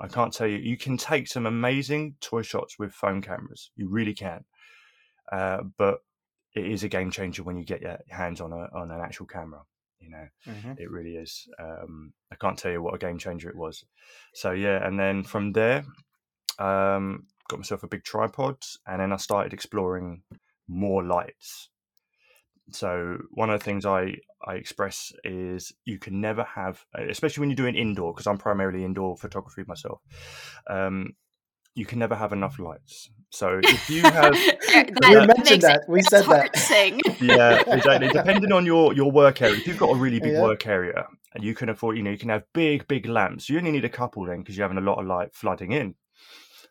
I 0.00 0.08
can't 0.08 0.32
tell 0.32 0.46
you. 0.46 0.58
You 0.58 0.76
can 0.76 0.96
take 0.96 1.28
some 1.28 1.46
amazing 1.46 2.16
toy 2.20 2.42
shots 2.42 2.78
with 2.78 2.92
phone 2.92 3.22
cameras. 3.22 3.70
You 3.76 3.88
really 3.88 4.14
can. 4.14 4.44
Uh, 5.30 5.62
but 5.78 6.00
it 6.54 6.66
is 6.66 6.84
a 6.84 6.88
game 6.88 7.10
changer 7.10 7.42
when 7.42 7.56
you 7.56 7.64
get 7.64 7.80
your 7.80 7.98
hands 8.08 8.40
on 8.40 8.52
a 8.52 8.68
on 8.74 8.90
an 8.90 9.00
actual 9.00 9.26
camera. 9.26 9.62
You 10.04 10.10
know, 10.10 10.28
Mhm. 10.46 10.78
it 10.78 10.90
really 10.90 11.16
is. 11.16 11.48
Um, 11.58 12.12
I 12.30 12.36
can't 12.36 12.58
tell 12.58 12.72
you 12.72 12.82
what 12.82 12.94
a 12.94 12.98
game 12.98 13.18
changer 13.18 13.48
it 13.48 13.56
was. 13.56 13.84
So 14.34 14.52
yeah, 14.52 14.86
and 14.86 14.98
then 14.98 15.22
from 15.24 15.52
there, 15.52 15.84
um, 16.58 17.26
got 17.48 17.58
myself 17.58 17.82
a 17.82 17.88
big 17.88 18.04
tripod, 18.04 18.58
and 18.86 19.00
then 19.00 19.12
I 19.12 19.16
started 19.16 19.52
exploring 19.52 20.22
more 20.68 21.02
lights. 21.02 21.70
So 22.70 23.18
one 23.30 23.50
of 23.50 23.58
the 23.60 23.64
things 23.64 23.84
I 23.84 24.16
I 24.46 24.54
express 24.54 25.12
is 25.24 25.72
you 25.84 25.98
can 25.98 26.20
never 26.20 26.44
have, 26.44 26.84
especially 26.94 27.40
when 27.40 27.50
you're 27.50 27.56
doing 27.56 27.76
indoor, 27.76 28.12
because 28.12 28.26
I'm 28.26 28.38
primarily 28.38 28.84
indoor 28.84 29.16
photography 29.16 29.64
myself. 29.66 30.00
Um, 30.68 31.14
you 31.74 31.86
can 31.86 31.98
never 31.98 32.14
have 32.14 32.32
enough 32.32 32.58
lights. 32.58 33.10
So 33.30 33.60
if 33.62 33.88
you 33.90 34.02
have 34.02 34.38
that 35.00 35.10
We 35.10 35.26
mentioned 35.26 35.44
makes 35.50 35.64
that. 35.64 35.82
We 35.88 36.02
said 36.02 36.24
that. 36.26 36.56
sing. 36.56 37.00
yeah, 37.20 37.62
exactly. 37.66 38.08
Depending 38.08 38.52
on 38.52 38.66
your 38.66 38.92
your 38.94 39.10
work 39.10 39.42
area, 39.42 39.56
if 39.56 39.66
you've 39.66 39.78
got 39.78 39.90
a 39.90 39.96
really 39.96 40.20
big 40.20 40.32
Yeah. 40.32 40.42
work 40.42 40.66
area 40.66 41.06
and 41.34 41.44
you 41.44 41.54
can 41.54 41.68
afford, 41.68 41.96
you 41.96 42.02
know, 42.02 42.10
you 42.10 42.18
can 42.18 42.28
have 42.30 42.44
big 42.52 42.86
big 42.88 43.06
lamps. 43.06 43.48
You 43.48 43.58
only 43.58 43.72
need 43.72 43.84
a 43.84 43.88
couple 43.88 44.24
then 44.26 44.40
because 44.40 44.56
you're 44.56 44.66
having 44.68 44.82
a 44.82 44.86
lot 44.86 44.98
of 45.00 45.06
light 45.06 45.34
flooding 45.34 45.72
in. 45.72 45.94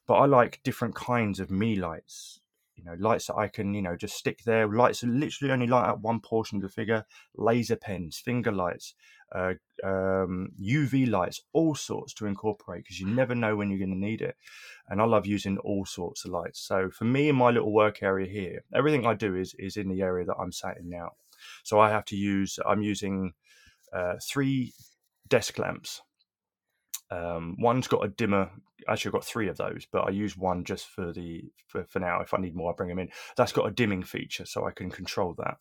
But 0.08 0.16
I 0.16 0.26
like 0.26 0.60
different 0.64 0.96
kinds 0.96 1.40
of 1.40 1.50
me 1.50 1.76
lights. 1.76 2.42
You 2.84 2.92
know, 2.92 2.98
lights 3.00 3.28
that 3.28 3.36
I 3.36 3.48
can, 3.48 3.74
you 3.74 3.82
know, 3.82 3.96
just 3.96 4.16
stick 4.16 4.44
there. 4.46 4.68
Lights 4.68 5.02
that 5.02 5.08
literally 5.08 5.54
only 5.54 5.68
light 5.68 5.88
up 5.88 6.02
one 6.02 6.20
portion 6.20 6.58
of 6.58 6.64
the 6.64 6.70
figure. 6.70 7.06
Laser 7.36 7.78
pens, 7.78 8.18
finger 8.18 8.52
lights, 8.52 8.94
uh, 9.34 9.54
um, 9.84 10.50
UV 10.62 11.10
lights, 11.10 11.42
all 11.54 11.76
sorts 11.76 12.14
to 12.16 12.26
incorporate 12.26 12.84
because 12.84 13.00
you 13.00 13.08
never 13.08 13.36
know 13.36 13.56
when 13.56 13.70
you're 13.70 13.80
going 13.80 13.90
to 13.90 13.98
need 13.98 14.22
it. 14.22 14.36
And 14.90 15.02
I 15.02 15.06
love 15.06 15.26
using 15.26 15.58
all 15.60 15.86
sorts 15.86 16.26
of 16.26 16.32
lights. 16.32 16.60
So 16.60 16.90
for 16.90 17.06
me 17.06 17.30
in 17.30 17.36
my 17.36 17.52
little 17.52 17.72
work 17.72 18.04
area 18.04 18.30
here, 18.30 18.64
everything 18.74 19.06
I 19.06 19.14
do 19.14 19.36
is 19.36 19.56
is 19.58 19.78
in 19.78 19.90
the 19.90 20.02
area 20.02 20.26
that 20.26 20.36
I'm 20.40 20.52
sat 20.52 20.78
in 20.78 20.90
now. 20.90 21.12
So 21.64 21.80
I 21.80 21.90
have 21.90 22.06
to 22.06 22.16
use. 22.18 22.60
I'm 22.68 22.82
using 22.82 23.34
uh, 23.94 24.16
three 24.22 24.74
desk 25.30 25.58
lamps. 25.58 26.02
Um, 27.14 27.56
one's 27.60 27.88
got 27.88 28.04
a 28.04 28.08
dimmer. 28.08 28.50
Actually, 28.88 29.10
I've 29.10 29.14
got 29.14 29.26
three 29.26 29.48
of 29.48 29.56
those, 29.56 29.88
but 29.92 30.08
I 30.08 30.10
use 30.10 30.36
one 30.36 30.66
just 30.66 30.88
for 30.88 31.14
the 31.14 31.44
for, 31.68 31.86
for 31.86 32.00
now. 32.00 32.22
If 32.22 32.34
I 32.34 32.38
need 32.38 32.56
more, 32.56 32.72
I 32.72 32.76
bring 32.76 32.90
them 32.90 33.00
in. 33.00 33.10
That's 33.38 33.52
got 33.52 33.68
a 33.68 33.72
dimming 33.72 34.04
feature, 34.04 34.46
so 34.46 34.66
I 34.66 34.72
can 34.72 34.90
control 34.90 35.36
that. 35.38 35.58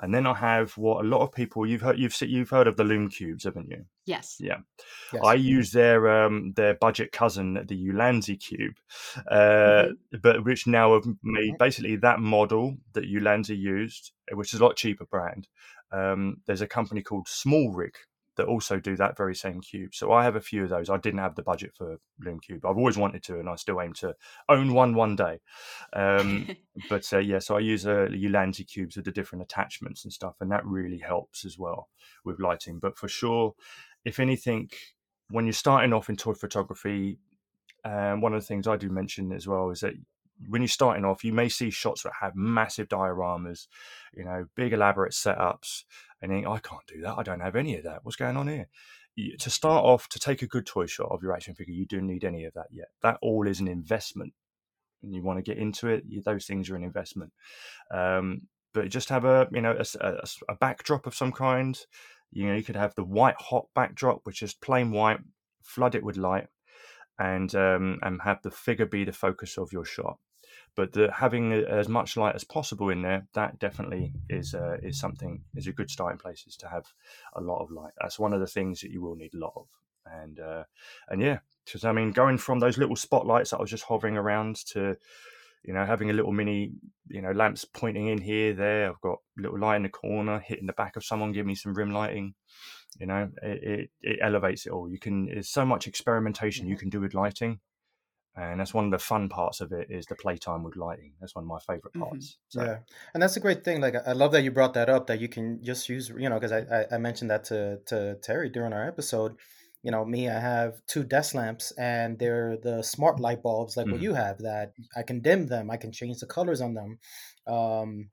And 0.00 0.14
then 0.14 0.26
I 0.26 0.34
have 0.34 0.76
what 0.76 1.04
a 1.04 1.08
lot 1.08 1.22
of 1.22 1.32
people 1.32 1.66
you've 1.66 1.80
heard 1.80 1.98
you've 1.98 2.14
se- 2.14 2.26
you've 2.26 2.50
heard 2.50 2.66
of 2.66 2.76
the 2.76 2.84
Lume 2.84 3.08
Cubes, 3.08 3.44
haven't 3.44 3.70
you? 3.70 3.84
Yes. 4.04 4.36
Yeah. 4.38 4.58
Yes. 5.12 5.22
I 5.24 5.34
use 5.34 5.70
their 5.72 6.24
um, 6.24 6.52
their 6.56 6.74
budget 6.74 7.12
cousin, 7.12 7.54
the 7.54 7.88
Ulanzi 7.88 8.38
cube, 8.38 8.76
uh, 9.30 9.88
but 10.20 10.44
which 10.44 10.66
now 10.66 10.94
have 10.94 11.06
made 11.22 11.56
basically 11.58 11.96
that 11.96 12.20
model 12.20 12.76
that 12.92 13.04
Ulanzi 13.04 13.56
used, 13.56 14.12
which 14.32 14.52
is 14.52 14.60
a 14.60 14.64
lot 14.64 14.76
cheaper 14.76 15.06
brand. 15.06 15.48
Um, 15.90 16.38
there's 16.46 16.60
a 16.60 16.66
company 16.66 17.02
called 17.02 17.28
Small 17.28 17.72
Rig 17.72 17.94
that 18.38 18.46
also 18.46 18.78
do 18.78 18.96
that 18.96 19.16
very 19.16 19.34
same 19.34 19.60
cube. 19.60 19.94
So 19.94 20.12
I 20.12 20.22
have 20.22 20.36
a 20.36 20.40
few 20.40 20.62
of 20.62 20.70
those. 20.70 20.88
I 20.88 20.96
didn't 20.96 21.18
have 21.18 21.34
the 21.34 21.42
budget 21.42 21.72
for 21.76 21.98
Lume 22.24 22.40
Cube. 22.40 22.64
I've 22.64 22.78
always 22.78 22.96
wanted 22.96 23.22
to, 23.24 23.38
and 23.38 23.48
I 23.48 23.56
still 23.56 23.82
aim 23.82 23.92
to 23.94 24.14
own 24.48 24.72
one 24.72 24.94
one 24.94 25.16
day. 25.16 25.40
Um, 25.92 26.48
but 26.88 27.12
uh, 27.12 27.18
yeah, 27.18 27.40
so 27.40 27.56
I 27.56 27.60
use 27.60 27.86
uh, 27.86 28.08
Ulanzi 28.10 28.66
cubes 28.66 28.96
with 28.96 29.04
the 29.04 29.12
different 29.12 29.42
attachments 29.42 30.04
and 30.04 30.12
stuff, 30.12 30.36
and 30.40 30.50
that 30.52 30.64
really 30.64 30.98
helps 30.98 31.44
as 31.44 31.58
well 31.58 31.88
with 32.24 32.40
lighting. 32.40 32.78
But 32.78 32.96
for 32.96 33.08
sure, 33.08 33.54
if 34.04 34.20
anything, 34.20 34.70
when 35.30 35.44
you're 35.44 35.52
starting 35.52 35.92
off 35.92 36.08
in 36.08 36.16
toy 36.16 36.34
photography, 36.34 37.18
um, 37.84 38.20
one 38.20 38.32
of 38.32 38.40
the 38.40 38.46
things 38.46 38.68
I 38.68 38.76
do 38.76 38.88
mention 38.88 39.32
as 39.32 39.48
well 39.48 39.70
is 39.70 39.80
that 39.80 39.94
when 40.46 40.62
you're 40.62 40.68
starting 40.68 41.04
off, 41.04 41.24
you 41.24 41.32
may 41.32 41.48
see 41.48 41.70
shots 41.70 42.02
that 42.02 42.12
have 42.20 42.34
massive 42.36 42.88
dioramas, 42.88 43.66
you 44.14 44.24
know, 44.24 44.46
big 44.54 44.72
elaborate 44.72 45.12
setups, 45.12 45.84
and 46.22 46.30
think, 46.30 46.46
I 46.46 46.58
can't 46.58 46.86
do 46.86 47.00
that. 47.02 47.16
I 47.18 47.22
don't 47.22 47.40
have 47.40 47.56
any 47.56 47.76
of 47.76 47.84
that. 47.84 48.00
What's 48.04 48.16
going 48.16 48.36
on 48.36 48.48
here? 48.48 48.68
You- 49.16 49.36
To 49.38 49.50
start 49.50 49.84
off, 49.84 50.08
to 50.10 50.18
take 50.18 50.42
a 50.42 50.46
good 50.46 50.66
toy 50.66 50.86
shot 50.86 51.10
of 51.10 51.22
your 51.22 51.32
action 51.32 51.54
figure, 51.54 51.74
you 51.74 51.86
don't 51.86 52.06
need 52.06 52.24
any 52.24 52.44
of 52.44 52.54
that 52.54 52.68
yet. 52.70 52.88
That 53.02 53.18
all 53.22 53.46
is 53.48 53.60
an 53.60 53.68
investment 53.68 54.32
and 55.02 55.14
you 55.14 55.22
want 55.22 55.38
to 55.38 55.42
get 55.42 55.58
into 55.58 55.88
it, 55.88 56.04
you, 56.08 56.22
those 56.22 56.46
things 56.46 56.70
are 56.70 56.76
an 56.76 56.82
investment. 56.84 57.32
Um, 57.92 58.42
but 58.74 58.88
just 58.90 59.08
have 59.08 59.24
a 59.24 59.48
you 59.52 59.60
know 59.62 59.76
a, 59.78 60.06
a 60.06 60.22
a 60.50 60.56
backdrop 60.56 61.06
of 61.06 61.14
some 61.14 61.32
kind. 61.32 61.78
You 62.30 62.48
know, 62.48 62.54
you 62.54 62.62
could 62.62 62.76
have 62.76 62.94
the 62.94 63.04
white 63.04 63.36
hot 63.38 63.66
backdrop, 63.74 64.20
which 64.24 64.42
is 64.42 64.52
plain 64.54 64.90
white, 64.92 65.20
flood 65.62 65.94
it 65.94 66.04
with 66.04 66.16
light, 66.16 66.48
and 67.18 67.52
um, 67.54 67.98
and 68.02 68.20
have 68.22 68.42
the 68.42 68.50
figure 68.50 68.86
be 68.86 69.04
the 69.04 69.12
focus 69.12 69.56
of 69.58 69.72
your 69.72 69.84
shot. 69.84 70.18
But 70.76 70.92
the, 70.92 71.10
having 71.12 71.52
as 71.52 71.88
much 71.88 72.16
light 72.16 72.34
as 72.34 72.44
possible 72.44 72.90
in 72.90 73.02
there, 73.02 73.26
that 73.34 73.58
definitely 73.58 74.12
is 74.28 74.54
uh, 74.54 74.76
is 74.82 74.98
something 74.98 75.42
is 75.54 75.66
a 75.66 75.72
good 75.72 75.90
starting 75.90 76.18
place. 76.18 76.44
Is 76.46 76.56
to 76.58 76.68
have 76.68 76.86
a 77.34 77.40
lot 77.40 77.62
of 77.62 77.70
light. 77.70 77.92
That's 78.00 78.18
one 78.18 78.32
of 78.32 78.40
the 78.40 78.46
things 78.46 78.80
that 78.80 78.90
you 78.90 79.02
will 79.02 79.16
need 79.16 79.34
a 79.34 79.38
lot 79.38 79.52
of. 79.56 79.66
And 80.06 80.40
uh, 80.40 80.64
and 81.08 81.20
yeah, 81.20 81.38
because 81.64 81.84
I 81.84 81.92
mean, 81.92 82.12
going 82.12 82.38
from 82.38 82.60
those 82.60 82.78
little 82.78 82.96
spotlights 82.96 83.50
that 83.50 83.58
I 83.58 83.60
was 83.60 83.70
just 83.70 83.84
hovering 83.84 84.16
around 84.16 84.56
to, 84.72 84.96
you 85.62 85.74
know, 85.74 85.84
having 85.84 86.10
a 86.10 86.14
little 86.14 86.32
mini, 86.32 86.72
you 87.08 87.20
know, 87.20 87.32
lamps 87.32 87.64
pointing 87.64 88.08
in 88.08 88.18
here, 88.18 88.54
there. 88.54 88.88
I've 88.88 89.00
got 89.00 89.18
a 89.38 89.42
little 89.42 89.58
light 89.58 89.76
in 89.76 89.82
the 89.82 89.88
corner, 89.88 90.38
hitting 90.38 90.66
the 90.66 90.72
back 90.72 90.96
of 90.96 91.04
someone, 91.04 91.32
giving 91.32 91.48
me 91.48 91.54
some 91.54 91.74
rim 91.74 91.90
lighting. 91.90 92.34
You 92.98 93.06
know, 93.06 93.28
it, 93.42 93.62
it, 93.62 93.90
it 94.00 94.18
elevates 94.22 94.66
it 94.66 94.72
all. 94.72 94.88
You 94.88 94.98
can. 94.98 95.26
There's 95.26 95.50
so 95.50 95.64
much 95.64 95.86
experimentation 95.86 96.66
you 96.66 96.78
can 96.78 96.88
do 96.88 97.00
with 97.00 97.14
lighting, 97.14 97.60
and 98.42 98.60
that's 98.60 98.74
one 98.74 98.84
of 98.86 98.90
the 98.90 98.98
fun 98.98 99.28
parts 99.28 99.60
of 99.60 99.72
it 99.72 99.90
is 99.90 100.06
the 100.06 100.16
playtime 100.16 100.62
with 100.62 100.76
lighting. 100.76 101.14
That's 101.20 101.34
one 101.34 101.44
of 101.44 101.48
my 101.48 101.58
favorite 101.60 101.94
Mhm. 101.96 102.28
parts. 102.34 102.38
So, 102.48 102.66
Yeah, 102.66 102.78
and 103.14 103.22
that's 103.22 103.36
a 103.36 103.40
great 103.40 103.64
thing. 103.64 103.80
Like, 103.80 103.94
I 103.94 104.12
love 104.12 104.32
that 104.32 104.42
you 104.42 104.50
brought 104.50 104.74
that 104.74 104.88
up. 104.88 105.06
That 105.06 105.20
you 105.20 105.28
can 105.28 105.62
just 105.62 105.88
use, 105.88 106.08
you 106.10 106.28
know, 106.28 106.38
because 106.38 106.52
I, 106.52 106.86
I 106.90 106.98
mentioned 106.98 107.30
that 107.30 107.44
to 107.44 107.80
to 107.86 108.16
Terry 108.22 108.48
during 108.50 108.72
our 108.72 108.86
episode. 108.86 109.36
You 109.82 109.92
know, 109.92 110.04
me, 110.04 110.28
I 110.28 110.38
have 110.40 110.84
two 110.86 111.04
desk 111.04 111.34
lamps, 111.34 111.72
and 111.78 112.18
they're 112.18 112.56
the 112.56 112.82
smart 112.82 113.20
light 113.20 113.42
bulbs, 113.42 113.76
like 113.76 113.90
what 113.90 114.00
Mhm. 114.00 114.02
you 114.02 114.14
have. 114.14 114.38
That 114.38 114.74
I 114.96 115.02
can 115.02 115.20
dim 115.20 115.46
them, 115.46 115.70
I 115.70 115.76
can 115.76 115.92
change 115.92 116.18
the 116.20 116.26
colors 116.26 116.60
on 116.60 116.74
them. 116.74 116.98
Um, 117.46 118.10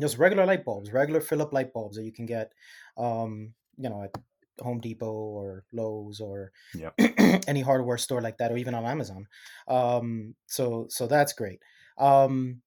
just 0.00 0.18
regular 0.18 0.46
light 0.46 0.64
bulbs, 0.64 0.92
regular 0.92 1.20
Philip 1.20 1.52
light 1.52 1.72
bulbs 1.72 1.96
that 1.96 2.04
you 2.04 2.12
can 2.12 2.26
get, 2.26 2.52
um, 2.98 3.54
you 3.76 3.90
know, 3.90 4.02
at 4.04 4.14
Home 4.60 4.80
Depot 4.80 5.12
or 5.12 5.64
Lowe's 5.72 6.20
or 6.20 6.52
Yep. 6.74 6.94
any 7.48 7.60
hardware 7.60 7.98
store 7.98 8.20
like 8.20 8.38
that, 8.38 8.52
or 8.52 8.56
even 8.56 8.74
on 8.74 8.84
Amazon. 8.84 9.26
Um, 9.68 10.34
so 10.46 10.86
so 10.88 11.06
that's 11.06 11.32
great. 11.32 11.60
Um, 11.98 12.62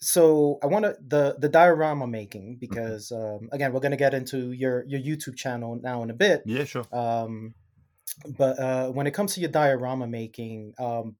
so 0.00 0.58
I 0.62 0.66
want 0.66 0.84
to 0.84 0.96
the 1.06 1.36
the 1.38 1.48
diorama 1.48 2.06
making 2.06 2.58
because 2.60 3.10
um, 3.12 3.48
again 3.52 3.72
we're 3.72 3.80
gonna 3.80 3.96
get 3.96 4.14
into 4.14 4.52
your 4.52 4.84
your 4.86 5.00
YouTube 5.00 5.36
channel 5.36 5.78
now 5.82 6.02
in 6.02 6.10
a 6.10 6.14
bit. 6.14 6.42
yeah, 6.44 6.64
sure. 6.64 6.84
Um, 6.92 7.54
but 8.38 8.58
uh, 8.58 8.90
when 8.90 9.06
it 9.06 9.12
comes 9.12 9.34
to 9.34 9.40
your 9.40 9.50
diorama 9.50 10.06
making, 10.06 10.74
um, 10.78 11.16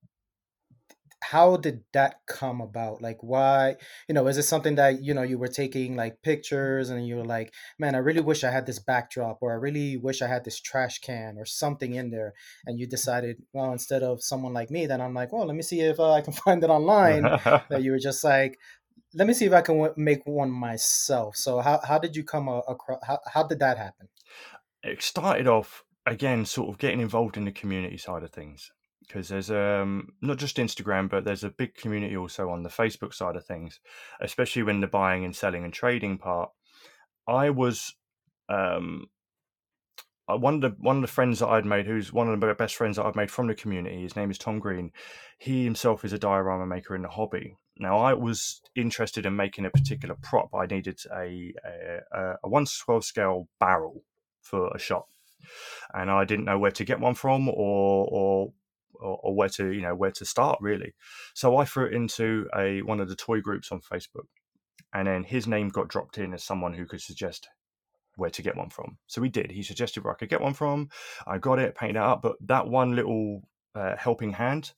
how 1.22 1.56
did 1.56 1.82
that 1.92 2.16
come 2.26 2.60
about? 2.60 3.02
Like, 3.02 3.18
why? 3.22 3.76
You 4.08 4.14
know, 4.14 4.26
is 4.26 4.38
it 4.38 4.44
something 4.44 4.76
that 4.76 5.02
you 5.02 5.14
know 5.14 5.22
you 5.22 5.38
were 5.38 5.48
taking 5.48 5.96
like 5.96 6.22
pictures 6.22 6.90
and 6.90 7.06
you 7.06 7.16
were 7.16 7.24
like, 7.24 7.52
man, 7.78 7.94
I 7.94 7.98
really 7.98 8.20
wish 8.20 8.44
I 8.44 8.50
had 8.50 8.66
this 8.66 8.78
backdrop, 8.78 9.38
or 9.40 9.52
I 9.52 9.56
really 9.56 9.96
wish 9.96 10.22
I 10.22 10.28
had 10.28 10.44
this 10.44 10.60
trash 10.60 10.98
can 11.00 11.36
or 11.38 11.44
something 11.44 11.94
in 11.94 12.10
there, 12.10 12.34
and 12.66 12.78
you 12.78 12.86
decided, 12.86 13.42
well, 13.52 13.72
instead 13.72 14.02
of 14.02 14.22
someone 14.22 14.52
like 14.52 14.70
me, 14.70 14.86
then 14.86 15.00
I'm 15.00 15.14
like, 15.14 15.32
well, 15.32 15.46
let 15.46 15.56
me 15.56 15.62
see 15.62 15.80
if 15.80 15.98
uh, 15.98 16.12
I 16.12 16.20
can 16.20 16.32
find 16.44 16.62
it 16.62 16.70
online. 16.70 17.22
that 17.70 17.82
you 17.82 17.90
were 17.92 17.98
just 17.98 18.22
like, 18.24 18.58
let 19.14 19.26
me 19.26 19.34
see 19.34 19.46
if 19.46 19.52
I 19.52 19.62
can 19.62 19.76
w- 19.76 19.94
make 19.96 20.26
one 20.26 20.50
myself. 20.50 21.36
So 21.36 21.60
how 21.60 21.80
how 21.86 21.98
did 21.98 22.16
you 22.16 22.24
come 22.24 22.48
across? 22.48 23.00
How 23.06 23.18
how 23.32 23.42
did 23.42 23.58
that 23.60 23.78
happen? 23.78 24.08
it 24.86 25.02
started 25.02 25.46
off 25.46 25.84
again 26.06 26.44
sort 26.46 26.68
of 26.68 26.78
getting 26.78 27.00
involved 27.00 27.36
in 27.36 27.44
the 27.44 27.52
community 27.52 27.98
side 27.98 28.22
of 28.22 28.30
things 28.30 28.70
because 29.00 29.28
there's 29.28 29.50
um 29.50 30.08
not 30.20 30.38
just 30.38 30.56
Instagram, 30.56 31.08
but 31.08 31.24
there's 31.24 31.44
a 31.44 31.50
big 31.50 31.74
community 31.74 32.16
also 32.16 32.50
on 32.50 32.62
the 32.62 32.68
Facebook 32.68 33.14
side 33.14 33.36
of 33.36 33.44
things, 33.44 33.80
especially 34.20 34.62
when 34.62 34.80
the 34.80 34.86
buying 34.86 35.24
and 35.24 35.34
selling 35.34 35.64
and 35.64 35.72
trading 35.72 36.18
part. 36.18 36.50
I 37.28 37.50
was 37.50 37.94
um 38.48 39.08
uh, 40.28 40.36
one 40.36 40.54
of 40.54 40.60
the 40.60 40.76
one 40.78 40.96
of 40.96 41.02
the 41.02 41.08
friends 41.08 41.38
that 41.38 41.48
I'd 41.48 41.64
made, 41.64 41.86
who's 41.86 42.12
one 42.12 42.28
of 42.28 42.40
the 42.40 42.54
best 42.54 42.74
friends 42.74 42.96
that 42.96 43.06
I've 43.06 43.16
made 43.16 43.30
from 43.30 43.46
the 43.46 43.54
community, 43.54 44.02
his 44.02 44.16
name 44.16 44.30
is 44.30 44.38
Tom 44.38 44.58
Green. 44.58 44.90
He 45.38 45.64
himself 45.64 46.04
is 46.04 46.12
a 46.12 46.18
diorama 46.18 46.66
maker 46.66 46.96
in 46.96 47.02
the 47.02 47.08
hobby. 47.08 47.56
Now, 47.78 47.98
I 47.98 48.14
was 48.14 48.62
interested 48.74 49.26
in 49.26 49.36
making 49.36 49.66
a 49.66 49.70
particular 49.70 50.16
prop. 50.22 50.54
I 50.54 50.66
needed 50.66 50.98
a 51.14 51.52
a, 52.12 52.34
a 52.42 52.48
one 52.48 52.66
twelve 52.84 53.04
scale 53.04 53.48
barrel 53.60 54.02
for 54.40 54.68
a 54.74 54.78
shot, 54.78 55.06
and 55.94 56.10
I 56.10 56.24
didn't 56.24 56.46
know 56.46 56.58
where 56.58 56.72
to 56.72 56.84
get 56.84 57.00
one 57.00 57.14
from 57.14 57.48
or 57.48 58.08
or 58.10 58.52
or, 59.00 59.34
where 59.34 59.48
to 59.50 59.70
you 59.72 59.82
know 59.82 59.94
where 59.94 60.12
to 60.12 60.24
start 60.24 60.58
really. 60.60 60.94
So 61.34 61.56
I 61.56 61.64
threw 61.64 61.86
it 61.86 61.94
into 61.94 62.48
a 62.56 62.82
one 62.82 63.00
of 63.00 63.08
the 63.08 63.16
toy 63.16 63.40
groups 63.40 63.70
on 63.72 63.80
Facebook, 63.80 64.26
and 64.92 65.06
then 65.06 65.24
his 65.24 65.46
name 65.46 65.68
got 65.68 65.88
dropped 65.88 66.18
in 66.18 66.34
as 66.34 66.44
someone 66.44 66.74
who 66.74 66.86
could 66.86 67.00
suggest 67.00 67.48
where 68.16 68.30
to 68.30 68.42
get 68.42 68.56
one 68.56 68.70
from. 68.70 68.96
So 69.06 69.20
we 69.20 69.28
did. 69.28 69.50
He 69.50 69.62
suggested 69.62 70.02
where 70.02 70.12
I 70.12 70.16
could 70.16 70.30
get 70.30 70.40
one 70.40 70.54
from. 70.54 70.88
I 71.26 71.38
got 71.38 71.58
it, 71.58 71.74
painted 71.74 71.96
it 71.96 72.02
up. 72.02 72.22
But 72.22 72.36
that 72.46 72.66
one 72.66 72.96
little 72.96 73.42
uh, 73.74 73.94
helping 73.96 74.32
hand, 74.32 74.72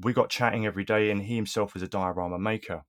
we 0.00 0.12
got 0.12 0.28
chatting 0.28 0.66
every 0.66 0.84
day, 0.84 1.10
and 1.10 1.22
he 1.22 1.36
himself 1.36 1.74
was 1.74 1.82
a 1.82 1.88
diorama 1.88 2.38
maker. 2.38 2.84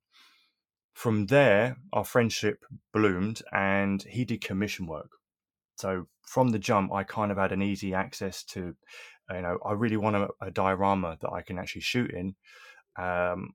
From 0.93 1.28
there, 1.28 1.78
our 1.93 2.04
friendship 2.04 2.65
bloomed, 2.93 3.41
and 3.51 4.01
he 4.04 4.25
did 4.25 4.41
commission 4.41 4.88
work. 4.88 5.12
So 5.78 6.08
from 6.23 6.49
the 6.49 6.60
jump, 6.60 6.93
I 6.93 7.04
kind 7.04 7.32
of 7.32 7.38
had 7.38 7.51
an 7.51 7.62
easy 7.62 7.93
access 7.93 8.43
to, 8.45 8.75
you 9.33 9.41
know, 9.41 9.57
I 9.65 9.73
really 9.73 9.97
want 9.97 10.15
a, 10.15 10.29
a 10.41 10.51
diorama 10.51 11.17
that 11.21 11.31
I 11.31 11.41
can 11.41 11.57
actually 11.57 11.81
shoot 11.81 12.11
in. 12.11 12.35
Um, 12.97 13.53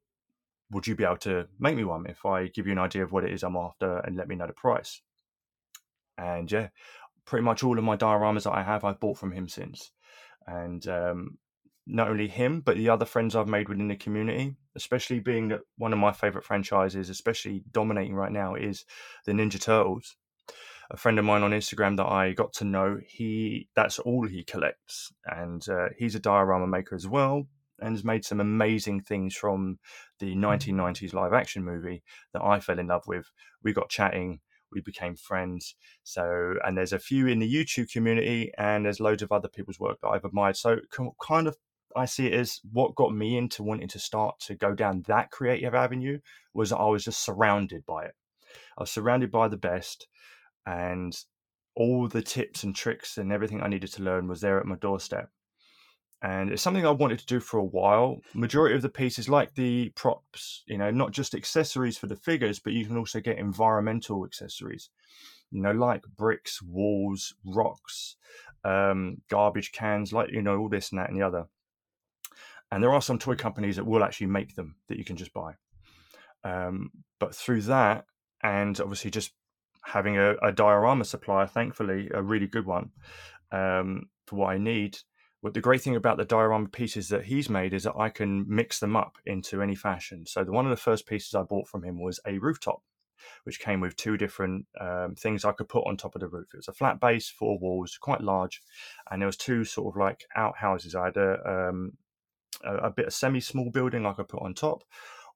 would 0.70 0.86
you 0.86 0.94
be 0.94 1.04
able 1.04 1.16
to 1.18 1.46
make 1.58 1.76
me 1.76 1.84
one 1.84 2.06
if 2.06 2.24
I 2.24 2.46
give 2.48 2.66
you 2.66 2.72
an 2.72 2.78
idea 2.78 3.02
of 3.02 3.12
what 3.12 3.24
it 3.24 3.32
is 3.32 3.42
I'm 3.42 3.56
after 3.56 3.98
and 3.98 4.16
let 4.16 4.28
me 4.28 4.36
know 4.36 4.46
the 4.46 4.52
price? 4.52 5.00
And 6.16 6.50
yeah, 6.50 6.68
pretty 7.24 7.44
much 7.44 7.62
all 7.62 7.78
of 7.78 7.84
my 7.84 7.96
dioramas 7.96 8.44
that 8.44 8.52
I 8.52 8.62
have, 8.62 8.84
I've 8.84 9.00
bought 9.00 9.18
from 9.18 9.32
him 9.32 9.48
since. 9.48 9.92
And 10.46 10.86
um, 10.88 11.38
not 11.86 12.08
only 12.08 12.28
him, 12.28 12.60
but 12.60 12.76
the 12.76 12.88
other 12.88 13.04
friends 13.04 13.34
I've 13.34 13.48
made 13.48 13.68
within 13.68 13.88
the 13.88 13.96
community, 13.96 14.56
especially 14.76 15.20
being 15.20 15.48
that 15.48 15.60
one 15.76 15.92
of 15.92 15.98
my 15.98 16.12
favorite 16.12 16.44
franchises, 16.44 17.10
especially 17.10 17.64
dominating 17.72 18.14
right 18.14 18.32
now, 18.32 18.54
is 18.54 18.84
the 19.26 19.32
Ninja 19.32 19.60
Turtles. 19.60 20.16
A 20.90 20.96
friend 20.96 21.18
of 21.18 21.24
mine 21.24 21.42
on 21.42 21.52
Instagram 21.52 21.96
that 21.98 22.06
I 22.06 22.32
got 22.32 22.52
to 22.54 22.64
know, 22.64 22.98
he 23.06 23.68
that's 23.76 23.98
all 24.00 24.26
he 24.26 24.42
collects, 24.42 25.12
and 25.24 25.66
uh, 25.68 25.88
he's 25.96 26.14
a 26.14 26.20
diorama 26.20 26.66
maker 26.66 26.96
as 26.96 27.06
well, 27.06 27.46
and 27.78 27.94
has 27.94 28.04
made 28.04 28.24
some 28.24 28.40
amazing 28.40 29.02
things 29.02 29.36
from 29.36 29.78
the 30.18 30.34
1990s 30.34 31.14
live 31.14 31.32
action 31.32 31.64
movie 31.64 32.02
that 32.32 32.42
I 32.42 32.58
fell 32.60 32.78
in 32.78 32.88
love 32.88 33.04
with. 33.06 33.30
We 33.62 33.72
got 33.72 33.88
chatting 33.88 34.40
we 34.72 34.80
became 34.80 35.16
friends. 35.16 35.74
So, 36.02 36.54
and 36.64 36.76
there's 36.76 36.92
a 36.92 36.98
few 36.98 37.26
in 37.26 37.38
the 37.38 37.52
YouTube 37.52 37.90
community, 37.90 38.52
and 38.58 38.84
there's 38.84 39.00
loads 39.00 39.22
of 39.22 39.32
other 39.32 39.48
people's 39.48 39.80
work 39.80 39.98
that 40.02 40.08
I've 40.08 40.24
admired. 40.24 40.56
So, 40.56 40.78
kind 41.22 41.46
of, 41.46 41.56
I 41.96 42.04
see 42.04 42.26
it 42.26 42.34
as 42.34 42.60
what 42.70 42.94
got 42.94 43.14
me 43.14 43.36
into 43.36 43.62
wanting 43.62 43.88
to 43.88 43.98
start 43.98 44.38
to 44.40 44.54
go 44.54 44.74
down 44.74 45.02
that 45.08 45.30
creative 45.30 45.74
avenue 45.74 46.20
was 46.54 46.72
I 46.72 46.84
was 46.84 47.04
just 47.04 47.24
surrounded 47.24 47.84
by 47.84 48.04
it. 48.04 48.14
I 48.78 48.82
was 48.82 48.90
surrounded 48.90 49.30
by 49.30 49.48
the 49.48 49.56
best, 49.56 50.06
and 50.66 51.16
all 51.76 52.08
the 52.08 52.22
tips 52.22 52.62
and 52.62 52.74
tricks 52.74 53.18
and 53.18 53.32
everything 53.32 53.62
I 53.62 53.68
needed 53.68 53.92
to 53.92 54.02
learn 54.02 54.28
was 54.28 54.40
there 54.40 54.58
at 54.58 54.66
my 54.66 54.76
doorstep 54.76 55.30
and 56.22 56.50
it's 56.50 56.60
something 56.60 56.84
I 56.84 56.90
wanted 56.90 57.18
to 57.20 57.26
do 57.26 57.40
for 57.40 57.58
a 57.58 57.64
while. 57.64 58.18
Majority 58.34 58.74
of 58.74 58.82
the 58.82 58.90
pieces, 58.90 59.28
like 59.28 59.54
the 59.54 59.90
props, 59.90 60.64
you 60.66 60.76
know, 60.76 60.90
not 60.90 61.12
just 61.12 61.34
accessories 61.34 61.96
for 61.96 62.08
the 62.08 62.16
figures, 62.16 62.58
but 62.58 62.74
you 62.74 62.84
can 62.84 62.98
also 62.98 63.20
get 63.20 63.38
environmental 63.38 64.24
accessories, 64.26 64.90
you 65.50 65.62
know, 65.62 65.72
like 65.72 66.02
bricks, 66.18 66.60
walls, 66.60 67.34
rocks, 67.44 68.16
um, 68.64 69.22
garbage 69.30 69.72
cans, 69.72 70.12
like 70.12 70.30
you 70.30 70.42
know, 70.42 70.58
all 70.58 70.68
this 70.68 70.90
and 70.90 70.98
that 70.98 71.08
and 71.08 71.18
the 71.18 71.26
other. 71.26 71.46
And 72.70 72.82
there 72.82 72.92
are 72.92 73.02
some 73.02 73.18
toy 73.18 73.34
companies 73.34 73.76
that 73.76 73.86
will 73.86 74.04
actually 74.04 74.28
make 74.28 74.54
them 74.54 74.76
that 74.88 74.98
you 74.98 75.04
can 75.04 75.16
just 75.16 75.32
buy. 75.32 75.54
Um, 76.44 76.90
but 77.18 77.34
through 77.34 77.62
that, 77.62 78.04
and 78.42 78.78
obviously 78.78 79.10
just 79.10 79.32
having 79.82 80.18
a, 80.18 80.34
a 80.42 80.52
diorama 80.52 81.04
supplier, 81.04 81.46
thankfully, 81.46 82.10
a 82.12 82.22
really 82.22 82.46
good 82.46 82.66
one 82.66 82.90
um, 83.52 84.08
for 84.26 84.36
what 84.36 84.50
I 84.50 84.58
need 84.58 84.98
what 85.40 85.54
the 85.54 85.60
great 85.60 85.80
thing 85.80 85.96
about 85.96 86.18
the 86.18 86.24
diorama 86.24 86.68
pieces 86.68 87.08
that 87.08 87.24
he's 87.24 87.48
made 87.48 87.72
is 87.72 87.84
that 87.84 87.96
I 87.96 88.10
can 88.10 88.44
mix 88.46 88.78
them 88.78 88.94
up 88.94 89.16
into 89.24 89.62
any 89.62 89.74
fashion. 89.74 90.26
So 90.26 90.44
the 90.44 90.52
one 90.52 90.66
of 90.66 90.70
the 90.70 90.76
first 90.76 91.06
pieces 91.06 91.34
I 91.34 91.42
bought 91.42 91.66
from 91.66 91.82
him 91.82 92.00
was 92.00 92.20
a 92.26 92.38
rooftop, 92.38 92.82
which 93.44 93.60
came 93.60 93.80
with 93.80 93.96
two 93.96 94.16
different 94.16 94.66
um, 94.78 95.14
things 95.14 95.44
I 95.44 95.52
could 95.52 95.68
put 95.68 95.86
on 95.86 95.96
top 95.96 96.14
of 96.14 96.20
the 96.20 96.28
roof. 96.28 96.48
It 96.52 96.58
was 96.58 96.68
a 96.68 96.72
flat 96.72 97.00
base, 97.00 97.28
four 97.28 97.58
walls, 97.58 97.96
quite 97.98 98.20
large, 98.20 98.60
and 99.10 99.22
there 99.22 99.26
was 99.26 99.38
two 99.38 99.64
sort 99.64 99.94
of 99.94 99.98
like 99.98 100.26
outhouses. 100.36 100.94
I 100.94 101.06
had 101.06 101.16
a, 101.16 101.68
um, 101.68 101.92
a, 102.62 102.74
a 102.76 102.90
bit 102.90 103.06
of 103.06 103.14
semi-small 103.14 103.70
building 103.70 104.04
I 104.04 104.12
could 104.12 104.28
put 104.28 104.42
on 104.42 104.52
top, 104.52 104.84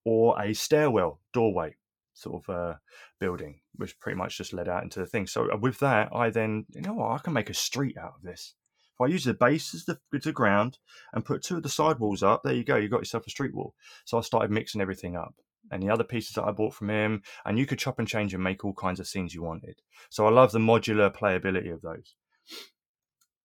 or 0.04 0.40
a 0.40 0.52
stairwell 0.52 1.20
doorway 1.33 1.76
sort 2.14 2.42
of 2.42 2.55
uh, 2.55 2.74
building, 3.20 3.61
which 3.74 3.98
pretty 4.00 4.16
much 4.16 4.38
just 4.38 4.53
led 4.53 4.68
out 4.68 4.83
into 4.83 5.00
the 5.00 5.07
thing. 5.07 5.27
So 5.27 5.50
uh, 5.53 5.57
with 5.57 5.79
that, 5.81 6.09
I 6.14 6.31
then 6.31 6.66
you 6.70 6.81
know 6.81 6.94
what 6.94 7.12
I 7.12 7.18
can 7.18 7.33
make 7.33 7.50
a 7.50 7.55
street 7.55 7.96
out 7.98 8.14
of 8.16 8.22
this. 8.22 8.55
If 8.94 9.00
I 9.05 9.09
use 9.09 9.24
the 9.24 9.35
base 9.35 9.74
as 9.74 9.85
the, 9.85 9.98
as 10.14 10.22
the 10.22 10.33
ground 10.33 10.79
and 11.12 11.24
put 11.24 11.42
two 11.42 11.57
of 11.57 11.64
the 11.64 11.68
side 11.68 11.98
walls 11.98 12.22
up, 12.22 12.42
there 12.44 12.55
you 12.55 12.64
go, 12.64 12.77
you 12.77 12.88
got 12.88 13.00
yourself 13.00 13.27
a 13.27 13.31
street 13.31 13.55
wall. 13.55 13.74
So 14.05 14.18
I 14.18 14.20
started 14.20 14.53
mixing 14.53 14.81
everything 14.81 15.16
up. 15.16 15.35
And 15.70 15.83
the 15.83 15.90
other 15.90 16.05
pieces 16.05 16.35
that 16.35 16.44
I 16.44 16.53
bought 16.53 16.74
from 16.74 16.90
him, 16.90 17.22
and 17.44 17.59
you 17.59 17.66
could 17.66 17.79
chop 17.79 17.98
and 17.98 18.07
change 18.07 18.35
and 18.35 18.44
make 18.44 18.64
all 18.64 18.74
kinds 18.74 19.00
of 19.00 19.09
scenes 19.09 19.35
you 19.35 19.42
wanted. 19.42 19.81
So 20.11 20.27
I 20.27 20.31
love 20.31 20.53
the 20.53 20.59
modular 20.59 21.12
playability 21.12 21.72
of 21.72 21.81
those. 21.81 22.14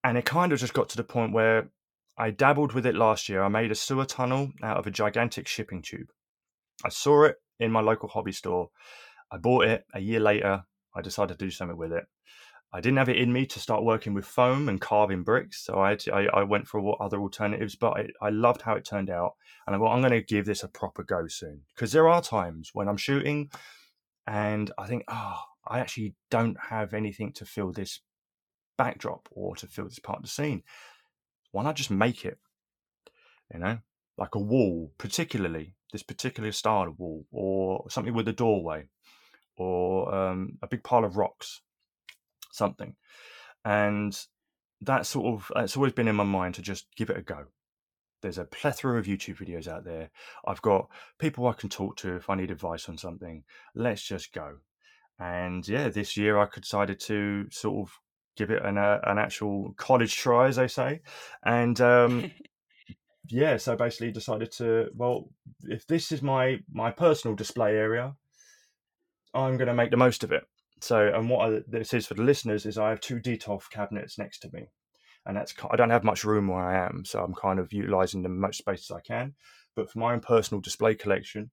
And 0.04 0.18
it 0.18 0.26
kind 0.26 0.52
of 0.52 0.60
just 0.60 0.74
got 0.74 0.90
to 0.90 0.98
the 0.98 1.04
point 1.04 1.34
where 1.34 1.72
I 2.18 2.32
dabbled 2.32 2.74
with 2.74 2.86
it 2.86 2.96
last 2.96 3.30
year. 3.30 3.42
I 3.42 3.48
made 3.48 3.72
a 3.72 3.76
sewer 3.76 4.06
tunnel 4.06 4.52
out 4.62 4.78
of 4.78 4.86
a 4.86 4.92
gigantic 4.92 5.48
shipping 5.48 5.82
tube. 5.82 6.12
I 6.84 6.90
saw 6.90 7.24
it 7.24 7.38
in 7.60 7.72
my 7.72 7.82
local 7.82 8.10
hobby 8.10 8.32
store. 8.32 8.70
I 9.32 9.38
bought 9.38 9.66
it 9.66 9.86
a 9.94 10.00
year 10.00 10.20
later. 10.20 10.64
I 10.96 11.02
decided 11.02 11.38
to 11.38 11.46
do 11.46 11.52
something 11.52 11.78
with 11.78 11.92
it. 11.92 12.06
I 12.72 12.82
didn't 12.82 12.98
have 12.98 13.10
it 13.10 13.18
in 13.18 13.34
me 13.34 13.48
to 13.48 13.60
start 13.60 13.84
working 13.84 14.14
with 14.14 14.26
foam 14.26 14.70
and 14.70 14.80
carving 14.80 15.24
bricks, 15.24 15.66
so 15.66 15.82
I 15.82 15.96
to, 15.96 16.14
I, 16.14 16.26
I, 16.26 16.44
went 16.44 16.68
for 16.68 17.02
other 17.02 17.20
alternatives. 17.20 17.76
But 17.76 17.98
I, 17.98 18.28
I 18.28 18.30
loved 18.30 18.62
how 18.62 18.76
it 18.76 18.86
turned 18.86 19.10
out, 19.10 19.34
and 19.66 19.76
I 19.76 19.80
thought 19.80 19.94
I'm 19.94 20.02
going 20.02 20.14
to 20.14 20.22
give 20.22 20.46
this 20.46 20.62
a 20.62 20.68
proper 20.68 21.04
go 21.04 21.28
soon 21.28 21.62
because 21.74 21.92
there 21.92 22.08
are 22.08 22.22
times 22.22 22.70
when 22.74 22.88
I'm 22.88 22.98
shooting, 22.98 23.50
and 24.28 24.72
I 24.78 24.86
think, 24.86 25.04
oh, 25.08 25.42
I 25.68 25.80
actually 25.80 26.14
don't 26.30 26.58
have 26.70 26.94
anything 26.94 27.34
to 27.34 27.46
fill 27.46 27.72
this 27.72 28.02
backdrop 28.78 29.28
or 29.32 29.56
to 29.56 29.68
fill 29.68 29.86
this 29.86 30.00
part 30.00 30.20
of 30.20 30.24
the 30.24 30.30
scene. 30.30 30.62
Why 31.52 31.64
not 31.64 31.76
just 31.76 31.90
make 31.90 32.24
it? 32.24 32.38
You 33.52 33.62
know, 33.62 33.80
like 34.16 34.36
a 34.36 34.40
wall, 34.40 34.92
particularly 35.00 35.76
this 35.92 36.04
particular 36.04 36.52
style 36.52 36.88
of 36.88 37.00
wall, 37.00 37.26
or 37.32 37.90
something 37.90 38.14
with 38.14 38.28
a 38.28 38.34
doorway, 38.34 38.86
or 39.58 40.14
um, 40.14 40.58
a 40.62 40.68
big 40.68 40.84
pile 40.84 41.06
of 41.06 41.18
rocks 41.18 41.62
something. 42.52 42.96
And 43.66 44.18
that 44.82 45.06
sort 45.06 45.34
of 45.34 45.52
it's 45.56 45.76
always 45.76 45.94
been 45.94 46.08
in 46.08 46.16
my 46.16 46.24
mind 46.24 46.56
to 46.56 46.62
just 46.62 46.88
give 46.96 47.10
it 47.10 47.18
a 47.18 47.22
go. 47.22 47.46
There's 48.22 48.38
a 48.38 48.46
plethora 48.46 49.00
of 49.00 49.06
YouTube 49.06 49.38
videos 49.38 49.68
out 49.68 49.86
there. 49.86 50.10
I've 50.46 50.62
got 50.62 50.90
people 51.20 51.48
I 51.48 51.54
can 51.54 51.70
talk 51.70 51.96
to 51.98 52.16
if 52.16 52.30
I 52.30 52.36
need 52.36 52.52
advice 52.52 52.90
on 52.90 52.98
something. 52.98 53.44
Let's 53.74 54.04
just 54.04 54.34
go. 54.34 54.58
And 55.18 55.68
yeah, 55.68 55.90
this 55.90 56.18
year 56.18 56.38
I 56.38 56.48
decided 56.54 57.00
to 57.02 57.46
sort 57.50 57.88
of 57.88 57.94
give 58.36 58.52
it 58.52 58.64
an 58.64 58.78
uh, 58.78 59.00
an 59.04 59.18
actual 59.18 59.74
college 59.78 60.16
try, 60.16 60.48
as 60.48 60.58
they 60.58 60.68
say. 60.68 61.02
And 61.44 61.80
um, 61.82 62.32
yeah, 63.30 63.58
so 63.58 63.76
basically 63.76 64.12
decided 64.12 64.52
to 64.54 64.90
well, 64.96 65.30
if 65.64 65.86
this 65.88 66.12
is 66.12 66.22
my 66.22 66.60
my 66.72 66.92
personal 66.92 67.36
display 67.36 67.76
area, 67.76 68.16
I'm 69.34 69.58
going 69.58 69.68
to 69.68 69.74
make 69.74 69.92
the 69.92 69.98
most 69.98 70.24
of 70.24 70.32
it. 70.32 70.44
So, 70.82 71.12
and 71.14 71.30
what 71.30 71.54
I, 71.54 71.60
this 71.68 71.94
is 71.94 72.08
for 72.08 72.14
the 72.14 72.24
listeners 72.24 72.66
is 72.66 72.78
I 72.78 72.90
have 72.90 73.02
two 73.02 73.20
Detolf 73.20 73.70
cabinets 73.70 74.18
next 74.18 74.40
to 74.40 74.50
me, 74.52 74.70
and 75.26 75.38
that's 75.38 75.54
I 75.70 75.76
don't 75.76 75.90
have 75.90 76.04
much 76.04 76.24
room 76.24 76.48
where 76.48 76.64
I 76.64 76.86
am, 76.86 77.04
so 77.06 77.24
I'm 77.24 77.34
kind 77.34 77.60
of 77.60 77.72
utilizing 77.74 78.24
the 78.24 78.30
much 78.30 78.58
space 78.58 78.90
as 78.90 78.96
I 78.96 79.02
can. 79.02 79.36
But 79.76 79.92
for 79.92 80.00
my 80.00 80.14
own 80.14 80.22
personal 80.22 80.62
display 80.62 80.96
collection, 80.96 81.52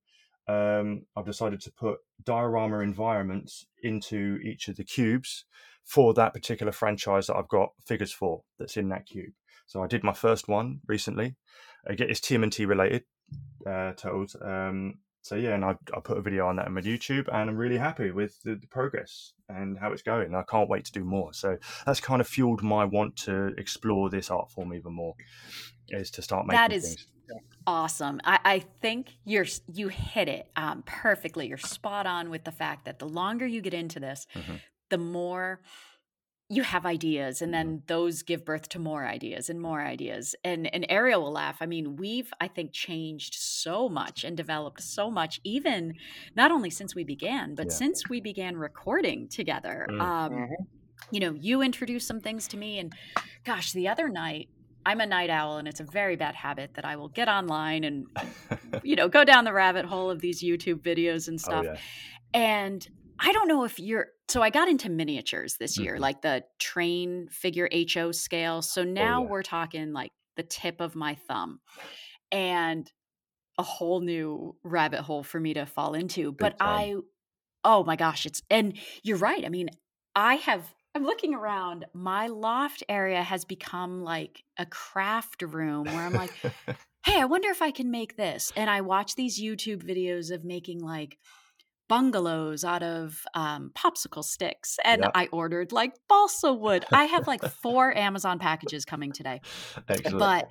um, 0.48 1.02
I've 1.16 1.26
decided 1.26 1.60
to 1.62 1.72
put 1.72 1.98
diorama 2.24 2.80
environments 2.80 3.66
into 3.82 4.38
each 4.42 4.68
of 4.68 4.76
the 4.76 4.84
cubes 4.84 5.44
for 5.84 6.14
that 6.14 6.32
particular 6.32 6.72
franchise 6.72 7.26
that 7.26 7.36
I've 7.36 7.48
got 7.48 7.70
figures 7.84 8.12
for 8.12 8.42
that's 8.58 8.76
in 8.76 8.88
that 8.88 9.06
cube. 9.06 9.32
So 9.66 9.82
I 9.82 9.86
did 9.86 10.02
my 10.04 10.12
first 10.14 10.48
one 10.48 10.80
recently. 10.86 11.36
Again, 11.86 12.08
it's 12.10 12.20
TMNT 12.20 12.66
related 12.66 13.04
uh, 13.66 13.92
totals. 13.92 14.36
Um, 14.40 14.94
so 15.22 15.34
yeah, 15.34 15.54
and 15.54 15.64
I, 15.64 15.70
I 15.94 16.00
put 16.00 16.18
a 16.18 16.22
video 16.22 16.46
on 16.46 16.56
that 16.56 16.66
on 16.66 16.74
my 16.74 16.80
YouTube, 16.80 17.26
and 17.32 17.50
I'm 17.50 17.56
really 17.56 17.78
happy 17.78 18.12
with 18.12 18.40
the, 18.44 18.54
the 18.54 18.66
progress 18.68 19.32
and 19.48 19.76
how 19.76 19.90
it's 19.92 20.02
going. 20.02 20.34
I 20.36 20.44
can't 20.48 20.68
wait 20.68 20.84
to 20.84 20.92
do 20.92 21.04
more. 21.04 21.32
So 21.32 21.56
that's 21.84 22.00
kind 22.00 22.20
of 22.20 22.28
fueled 22.28 22.62
my 22.62 22.84
want 22.84 23.16
to 23.24 23.48
explore 23.58 24.08
this 24.08 24.30
art 24.30 24.50
form 24.52 24.72
even 24.72 24.92
more. 24.92 25.14
Is 25.88 26.10
to 26.12 26.22
start 26.22 26.46
making 26.46 26.58
that 26.58 26.72
is 26.72 26.84
things. 26.84 27.06
awesome. 27.66 28.20
I, 28.24 28.38
I 28.44 28.58
think 28.80 29.14
you're 29.24 29.46
you 29.72 29.88
hit 29.88 30.28
it 30.28 30.48
um, 30.54 30.84
perfectly. 30.86 31.48
You're 31.48 31.58
spot 31.58 32.06
on 32.06 32.30
with 32.30 32.44
the 32.44 32.52
fact 32.52 32.84
that 32.84 33.00
the 33.00 33.08
longer 33.08 33.46
you 33.46 33.60
get 33.60 33.74
into 33.74 33.98
this, 33.98 34.26
Mhm. 34.34 34.60
the 34.90 34.98
more 34.98 35.60
you 36.48 36.62
have 36.62 36.86
ideas 36.86 37.42
and 37.42 37.52
Mm-hmm. 37.52 37.68
then 37.70 37.82
those 37.88 38.22
give 38.22 38.44
birth 38.44 38.68
to 38.70 38.78
more 38.78 39.04
ideas 39.06 39.48
and 39.50 39.60
more 39.60 39.80
ideas 39.82 40.34
and 40.44 40.72
and 40.72 40.86
ariel 40.88 41.22
will 41.22 41.32
laugh 41.32 41.56
i 41.60 41.66
mean 41.66 41.96
we've 41.96 42.32
i 42.40 42.46
think 42.48 42.72
changed 42.72 43.34
so 43.34 43.88
much 43.88 44.22
and 44.24 44.36
developed 44.36 44.80
so 44.82 45.10
much 45.10 45.40
even 45.44 45.92
not 46.36 46.50
only 46.52 46.70
since 46.70 46.94
we 46.94 47.02
began 47.04 47.54
but 47.54 47.66
Yeah. 47.66 47.72
since 47.74 48.08
we 48.08 48.20
began 48.20 48.56
recording 48.56 49.28
together 49.28 49.86
Mm. 49.90 50.00
um 50.00 50.32
Mhm. 50.32 50.48
you 51.10 51.20
know 51.20 51.34
you 51.34 51.62
introduced 51.62 52.06
some 52.06 52.20
things 52.20 52.46
to 52.48 52.56
me 52.56 52.78
and 52.78 52.92
gosh 53.44 53.72
the 53.72 53.88
other 53.88 54.08
night 54.08 54.48
i'm 54.84 55.00
a 55.00 55.06
night 55.06 55.30
owl 55.30 55.58
and 55.58 55.66
it's 55.66 55.80
a 55.80 55.84
very 55.84 56.14
bad 56.16 56.34
habit 56.36 56.74
that 56.74 56.84
i 56.84 56.94
will 56.96 57.08
get 57.08 57.28
online 57.28 57.82
and 57.84 58.06
you 58.84 58.94
know 58.94 59.08
go 59.08 59.24
down 59.24 59.44
the 59.44 59.52
rabbit 59.52 59.84
hole 59.84 60.10
of 60.10 60.20
these 60.20 60.42
youtube 60.42 60.80
videos 60.82 61.26
and 61.28 61.38
oh 61.40 61.44
stuff 61.44 61.64
yeah, 61.64 61.76
and 62.34 62.86
I 63.18 63.32
don't 63.32 63.48
know 63.48 63.64
if 63.64 63.78
you're 63.80 64.08
so 64.28 64.42
I 64.42 64.50
got 64.50 64.68
into 64.68 64.90
miniatures 64.90 65.56
this 65.58 65.78
year, 65.78 65.98
Mhm. 65.98 66.00
like 66.00 66.22
the 66.22 66.44
train 66.58 67.28
figure 67.28 67.68
HO 67.72 68.12
scale. 68.12 68.62
So 68.62 68.84
now 68.84 69.22
Oh, 69.22 69.24
yeah. 69.24 69.30
we're 69.30 69.42
talking 69.42 69.92
like 69.92 70.12
the 70.36 70.42
tip 70.42 70.80
of 70.80 70.94
my 70.96 71.14
thumb 71.14 71.60
and 72.32 72.90
a 73.58 73.62
whole 73.64 74.00
new 74.00 74.56
rabbit 74.64 75.02
hole 75.02 75.22
for 75.24 75.40
me 75.40 75.54
to 75.54 75.66
fall 75.66 75.94
into. 75.94 76.32
but 76.32 76.56
time. 76.64 76.90
I 76.90 76.94
oh 77.64 77.84
my 77.84 77.96
gosh, 77.96 78.26
it's 78.26 78.42
and 78.50 78.78
you're 79.02 79.18
right. 79.18 79.44
I 79.44 79.48
mean, 79.48 79.70
I 80.14 80.36
have 80.36 80.74
I'm 80.94 81.04
looking 81.04 81.34
around, 81.34 81.86
my 81.94 82.28
loft 82.28 82.82
area 82.88 83.22
has 83.22 83.44
become 83.44 84.02
like 84.02 84.44
a 84.58 84.66
craft 84.66 85.42
room 85.42 85.92
where 85.92 86.04
I'm 86.06 86.14
like, 86.14 86.34
hey, 87.06 87.20
I 87.20 87.26
wonder 87.26 87.50
if 87.50 87.62
I 87.62 87.70
can 87.70 87.90
make 87.90 88.16
this. 88.16 88.52
And 88.56 88.70
I 88.70 88.80
watch 88.82 89.14
these 89.14 89.40
YouTube 89.40 89.82
videos 89.82 90.30
of 90.34 90.44
making 90.44 90.80
like 90.80 91.18
bungalows 91.88 92.64
out 92.64 92.82
of 92.82 93.22
um, 93.34 93.70
popsicle 93.74 94.24
sticks. 94.24 94.78
And 94.84 95.02
Yeah. 95.02 95.10
I 95.14 95.26
ordered 95.32 95.72
like 95.72 95.94
balsa 96.08 96.52
wood. 96.52 96.84
I 96.92 97.04
have 97.04 97.26
like 97.26 97.44
four 97.44 97.96
Amazon 97.96 98.38
packages 98.38 98.84
coming 98.84 99.12
today. 99.12 99.40
Excellent. 99.88 100.18
But, 100.18 100.48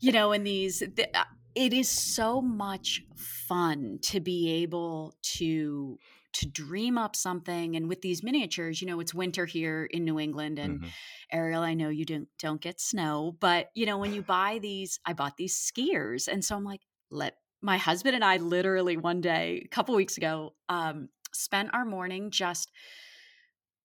you 0.00 0.12
know, 0.12 0.32
in 0.32 0.44
these, 0.44 0.78
th- 0.80 1.08
uh, 1.14 1.24
it 1.54 1.72
is 1.72 1.88
so 1.88 2.40
much 2.40 3.02
fun 3.16 3.98
to 4.02 4.20
be 4.20 4.62
able 4.62 5.14
to 5.22 5.98
to 6.34 6.46
dream 6.46 6.98
up 6.98 7.16
something 7.16 7.74
and 7.74 7.88
with 7.88 8.02
these 8.02 8.22
miniatures 8.22 8.82
you 8.82 8.86
know 8.86 9.00
it's 9.00 9.14
winter 9.14 9.46
here 9.46 9.86
in 9.90 10.04
new 10.04 10.20
england 10.20 10.58
and 10.58 10.82
Mhm. 10.82 10.90
Ariel, 11.32 11.62
I 11.62 11.74
know 11.74 11.88
you 11.88 12.04
don't 12.04 12.28
don't 12.38 12.60
get 12.60 12.80
snow, 12.80 13.36
but 13.40 13.70
you 13.74 13.86
know 13.86 13.98
when 13.98 14.12
you 14.12 14.22
buy 14.22 14.58
these, 14.60 14.98
I 15.04 15.12
bought 15.12 15.36
these 15.36 15.56
skiers, 15.56 16.28
and 16.28 16.44
so 16.44 16.56
I'm 16.56 16.64
like, 16.64 16.82
let 17.10 17.34
my 17.60 17.76
husband 17.76 18.14
and 18.14 18.24
I 18.24 18.36
literally 18.36 18.96
one 18.96 19.20
day, 19.20 19.62
a 19.64 19.68
couple 19.68 19.94
weeks 19.94 20.16
ago, 20.16 20.54
um, 20.68 21.08
spent 21.32 21.74
our 21.74 21.84
morning 21.84 22.30
just 22.30 22.70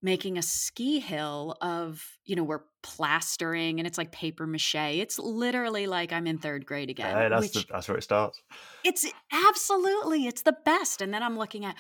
making 0.02 0.38
a 0.38 0.42
ski 0.42 1.00
hill 1.00 1.56
of 1.62 2.06
you 2.26 2.36
know 2.36 2.44
we're 2.44 2.62
plastering 2.82 3.80
and 3.80 3.88
it's 3.88 3.98
like 3.98 4.12
paper 4.12 4.46
mache 4.46 4.76
it's 4.76 5.18
literally 5.18 5.88
like 5.88 6.12
i'm 6.12 6.28
in 6.28 6.38
third 6.38 6.66
grade 6.66 6.90
again 6.90 7.16
Hey, 7.16 7.30
that's 7.30 7.52
the, 7.52 7.66
that's 7.72 7.88
where 7.88 7.98
it 7.98 8.02
starts. 8.04 8.42
it's 8.84 9.06
absolutely 9.32 10.28
it's 10.28 10.42
the 10.42 10.56
best 10.66 11.02
and 11.02 11.14
then 11.14 11.24
i'm 11.24 11.38
looking 11.38 11.64
at 11.64 11.76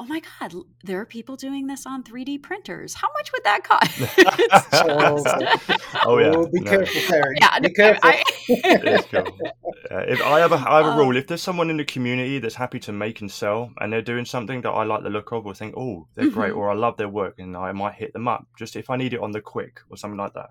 oh 0.00 0.04
my 0.04 0.20
god 0.40 0.54
there 0.84 1.00
are 1.00 1.06
people 1.06 1.36
doing 1.36 1.68
this 1.68 1.86
on 1.86 2.02
3d 2.02 2.42
printers 2.42 2.94
how 2.94 3.08
much 3.16 3.30
would 3.32 3.44
that 3.44 3.62
cost 3.64 4.00
It's 4.18 4.70
just- 4.70 5.82
Oh 6.06 6.18
yeah, 6.18 6.32
Oh, 6.36 6.46
be 6.46 6.60
no. 6.60 6.70
careful, 6.70 7.00
Terry. 7.02 7.36
yeah 7.40 7.58
be 7.60 7.68
no, 7.68 7.74
careful. 7.74 8.10
I- 8.10 8.22
cool. 9.10 9.24
Uh, 9.90 10.04
if 10.06 10.22
I 10.22 10.40
have 10.40 10.52
a 10.52 10.56
I 10.56 10.78
have 10.78 10.86
a 10.86 10.90
Uh, 10.90 10.96
rule, 10.98 11.16
if 11.16 11.26
there's 11.26 11.42
someone 11.42 11.70
in 11.70 11.76
the 11.76 11.84
community 11.84 12.38
that's 12.38 12.54
happy 12.54 12.78
to 12.80 12.92
make 12.92 13.20
and 13.20 13.30
sell, 13.30 13.72
and 13.80 13.92
they're 13.92 14.02
doing 14.02 14.24
something 14.24 14.60
that 14.62 14.70
I 14.70 14.84
like 14.84 15.02
the 15.02 15.10
look 15.10 15.32
of, 15.32 15.46
or 15.46 15.54
think, 15.54 15.74
oh, 15.76 16.06
they're 16.14 16.30
great, 16.30 16.52
Mhm. 16.52 16.56
or 16.56 16.70
I 16.70 16.74
love 16.74 16.96
their 16.98 17.08
work, 17.08 17.38
and 17.38 17.56
I 17.56 17.72
might 17.72 17.94
hit 17.94 18.12
them 18.12 18.28
up 18.28 18.46
just 18.58 18.76
if 18.76 18.90
I 18.90 18.96
need 18.96 19.12
it 19.14 19.20
on 19.20 19.32
the 19.32 19.40
quick 19.40 19.80
or 19.90 19.96
something 19.96 20.18
like 20.18 20.34
that. 20.34 20.50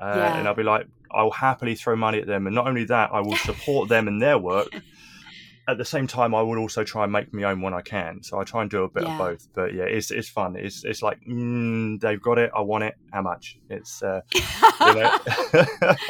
Uh, 0.00 0.14
Yeah. 0.16 0.38
And 0.38 0.48
I'll 0.48 0.54
be 0.54 0.62
like, 0.62 0.86
I'll 1.10 1.30
happily 1.30 1.74
throw 1.74 1.96
money 1.96 2.18
at 2.20 2.26
them, 2.26 2.46
and 2.46 2.54
not 2.54 2.66
only 2.66 2.84
that, 2.84 3.10
I 3.12 3.20
will 3.20 3.36
support 3.36 3.88
them 3.88 4.08
and 4.08 4.20
their 4.22 4.38
work. 4.38 4.68
At 5.68 5.76
the 5.76 5.84
same 5.84 6.06
time, 6.06 6.34
I 6.34 6.40
will 6.40 6.56
also 6.56 6.82
try 6.82 7.02
and 7.04 7.12
make 7.12 7.30
my 7.34 7.42
own 7.42 7.60
when 7.60 7.74
I 7.74 7.82
can. 7.82 8.22
So 8.22 8.40
I 8.40 8.44
try 8.44 8.62
and 8.62 8.70
do 8.70 8.84
a 8.84 8.88
bit 8.88 9.02
Yeah. 9.02 9.12
of 9.12 9.18
both. 9.18 9.48
But 9.52 9.74
yeah, 9.74 9.82
it's 9.84 10.10
it's 10.10 10.26
fun. 10.26 10.56
It's 10.56 10.82
it's 10.82 11.02
like 11.02 11.20
mm, 11.28 12.00
they've 12.00 12.22
got 12.22 12.38
it. 12.38 12.50
I 12.56 12.62
want 12.62 12.84
it. 12.84 12.94
How 13.12 13.20
much? 13.20 13.58
It's 13.68 14.02
uh, 14.02 14.22
you 14.34 14.40
know, 14.94 15.18
it's 15.52 15.52
one 15.52 16.06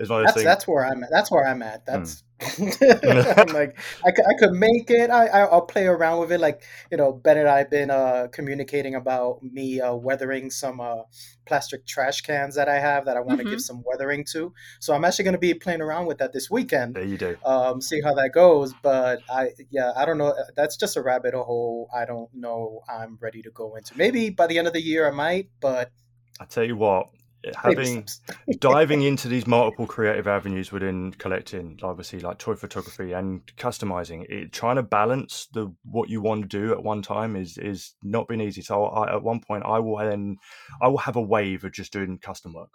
of 0.00 0.08
those 0.08 0.08
That's 0.24 0.32
things. 0.34 0.44
that's 0.44 0.66
where 0.66 0.84
I'm 0.84 1.04
at. 1.04 1.10
That's 1.12 1.30
where 1.30 1.46
I'm 1.46 1.62
at. 1.62 1.82
Hmm. 1.86 1.92
That's 1.92 2.24
I'm 2.40 3.48
like 3.54 3.78
I 4.04 4.10
could, 4.10 4.24
I 4.26 4.34
could 4.38 4.52
make 4.52 4.90
it. 4.90 5.10
I, 5.10 5.26
I 5.26 5.40
I'll 5.46 5.62
play 5.62 5.86
around 5.86 6.20
with 6.20 6.32
it. 6.32 6.40
Like 6.40 6.62
you 6.90 6.96
know, 6.98 7.12
Ben 7.12 7.38
and 7.38 7.48
I've 7.48 7.70
been 7.70 7.90
uh, 7.90 8.28
communicating 8.30 8.94
about 8.94 9.42
me 9.42 9.80
uh, 9.80 9.94
weathering 9.94 10.50
some 10.50 10.80
uh, 10.80 11.02
plastic 11.46 11.86
trash 11.86 12.20
cans 12.20 12.54
that 12.56 12.68
I 12.68 12.78
have 12.78 13.06
that 13.06 13.16
I 13.16 13.20
want 13.20 13.38
to 13.40 13.46
Mhm. 13.46 13.50
give 13.52 13.60
some 13.62 13.82
weathering 13.86 14.24
to. 14.32 14.52
So 14.80 14.94
I'm 14.94 15.04
actually 15.04 15.24
going 15.24 15.34
to 15.34 15.38
be 15.38 15.54
playing 15.54 15.80
around 15.80 16.06
with 16.06 16.18
that 16.18 16.32
this 16.34 16.50
weekend. 16.50 16.96
There 16.96 17.04
you 17.04 17.16
do. 17.16 17.38
Um, 17.44 17.80
see 17.80 18.02
how 18.02 18.12
that 18.14 18.30
goes. 18.34 18.74
But 18.82 19.20
I 19.30 19.50
yeah, 19.70 19.92
I 19.96 20.04
don't 20.04 20.18
know. 20.18 20.34
That's 20.56 20.76
just 20.76 20.96
a 20.96 21.02
rabbit 21.02 21.32
hole. 21.32 21.88
I 21.94 22.04
don't 22.04 22.32
know. 22.34 22.82
I'm 22.88 23.16
ready 23.20 23.40
to 23.42 23.50
go 23.50 23.76
into. 23.76 23.96
Maybe 23.96 24.28
by 24.28 24.46
the 24.46 24.58
end 24.58 24.66
of 24.66 24.74
the 24.74 24.82
year 24.82 25.08
I 25.08 25.10
might, 25.10 25.48
but 25.60 25.90
I 26.38 26.44
tell 26.44 26.64
you 26.64 26.76
what, 26.76 27.08
having 27.54 28.06
diving 28.58 29.02
into 29.02 29.28
these 29.28 29.46
multiple 29.46 29.86
creative 29.86 30.26
avenues 30.26 30.72
within 30.72 31.12
collecting, 31.12 31.78
obviously 31.82 32.20
like 32.20 32.38
toy 32.38 32.54
photography 32.54 33.12
and 33.12 33.42
customizing, 33.56 34.24
it, 34.28 34.52
trying 34.52 34.76
to 34.76 34.82
balance 34.82 35.48
the 35.52 35.72
what 35.84 36.08
you 36.08 36.20
want 36.20 36.42
to 36.42 36.48
do 36.48 36.72
at 36.72 36.82
one 36.82 37.02
time 37.02 37.36
is 37.36 37.58
is 37.58 37.94
not 38.02 38.28
been 38.28 38.40
easy. 38.40 38.62
So 38.62 38.84
I, 38.84 39.14
at 39.14 39.22
one 39.22 39.40
point, 39.40 39.64
I 39.64 39.78
will 39.78 39.98
then 39.98 40.36
I 40.80 40.88
will 40.88 40.98
have 40.98 41.16
a 41.16 41.22
wave 41.22 41.64
of 41.64 41.72
just 41.72 41.92
doing 41.92 42.18
custom 42.18 42.54
work. 42.54 42.70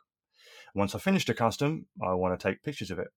Once 0.73 0.95
I 0.95 0.99
finish 0.99 1.25
the 1.25 1.33
custom, 1.33 1.87
I 2.01 2.13
want 2.13 2.39
to 2.39 2.49
take 2.49 2.63
pictures 2.63 2.91
of 2.91 2.99
it. 2.99 3.07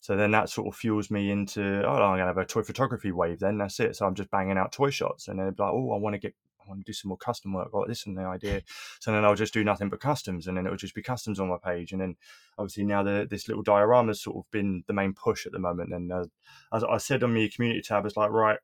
So 0.00 0.16
then 0.16 0.30
that 0.32 0.48
sort 0.48 0.68
of 0.68 0.76
fuels 0.76 1.10
me 1.10 1.30
into 1.30 1.82
oh 1.84 1.92
I'm 1.92 2.18
gonna 2.18 2.26
have 2.26 2.38
a 2.38 2.44
toy 2.44 2.62
photography 2.62 3.12
wave. 3.12 3.40
Then 3.40 3.58
that's 3.58 3.80
it. 3.80 3.96
So 3.96 4.06
I'm 4.06 4.14
just 4.14 4.30
banging 4.30 4.58
out 4.58 4.72
toy 4.72 4.90
shots, 4.90 5.28
and 5.28 5.38
then 5.38 5.46
like 5.46 5.72
oh 5.72 5.92
I 5.92 5.98
want 5.98 6.14
to 6.14 6.18
get 6.18 6.34
I 6.68 6.70
want 6.70 6.84
to 6.84 6.90
do 6.90 6.92
some 6.92 7.08
more 7.08 7.16
custom 7.18 7.52
work. 7.52 7.72
Got 7.72 7.88
this 7.88 8.06
and 8.06 8.16
the 8.16 8.22
idea. 8.22 8.62
So 9.00 9.10
then 9.12 9.24
I'll 9.24 9.34
just 9.34 9.54
do 9.54 9.64
nothing 9.64 9.88
but 9.88 10.00
customs, 10.00 10.46
and 10.46 10.56
then 10.56 10.66
it'll 10.66 10.76
just 10.76 10.94
be 10.94 11.02
customs 11.02 11.40
on 11.40 11.48
my 11.48 11.56
page. 11.62 11.92
And 11.92 12.00
then 12.00 12.16
obviously 12.58 12.84
now 12.84 13.02
the, 13.02 13.26
this 13.28 13.48
little 13.48 13.62
diorama 13.62 14.10
has 14.10 14.20
sort 14.22 14.36
of 14.36 14.50
been 14.50 14.84
the 14.86 14.92
main 14.92 15.14
push 15.14 15.46
at 15.46 15.52
the 15.52 15.58
moment. 15.58 15.92
And 15.92 16.12
uh, 16.12 16.26
as 16.72 16.84
I 16.84 16.98
said 16.98 17.22
on 17.22 17.34
the 17.34 17.48
community 17.48 17.82
tab, 17.82 18.04
it's 18.06 18.16
like 18.16 18.30
right. 18.30 18.58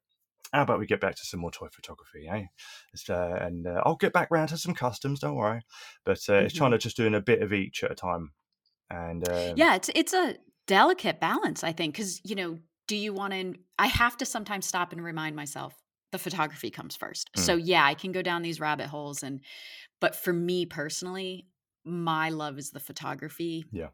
How 0.53 0.63
about 0.63 0.79
we 0.79 0.87
get 0.87 1.01
back 1.01 1.17
to 1.17 1.27
some 1.27 1.41
more 1.41 1.51
toy 1.51 1.67
photography, 1.73 2.29
eh? 2.29 2.45
It's, 2.93 3.11
uh, 3.11 3.39
and 3.41 3.67
uh, 3.67 3.83
I'll 3.85 3.97
get 3.97 4.13
back 4.13 4.29
round 4.31 4.51
to 4.51 4.57
some 4.59 4.75
customs, 4.75 5.19
don't 5.19 5.35
worry. 5.35 5.63
But 6.05 6.21
uh, 6.29 6.35
it's 6.35 6.55
Mhm. 6.55 6.59
trying 6.59 6.71
to 6.73 6.79
just 6.79 6.97
doing 6.97 7.15
a 7.15 7.21
bit 7.21 7.43
of 7.43 7.53
each 7.53 7.83
at 7.83 7.91
a 7.91 7.95
time. 7.97 8.33
And 8.91 9.29
um, 9.29 9.55
yeah 9.57 9.75
it's 9.75 9.91
it's 9.95 10.13
a 10.13 10.37
delicate 10.67 11.21
balance 11.21 11.65
i 11.65 11.73
think 11.73 11.95
because 11.95 12.21
you 12.25 12.35
know 12.35 12.59
do 12.87 12.97
you 12.97 13.13
want 13.13 13.33
to 13.33 13.55
i 13.79 13.87
have 13.87 14.17
to 14.17 14.25
sometimes 14.27 14.67
stop 14.67 14.93
and 14.93 15.03
remind 15.03 15.35
myself 15.35 15.84
the 16.15 16.19
photography 16.19 16.71
comes 16.71 16.95
first 16.97 17.29
Mm. 17.37 17.41
so 17.41 17.57
yeah 17.57 17.85
i 17.85 17.95
can 17.95 18.13
go 18.13 18.23
down 18.23 18.43
these 18.43 18.61
rabbit 18.61 18.87
holes 18.87 19.23
and 19.25 19.41
but 20.01 20.15
for 20.15 20.33
me 20.33 20.65
personally 20.65 21.47
my 21.85 22.31
love 22.31 22.57
is 22.57 22.71
the 22.71 22.79
photography 22.81 23.65
Yeah. 23.73 23.89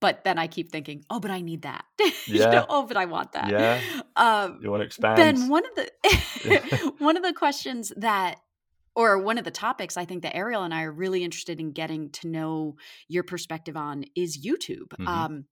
but 0.00 0.24
then 0.24 0.38
i 0.38 0.46
keep 0.46 0.70
thinking 0.70 1.04
oh 1.08 1.20
but 1.20 1.30
i 1.30 1.40
need 1.40 1.62
that 1.62 1.84
you 2.00 2.12
Yeah. 2.26 2.50
know, 2.50 2.66
oh 2.68 2.84
but 2.86 2.98
i 2.98 3.06
want 3.06 3.32
that 3.32 3.48
Yeah. 3.50 3.80
um 4.16 4.58
you 4.62 4.70
want 4.70 4.82
to 4.82 4.86
expand. 4.86 5.16
Ben, 5.16 5.48
one 5.48 5.64
of 5.64 5.74
the 5.78 6.94
one 7.08 7.16
of 7.16 7.22
the 7.22 7.32
questions 7.32 7.92
that 7.96 8.36
or 8.94 9.18
one 9.18 9.38
of 9.38 9.44
the 9.44 9.50
topics 9.50 9.96
I 9.96 10.04
think 10.04 10.22
that 10.22 10.36
Ariel 10.36 10.62
and 10.62 10.72
I 10.72 10.82
are 10.84 10.92
really 10.92 11.24
interested 11.24 11.58
in 11.58 11.72
getting 11.72 12.10
to 12.18 12.28
know 12.28 12.76
your 13.08 13.24
perspective 13.24 13.76
on 13.76 14.04
is 14.14 14.44
YouTube. 14.46 14.88
Mhm. 15.00 15.08
Um, 15.08 15.44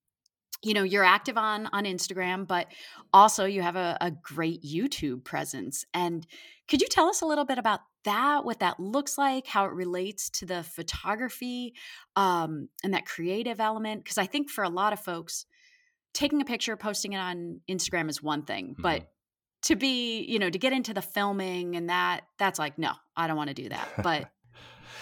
you 0.63 0.75
know, 0.75 0.83
you're 0.83 1.05
active 1.05 1.37
on 1.37 1.69
on 1.73 1.85
Instagram, 1.85 2.47
but 2.47 2.69
also 3.13 3.45
you 3.45 3.63
have 3.63 3.77
a, 3.77 3.97
a 4.01 4.11
great 4.11 4.63
YouTube 4.63 5.25
presence. 5.25 5.85
And 5.93 6.27
could 6.69 6.81
you 6.81 6.89
tell 6.89 7.09
us 7.09 7.21
a 7.21 7.27
little 7.27 7.45
bit 7.45 7.59
about 7.59 7.81
that, 8.05 8.45
what 8.45 8.61
that 8.61 8.81
looks 8.81 9.19
like, 9.19 9.47
how 9.47 9.65
it 9.65 9.73
relates 9.73 10.31
to 10.31 10.47
the 10.47 10.63
photography 10.63 11.75
um, 12.17 12.69
and 12.85 12.95
that 12.95 13.07
creative 13.07 13.61
element? 13.61 14.05
Because 14.05 14.19
I 14.19 14.27
think 14.27 14.51
for 14.51 14.65
a 14.65 14.69
lot 14.69 14.93
of 14.93 15.01
folks, 15.01 15.47
taking 16.15 16.41
a 16.41 16.45
picture, 16.45 16.77
posting 16.77 17.13
it 17.13 17.19
on 17.19 17.61
Instagram 17.69 18.09
is 18.09 18.23
one 18.23 18.43
thing, 18.43 18.77
but 18.79 19.09
to 19.63 19.77
be, 19.77 20.23
you 20.23 20.39
know, 20.39 20.51
to 20.51 20.59
get 20.59 20.73
into 20.73 20.93
the 20.93 21.03
filming 21.03 21.77
and 21.77 21.89
that, 21.89 22.23
that's 22.39 22.59
like, 22.59 22.79
no, 22.79 22.93
I 23.17 23.27
don't 23.27 23.37
want 23.37 23.49
to 23.49 23.55
do 23.55 23.69
that. 23.69 23.89
But 24.03 24.29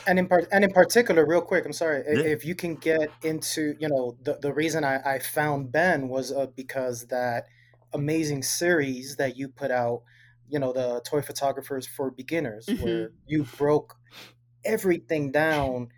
and 0.06 0.18
in 0.18 0.26
part 0.26 0.46
and 0.52 0.64
in 0.64 0.72
particular 0.72 1.26
real 1.26 1.42
quick 1.42 1.64
i'm 1.66 1.72
sorry 1.72 2.02
Yeah. 2.06 2.22
if 2.24 2.44
you 2.44 2.54
can 2.54 2.74
get 2.74 3.10
into 3.22 3.74
you 3.78 3.88
know 3.88 4.16
the, 4.22 4.38
the 4.40 4.52
reason 4.52 4.84
I, 4.84 5.14
I 5.14 5.18
found 5.18 5.72
ben 5.72 6.08
was 6.08 6.32
uh, 6.32 6.46
because 6.54 7.06
that 7.08 7.46
amazing 7.92 8.42
series 8.42 9.16
that 9.16 9.36
you 9.36 9.48
put 9.48 9.70
out. 9.70 10.02
You 10.48 10.58
know, 10.58 10.72
the 10.72 11.00
toy 11.04 11.22
photographers 11.22 11.86
for 11.86 12.10
beginners, 12.10 12.66
Mhm. 12.66 12.80
where 12.82 13.12
you 13.26 13.44
broke 13.56 13.96
everything 14.64 15.30
down 15.30 15.88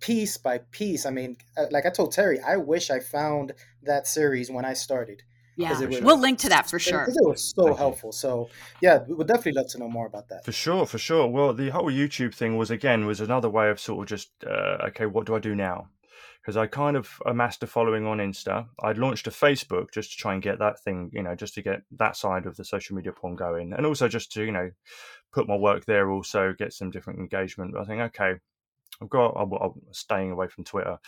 piece 0.00 0.38
by 0.38 0.58
piece. 0.70 1.04
I 1.04 1.10
mean, 1.10 1.36
uh, 1.56 1.66
like 1.70 1.84
I 1.86 1.90
told 1.90 2.12
Terry, 2.12 2.40
I 2.40 2.56
wish 2.56 2.90
I 2.90 3.00
found 3.00 3.52
that 3.82 4.06
series 4.06 4.50
when 4.50 4.64
I 4.64 4.72
started. 4.72 5.22
Yeah, 5.58 5.80
it 5.82 5.88
was- 5.88 6.00
we'll 6.00 6.18
link 6.20 6.38
to 6.40 6.48
that 6.50 6.70
for 6.70 6.78
sure. 6.78 7.00
Because 7.00 7.16
it 7.16 7.28
was 7.28 7.42
so 7.42 7.62
Thank 7.64 7.74
you. 7.74 7.78
helpful. 7.78 8.12
So 8.12 8.48
yeah, 8.80 9.02
we 9.08 9.14
would 9.14 9.26
definitely 9.26 9.52
love 9.60 9.68
to 9.72 9.78
know 9.78 9.88
more 9.90 10.06
about 10.06 10.28
that. 10.28 10.44
For 10.44 10.52
sure, 10.52 10.86
for 10.86 10.98
sure. 10.98 11.26
Well, 11.26 11.52
the 11.52 11.70
whole 11.70 11.90
YouTube 11.90 12.34
thing 12.34 12.56
was 12.56 12.70
again 12.70 13.06
was 13.06 13.20
another 13.20 13.50
way 13.50 13.68
of 13.68 13.80
sort 13.80 14.00
of 14.02 14.06
just 14.08 14.30
uh, 14.46 14.78
okay, 14.88 15.06
what 15.06 15.26
do 15.26 15.34
I 15.34 15.40
do 15.40 15.54
now? 15.54 15.88
Because 16.40 16.56
I 16.56 16.66
kind 16.68 16.96
of 16.96 17.20
amassed 17.26 17.62
a 17.64 17.66
following 17.66 18.06
on 18.06 18.18
Insta. 18.18 18.68
I'd 18.82 18.96
launched 18.96 19.26
a 19.26 19.30
Facebook 19.30 19.90
just 19.92 20.12
to 20.12 20.16
try 20.16 20.32
and 20.32 20.40
get 20.42 20.60
that 20.60 20.80
thing, 20.82 21.10
you 21.12 21.22
know, 21.22 21.34
just 21.34 21.54
to 21.54 21.62
get 21.62 21.82
that 21.98 22.16
side 22.16 22.46
of 22.46 22.56
the 22.56 22.64
social 22.64 22.94
media 22.96 23.12
porn 23.12 23.34
going, 23.34 23.72
and 23.72 23.84
also 23.84 24.06
just 24.08 24.30
to 24.32 24.44
you 24.44 24.52
know 24.52 24.70
put 25.32 25.48
my 25.48 25.56
work 25.56 25.84
there, 25.86 26.08
also 26.10 26.54
get 26.56 26.72
some 26.72 26.90
different 26.90 27.18
engagement. 27.18 27.72
But 27.74 27.82
I 27.82 27.84
think 27.84 28.00
okay, 28.00 28.34
I've 29.00 29.08
got 29.08 29.34
I'm, 29.36 29.52
I'm 29.52 29.72
staying 29.92 30.32
away 30.32 30.48
from 30.48 30.64
Twitter, 30.64 30.98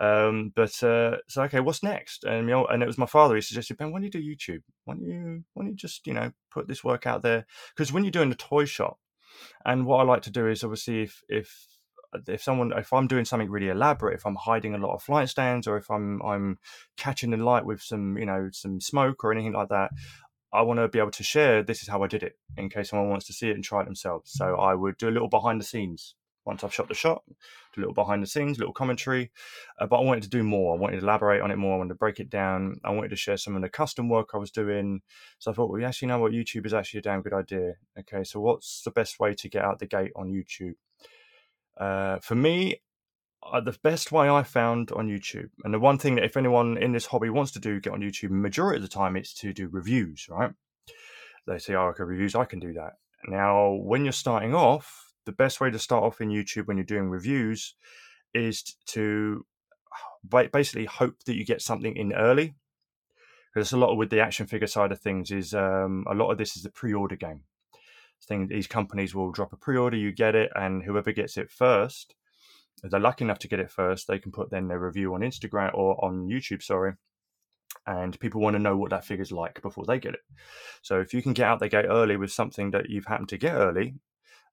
um, 0.00 0.52
but 0.54 0.82
uh, 0.82 1.16
so 1.28 1.42
okay, 1.42 1.60
what's 1.60 1.82
next? 1.82 2.24
And 2.24 2.48
you 2.48 2.54
know, 2.54 2.66
and 2.66 2.82
it 2.82 2.86
was 2.86 2.98
my 2.98 3.06
father. 3.06 3.34
He 3.34 3.40
suggested, 3.40 3.76
Ben, 3.76 3.90
why 3.90 4.00
don't 4.00 4.04
you 4.04 4.10
do 4.10 4.22
YouTube? 4.52 4.62
Why 4.84 4.94
don't 4.94 5.04
you 5.04 5.44
why 5.54 5.64
don't 5.64 5.72
you 5.72 5.76
just 5.76 6.06
you 6.06 6.14
know 6.14 6.32
put 6.50 6.68
this 6.68 6.84
work 6.84 7.06
out 7.06 7.22
there? 7.22 7.46
Because 7.74 7.92
when 7.92 8.04
you're 8.04 8.10
doing 8.12 8.30
a 8.30 8.36
toy 8.36 8.64
shop, 8.66 8.98
and 9.64 9.84
what 9.86 9.98
I 9.98 10.04
like 10.04 10.22
to 10.22 10.30
do 10.30 10.46
is 10.46 10.62
obviously 10.62 11.02
if 11.02 11.22
if 11.28 11.66
if 12.28 12.42
someone 12.42 12.72
if 12.76 12.92
I'm 12.92 13.08
doing 13.08 13.24
something 13.24 13.50
really 13.50 13.68
elaborate, 13.68 14.14
if 14.14 14.26
I'm 14.26 14.36
hiding 14.36 14.74
a 14.74 14.78
lot 14.78 14.94
of 14.94 15.02
flight 15.02 15.28
stands, 15.28 15.66
or 15.66 15.76
if 15.76 15.90
I'm 15.90 16.22
I'm 16.22 16.58
catching 16.96 17.30
the 17.30 17.36
light 17.36 17.64
with 17.64 17.82
some 17.82 18.16
you 18.16 18.26
know 18.26 18.48
some 18.52 18.80
smoke 18.80 19.24
or 19.24 19.32
anything 19.32 19.52
like 19.52 19.68
that, 19.70 19.90
I 20.52 20.62
want 20.62 20.78
to 20.78 20.88
be 20.88 20.98
able 20.98 21.10
to 21.12 21.24
share 21.24 21.62
this 21.62 21.82
is 21.82 21.88
how 21.88 22.02
I 22.02 22.06
did 22.06 22.22
it 22.22 22.34
in 22.56 22.68
case 22.68 22.90
someone 22.90 23.08
wants 23.08 23.26
to 23.26 23.32
see 23.32 23.50
it 23.50 23.54
and 23.54 23.64
try 23.64 23.82
it 23.82 23.84
themselves. 23.84 24.32
So 24.32 24.56
I 24.56 24.74
would 24.74 24.98
do 24.98 25.08
a 25.08 25.10
little 25.10 25.28
behind 25.28 25.60
the 25.60 25.64
scenes 25.64 26.14
once 26.44 26.64
I've 26.64 26.74
shot 26.74 26.88
the 26.88 26.94
shot, 26.94 27.22
do 27.74 27.80
a 27.80 27.82
little 27.82 27.94
behind 27.94 28.22
the 28.22 28.26
scenes, 28.26 28.56
a 28.56 28.60
little 28.60 28.72
commentary. 28.72 29.30
Uh, 29.78 29.86
but 29.86 29.98
I 29.98 30.04
wanted 30.04 30.22
to 30.24 30.30
do 30.30 30.42
more. 30.42 30.74
I 30.74 30.78
wanted 30.78 31.00
to 31.00 31.02
elaborate 31.02 31.42
on 31.42 31.50
it 31.50 31.56
more. 31.56 31.74
I 31.74 31.78
wanted 31.78 31.90
to 31.90 31.96
break 31.96 32.20
it 32.20 32.30
down. 32.30 32.80
I 32.84 32.90
wanted 32.90 33.10
to 33.10 33.16
share 33.16 33.36
some 33.36 33.56
of 33.56 33.62
the 33.62 33.68
custom 33.68 34.08
work 34.08 34.30
I 34.32 34.38
was 34.38 34.50
doing. 34.50 35.02
So 35.38 35.50
I 35.50 35.54
thought, 35.54 35.70
well, 35.70 35.80
you 35.80 35.86
actually 35.86 36.08
know 36.08 36.18
what 36.18 36.32
YouTube 36.32 36.66
is 36.66 36.74
actually 36.74 36.98
a 36.98 37.02
damn 37.02 37.22
good 37.22 37.34
idea. 37.34 37.74
Okay, 37.98 38.24
so 38.24 38.40
what's 38.40 38.82
the 38.82 38.90
best 38.90 39.20
way 39.20 39.34
to 39.34 39.48
get 39.48 39.64
out 39.64 39.78
the 39.78 39.86
gate 39.86 40.12
on 40.16 40.32
YouTube? 40.32 40.74
Uh, 41.78 42.18
for 42.20 42.34
me, 42.34 42.80
uh, 43.42 43.60
the 43.60 43.76
best 43.82 44.12
way 44.12 44.28
I 44.28 44.42
found 44.42 44.92
on 44.92 45.08
YouTube, 45.08 45.48
and 45.64 45.72
the 45.72 45.78
one 45.78 45.96
thing 45.98 46.16
that 46.16 46.24
if 46.24 46.36
anyone 46.36 46.76
in 46.76 46.92
this 46.92 47.06
hobby 47.06 47.30
wants 47.30 47.52
to 47.52 47.58
do, 47.58 47.80
get 47.80 47.92
on 47.92 48.00
YouTube, 48.00 48.30
majority 48.30 48.76
of 48.76 48.82
the 48.82 48.88
time 48.88 49.16
it's 49.16 49.32
to 49.34 49.54
do 49.54 49.68
reviews, 49.68 50.26
right? 50.28 50.52
They 51.46 51.58
say, 51.58 51.74
oh, 51.74 51.88
okay, 51.88 52.04
reviews, 52.04 52.34
I 52.34 52.44
can 52.44 52.60
do 52.60 52.74
that. 52.74 52.94
Now, 53.26 53.72
when 53.72 54.04
you're 54.04 54.12
starting 54.12 54.54
off, 54.54 55.09
the 55.30 55.36
best 55.36 55.60
way 55.60 55.70
to 55.70 55.78
start 55.78 56.02
off 56.02 56.20
in 56.20 56.28
YouTube 56.28 56.66
when 56.66 56.76
you're 56.76 56.84
doing 56.84 57.08
reviews 57.08 57.74
is 58.34 58.62
to 58.86 59.46
basically 60.52 60.86
hope 60.86 61.22
that 61.24 61.36
you 61.36 61.44
get 61.44 61.62
something 61.62 61.96
in 61.96 62.12
early. 62.12 62.54
Because 63.54 63.72
a 63.72 63.76
lot 63.76 63.92
of, 63.92 63.96
with 63.96 64.10
the 64.10 64.20
action 64.20 64.46
figure 64.46 64.66
side 64.66 64.90
of 64.90 65.00
things 65.00 65.30
is 65.30 65.54
um, 65.54 66.04
a 66.10 66.14
lot 66.14 66.30
of 66.30 66.38
this 66.38 66.56
is 66.56 66.64
the 66.64 66.70
pre-order 66.70 67.16
game. 67.16 67.42
Thing 68.26 68.48
these 68.48 68.66
companies 68.66 69.14
will 69.14 69.30
drop 69.30 69.52
a 69.52 69.56
pre-order, 69.56 69.96
you 69.96 70.12
get 70.12 70.34
it, 70.34 70.50
and 70.54 70.82
whoever 70.82 71.12
gets 71.12 71.36
it 71.36 71.50
first, 71.50 72.14
if 72.82 72.90
they're 72.90 73.00
lucky 73.00 73.24
enough 73.24 73.38
to 73.40 73.48
get 73.48 73.60
it 73.60 73.70
first, 73.70 74.06
they 74.06 74.18
can 74.18 74.32
put 74.32 74.50
then 74.50 74.68
their 74.68 74.78
review 74.78 75.14
on 75.14 75.20
Instagram 75.20 75.72
or 75.74 76.04
on 76.04 76.28
YouTube, 76.28 76.62
sorry. 76.62 76.94
And 77.86 78.18
people 78.20 78.40
want 78.40 78.54
to 78.54 78.62
know 78.62 78.76
what 78.76 78.90
that 78.90 79.04
figure's 79.04 79.32
like 79.32 79.62
before 79.62 79.84
they 79.86 79.98
get 79.98 80.14
it. 80.14 80.20
So 80.82 81.00
if 81.00 81.14
you 81.14 81.22
can 81.22 81.32
get 81.32 81.46
out 81.46 81.60
the 81.60 81.68
gate 81.68 81.86
early 81.88 82.16
with 82.16 82.32
something 82.32 82.72
that 82.72 82.90
you've 82.90 83.06
happened 83.06 83.30
to 83.30 83.38
get 83.38 83.54
early, 83.54 83.94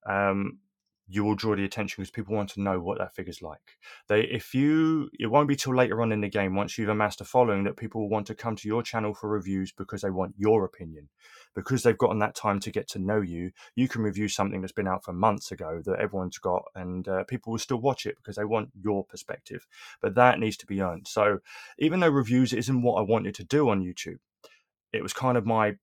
um, 0.08 0.60
you 1.08 1.24
will 1.24 1.36
draw 1.36 1.56
the 1.56 1.64
attention 1.64 2.02
because 2.02 2.12
people 2.12 2.36
want 2.36 2.50
to 2.50 2.62
know 2.62 2.80
what 2.80 2.98
that 2.98 3.16
figure's 3.16 3.42
like. 3.42 3.78
They, 4.10 4.22
if 4.24 4.54
you, 4.54 5.10
it 5.18 5.28
won't 5.28 5.48
be 5.48 5.56
till 5.56 5.76
later 5.76 6.02
on 6.02 6.12
in 6.12 6.22
the 6.22 6.28
game 6.28 6.56
once 6.56 6.78
you've 6.78 6.90
amassed 6.90 7.22
a 7.22 7.26
following 7.26 7.64
that 7.64 7.78
people 7.78 8.02
will 8.02 8.10
want 8.10 8.28
to 8.28 8.36
come 8.36 8.56
to 8.58 8.68
your 8.68 8.84
channel 8.84 9.14
for 9.14 9.30
reviews 9.30 9.72
because 9.72 10.02
they 10.02 10.10
want 10.10 10.36
your 10.38 10.66
opinion, 10.66 11.08
because 11.56 11.84
they've 11.84 11.98
gotten 11.98 12.20
that 12.20 12.36
time 12.36 12.60
to 12.60 12.72
get 12.72 12.90
to 12.90 13.00
know 13.00 13.22
you. 13.22 13.52
You 13.76 13.88
can 13.88 14.02
review 14.02 14.28
something 14.28 14.60
that's 14.60 14.74
been 14.74 14.88
out 14.88 15.06
for 15.06 15.14
months 15.14 15.52
ago 15.52 15.82
that 15.86 16.00
everyone's 16.00 16.38
got, 16.38 16.66
and 16.76 17.08
uh, 17.08 17.24
people 17.24 17.52
will 17.52 17.60
still 17.60 17.82
watch 17.82 18.06
it 18.06 18.18
because 18.18 18.36
they 18.36 18.46
want 18.46 18.70
your 18.82 19.06
perspective. 19.06 19.66
But 20.02 20.16
that 20.16 20.40
needs 20.40 20.58
to 20.58 20.66
be 20.66 20.82
earned. 20.82 21.08
So 21.08 21.40
even 21.80 22.02
though 22.02 22.10
reviews 22.10 22.52
isn't 22.52 22.82
what 22.82 23.00
I 23.00 23.02
wanted 23.02 23.36
to 23.36 23.44
do 23.46 23.70
on 23.70 23.82
YouTube, 23.84 24.20
it 24.92 25.04
was 25.04 25.14
kind 25.14 25.38
of 25.38 25.46
my 25.46 25.76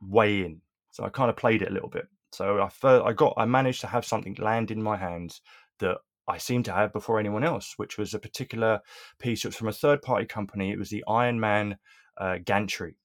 way 0.00 0.44
in. 0.44 0.60
So 0.90 1.04
I 1.04 1.08
kind 1.08 1.30
of 1.30 1.36
played 1.36 1.62
it 1.62 1.70
a 1.70 1.74
little 1.74 1.90
bit. 1.90 2.08
So 2.36 2.60
I 2.60 2.68
fir- 2.68 3.02
I 3.02 3.14
got 3.14 3.32
I 3.38 3.46
managed 3.46 3.80
to 3.80 3.86
have 3.86 4.04
something 4.04 4.34
land 4.38 4.70
in 4.70 4.82
my 4.82 4.98
hands 4.98 5.40
that 5.78 5.96
I 6.28 6.36
seemed 6.36 6.66
to 6.66 6.72
have 6.72 6.92
before 6.92 7.18
anyone 7.18 7.42
else, 7.42 7.74
which 7.78 7.96
was 7.96 8.12
a 8.12 8.18
particular 8.18 8.80
piece. 9.18 9.44
It 9.44 9.48
was 9.48 9.56
from 9.56 9.68
a 9.68 9.72
third 9.72 10.02
party 10.02 10.26
company. 10.26 10.70
It 10.70 10.78
was 10.78 10.90
the 10.90 11.02
Iron 11.08 11.40
Man 11.40 11.78
uh, 12.18 12.36
gantry, 12.44 12.96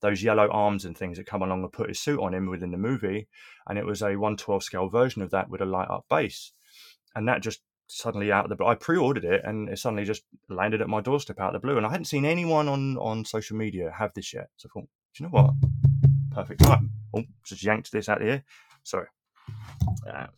those 0.00 0.22
yellow 0.22 0.48
arms 0.48 0.86
and 0.86 0.96
things 0.96 1.18
that 1.18 1.26
come 1.26 1.42
along 1.42 1.62
and 1.64 1.72
put 1.72 1.90
his 1.90 2.00
suit 2.00 2.18
on 2.18 2.32
him 2.32 2.48
within 2.48 2.70
the 2.70 2.78
movie. 2.78 3.28
And 3.68 3.78
it 3.78 3.84
was 3.84 4.00
a 4.00 4.16
112 4.16 4.62
scale 4.62 4.88
version 4.88 5.20
of 5.20 5.30
that 5.32 5.50
with 5.50 5.60
a 5.60 5.66
light 5.66 5.90
up 5.90 6.06
base. 6.08 6.52
And 7.14 7.28
that 7.28 7.42
just 7.42 7.60
suddenly 7.88 8.32
out 8.32 8.44
of 8.44 8.48
the 8.48 8.56
blue, 8.56 8.68
I 8.68 8.74
pre 8.74 8.96
ordered 8.96 9.24
it 9.26 9.42
and 9.44 9.68
it 9.68 9.78
suddenly 9.78 10.06
just 10.06 10.22
landed 10.48 10.80
at 10.80 10.88
my 10.88 11.02
doorstep 11.02 11.40
out 11.40 11.54
of 11.54 11.60
the 11.60 11.66
blue. 11.66 11.76
And 11.76 11.84
I 11.84 11.90
hadn't 11.90 12.06
seen 12.06 12.24
anyone 12.24 12.68
on, 12.68 12.96
on 12.96 13.26
social 13.26 13.58
media 13.58 13.92
have 13.98 14.14
this 14.14 14.32
yet. 14.32 14.48
So 14.56 14.70
I 14.70 14.72
thought, 14.72 14.88
do 15.14 15.24
you 15.24 15.26
know 15.26 15.32
what? 15.32 15.50
Perfect 16.32 16.62
time. 16.62 16.90
Oh, 17.14 17.24
just 17.44 17.62
yanked 17.62 17.92
this 17.92 18.08
out 18.08 18.22
here. 18.22 18.44
Sorry. 18.88 19.06
Uh, 20.10 20.28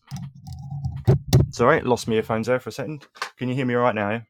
sorry, 1.51 1.80
lost 1.82 2.09
me 2.09 2.14
my 2.14 2.18
earphones 2.18 2.48
there 2.48 2.59
for 2.59 2.70
a 2.70 2.72
second. 2.72 3.07
Can 3.36 3.48
you 3.48 3.55
hear 3.55 3.64
me 3.64 3.74
right 3.74 3.94
now? 3.94 4.22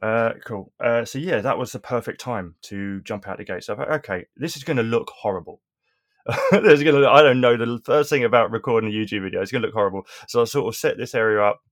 Uh, 0.00 0.34
cool. 0.44 0.72
Uh, 0.78 1.04
so 1.04 1.18
yeah, 1.18 1.40
that 1.40 1.58
was 1.58 1.72
the 1.72 1.80
perfect 1.80 2.20
time 2.20 2.54
to 2.62 3.00
jump 3.00 3.26
out 3.26 3.38
the 3.38 3.44
gate. 3.44 3.64
So 3.64 3.74
I 3.74 3.76
thought, 3.76 3.90
okay, 3.90 4.26
this 4.36 4.56
is 4.56 4.62
going 4.62 4.76
to 4.76 4.84
look 4.84 5.10
horrible. 5.10 5.60
There's 6.52 6.84
going 6.84 7.02
to. 7.02 7.08
I 7.08 7.22
don't 7.22 7.40
know 7.40 7.56
the 7.56 7.80
first 7.84 8.10
thing 8.10 8.22
about 8.22 8.52
recording 8.52 8.90
a 8.90 8.92
YouTube 8.92 9.24
video. 9.24 9.42
It's 9.42 9.50
going 9.50 9.62
to 9.62 9.66
look 9.66 9.74
horrible. 9.74 10.06
So 10.28 10.42
I 10.42 10.44
sort 10.44 10.72
of 10.72 10.78
set 10.78 10.96
this 10.96 11.16
area 11.16 11.42
up, 11.42 11.62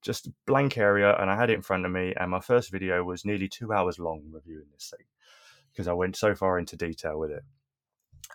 just 0.00 0.30
blank 0.46 0.78
area, 0.78 1.14
and 1.20 1.30
I 1.30 1.36
had 1.36 1.50
it 1.50 1.54
in 1.54 1.62
front 1.62 1.84
of 1.84 1.92
me. 1.92 2.14
And 2.18 2.30
my 2.30 2.40
first 2.40 2.72
video 2.72 3.04
was 3.04 3.26
nearly 3.26 3.46
two 3.46 3.74
hours 3.74 3.98
long 3.98 4.22
reviewing 4.30 4.68
this 4.72 4.90
thing 4.96 5.06
because 5.70 5.86
I 5.86 5.92
went 5.92 6.16
so 6.16 6.34
far 6.34 6.58
into 6.58 6.76
detail 6.76 7.18
with 7.18 7.30
it, 7.30 7.42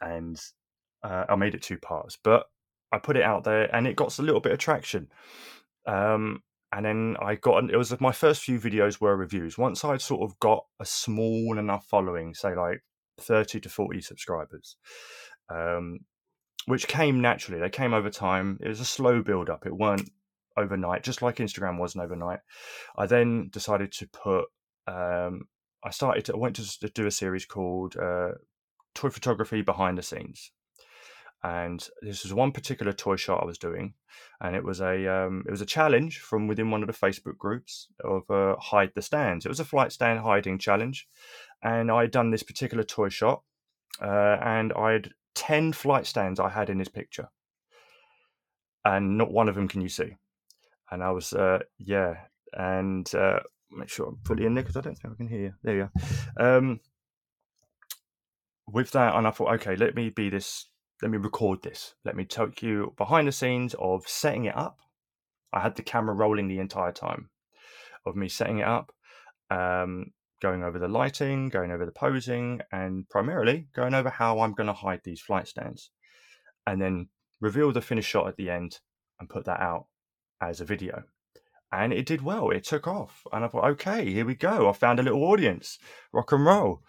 and 0.01 0.39
uh, 1.01 1.25
I 1.27 1.35
made 1.35 1.55
it 1.55 1.63
two 1.63 1.79
parts. 1.79 2.15
But 2.23 2.45
I 2.91 2.99
put 2.99 3.17
it 3.17 3.23
out 3.23 3.43
there, 3.43 3.73
and 3.75 3.87
it 3.87 3.95
got 3.95 4.17
a 4.19 4.21
little 4.21 4.41
bit 4.41 4.53
of 4.53 4.59
traction. 4.59 5.09
Um, 5.85 6.43
and 6.71 6.85
then 6.85 7.17
I 7.21 7.35
got 7.35 7.69
it 7.69 7.77
was 7.77 7.99
my 8.01 8.11
first 8.11 8.43
few 8.43 8.59
videos 8.59 8.99
were 8.99 9.15
reviews. 9.15 9.57
Once 9.57 9.85
I'd 9.85 10.01
sort 10.01 10.29
of 10.29 10.37
got 10.39 10.65
a 10.79 10.85
small 10.85 11.57
enough 11.57 11.85
following, 11.85 12.33
say 12.33 12.55
like 12.55 12.83
thirty 13.19 13.59
to 13.61 13.69
forty 13.69 14.01
subscribers, 14.01 14.75
um, 15.49 15.99
which 16.65 16.87
came 16.87 17.21
naturally. 17.21 17.59
They 17.59 17.69
came 17.69 17.93
over 17.93 18.09
time. 18.09 18.59
It 18.61 18.67
was 18.67 18.81
a 18.81 18.85
slow 18.85 19.21
build 19.21 19.49
up. 19.49 19.65
It 19.65 19.77
weren't 19.77 20.09
overnight, 20.57 21.03
just 21.03 21.21
like 21.21 21.37
Instagram 21.37 21.77
wasn't 21.77 22.03
overnight. 22.03 22.39
I 22.97 23.05
then 23.05 23.49
decided 23.51 23.91
to 23.93 24.07
put. 24.07 24.45
Um, 24.87 25.47
I 25.83 25.91
started. 25.91 26.25
To, 26.25 26.33
I 26.33 26.37
went 26.37 26.55
to 26.57 26.89
do 26.89 27.05
a 27.07 27.11
series 27.11 27.45
called 27.45 27.95
uh, 27.95 28.31
Toy 28.95 29.09
Photography 29.09 29.61
Behind 29.61 29.97
the 29.97 30.03
Scenes, 30.03 30.51
and 31.45 31.87
this 32.01 32.23
was 32.23 32.33
one 32.33 32.51
particular 32.51 32.91
toy 32.91 33.15
shot 33.15 33.43
I 33.43 33.45
was 33.45 33.59
doing, 33.59 33.93
and 34.41 34.55
it 34.55 34.63
was 34.63 34.81
a 34.81 35.07
um, 35.07 35.43
it 35.47 35.51
was 35.51 35.61
a 35.61 35.65
challenge 35.65 36.17
from 36.19 36.47
within 36.47 36.71
one 36.71 36.81
of 36.81 36.87
the 36.87 37.05
Facebook 37.05 37.37
groups 37.37 37.87
of 38.03 38.29
uh, 38.31 38.55
hide 38.59 38.91
the 38.95 39.03
stands. 39.03 39.45
It 39.45 39.49
was 39.49 39.59
a 39.59 39.65
flight 39.65 39.91
stand 39.91 40.19
hiding 40.21 40.57
challenge, 40.57 41.07
and 41.61 41.91
I'd 41.91 42.09
done 42.09 42.31
this 42.31 42.41
particular 42.41 42.83
toy 42.83 43.09
shot, 43.09 43.43
uh, 44.01 44.37
and 44.41 44.73
I 44.73 44.93
had 44.93 45.11
ten 45.35 45.71
flight 45.71 46.07
stands 46.07 46.39
I 46.39 46.49
had 46.49 46.71
in 46.71 46.79
this 46.79 46.89
picture, 46.89 47.29
and 48.83 49.15
not 49.15 49.31
one 49.31 49.47
of 49.47 49.53
them 49.53 49.67
can 49.67 49.81
you 49.81 49.89
see, 49.89 50.17
and 50.89 51.03
I 51.03 51.11
was 51.11 51.31
uh, 51.31 51.59
yeah, 51.77 52.15
and 52.53 53.13
uh, 53.13 53.41
make 53.69 53.89
sure 53.89 54.07
I'm 54.07 54.17
fully 54.25 54.47
in 54.47 54.55
there 54.55 54.63
because 54.63 54.77
I 54.77 54.81
don't 54.81 54.97
think 54.97 55.13
I 55.13 55.17
can 55.17 55.27
hear 55.27 55.41
you. 55.41 55.53
There 55.61 55.75
you 55.75 55.89
are. 56.39 56.57
Um, 56.57 56.79
with 58.67 58.89
that, 58.91 59.13
and 59.13 59.27
I 59.27 59.31
thought, 59.31 59.53
okay, 59.55 59.75
let 59.75 59.93
me 59.93 60.09
be 60.09 60.31
this 60.31 60.65
let 61.01 61.11
me 61.11 61.17
record 61.17 61.61
this. 61.61 61.95
Let 62.03 62.15
me 62.15 62.25
take 62.25 62.61
you 62.61 62.93
behind 62.97 63.27
the 63.27 63.31
scenes 63.31 63.75
of 63.79 64.07
setting 64.07 64.45
it 64.45 64.55
up. 64.55 64.79
I 65.53 65.59
had 65.59 65.75
the 65.75 65.83
camera 65.83 66.15
rolling 66.15 66.47
the 66.47 66.59
entire 66.59 66.91
time 66.91 67.29
of 68.05 68.15
me 68.15 68.29
setting 68.29 68.59
it 68.59 68.67
up, 68.67 68.91
um, 69.49 70.11
going 70.41 70.63
over 70.63 70.79
the 70.79 70.87
lighting, 70.87 71.49
going 71.49 71.71
over 71.71 71.85
the 71.85 71.91
posing, 71.91 72.61
and 72.71 73.07
primarily 73.09 73.67
going 73.73 73.93
over 73.93 74.09
how 74.09 74.39
I'm 74.39 74.53
going 74.53 74.67
to 74.67 74.73
hide 74.73 75.01
these 75.03 75.21
flight 75.21 75.47
stands. 75.47 75.91
And 76.67 76.81
then 76.81 77.09
reveal 77.41 77.71
the 77.71 77.81
finished 77.81 78.09
shot 78.09 78.27
at 78.27 78.37
the 78.37 78.49
end 78.49 78.79
and 79.19 79.29
put 79.29 79.45
that 79.45 79.59
out 79.59 79.87
as 80.41 80.61
a 80.61 80.65
video. 80.65 81.03
And 81.71 81.91
it 81.91 82.05
did 82.05 82.21
well. 82.21 82.51
It 82.51 82.63
took 82.63 82.87
off. 82.87 83.25
And 83.33 83.43
I 83.43 83.47
thought, 83.47 83.65
okay, 83.71 84.09
here 84.11 84.25
we 84.25 84.35
go. 84.35 84.69
I 84.69 84.73
found 84.73 84.99
a 84.99 85.03
little 85.03 85.23
audience. 85.23 85.77
Rock 86.13 86.31
and 86.31 86.45
roll. 86.45 86.83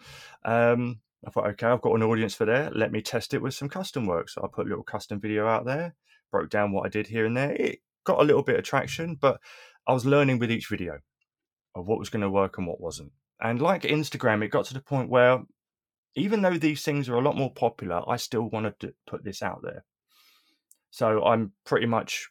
Um, 0.45 0.99
I 1.25 1.31
thought, 1.31 1.47
okay, 1.47 1.67
I've 1.67 1.81
got 1.81 1.95
an 1.95 2.03
audience 2.03 2.35
for 2.35 2.45
there. 2.45 2.69
Let 2.73 2.91
me 2.91 3.01
test 3.01 3.33
it 3.33 3.41
with 3.41 3.53
some 3.53 3.69
custom 3.69 4.05
work. 4.05 4.29
So 4.29 4.41
I 4.43 4.47
put 4.53 4.67
a 4.67 4.69
little 4.69 4.83
custom 4.83 5.19
video 5.19 5.47
out 5.47 5.65
there, 5.65 5.95
broke 6.31 6.49
down 6.49 6.71
what 6.71 6.85
I 6.85 6.89
did 6.89 7.07
here 7.07 7.25
and 7.25 7.35
there. 7.35 7.51
It 7.53 7.79
got 8.03 8.21
a 8.21 8.23
little 8.23 8.43
bit 8.43 8.57
of 8.57 8.63
traction, 8.63 9.15
but 9.19 9.39
I 9.87 9.93
was 9.93 10.05
learning 10.05 10.39
with 10.39 10.51
each 10.51 10.67
video 10.67 10.99
of 11.75 11.87
what 11.87 11.99
was 11.99 12.09
going 12.09 12.21
to 12.21 12.29
work 12.29 12.57
and 12.57 12.67
what 12.67 12.81
wasn't. 12.81 13.11
And 13.41 13.61
like 13.61 13.83
Instagram, 13.83 14.43
it 14.43 14.49
got 14.49 14.65
to 14.65 14.73
the 14.73 14.81
point 14.81 15.09
where 15.09 15.39
even 16.15 16.41
though 16.41 16.57
these 16.57 16.83
things 16.83 17.09
are 17.09 17.15
a 17.15 17.21
lot 17.21 17.37
more 17.37 17.53
popular, 17.53 18.01
I 18.07 18.17
still 18.17 18.49
wanted 18.49 18.79
to 18.79 18.93
put 19.05 19.23
this 19.23 19.41
out 19.41 19.61
there. 19.63 19.85
So 20.89 21.23
I'm 21.23 21.53
pretty 21.65 21.85
much 21.85 22.29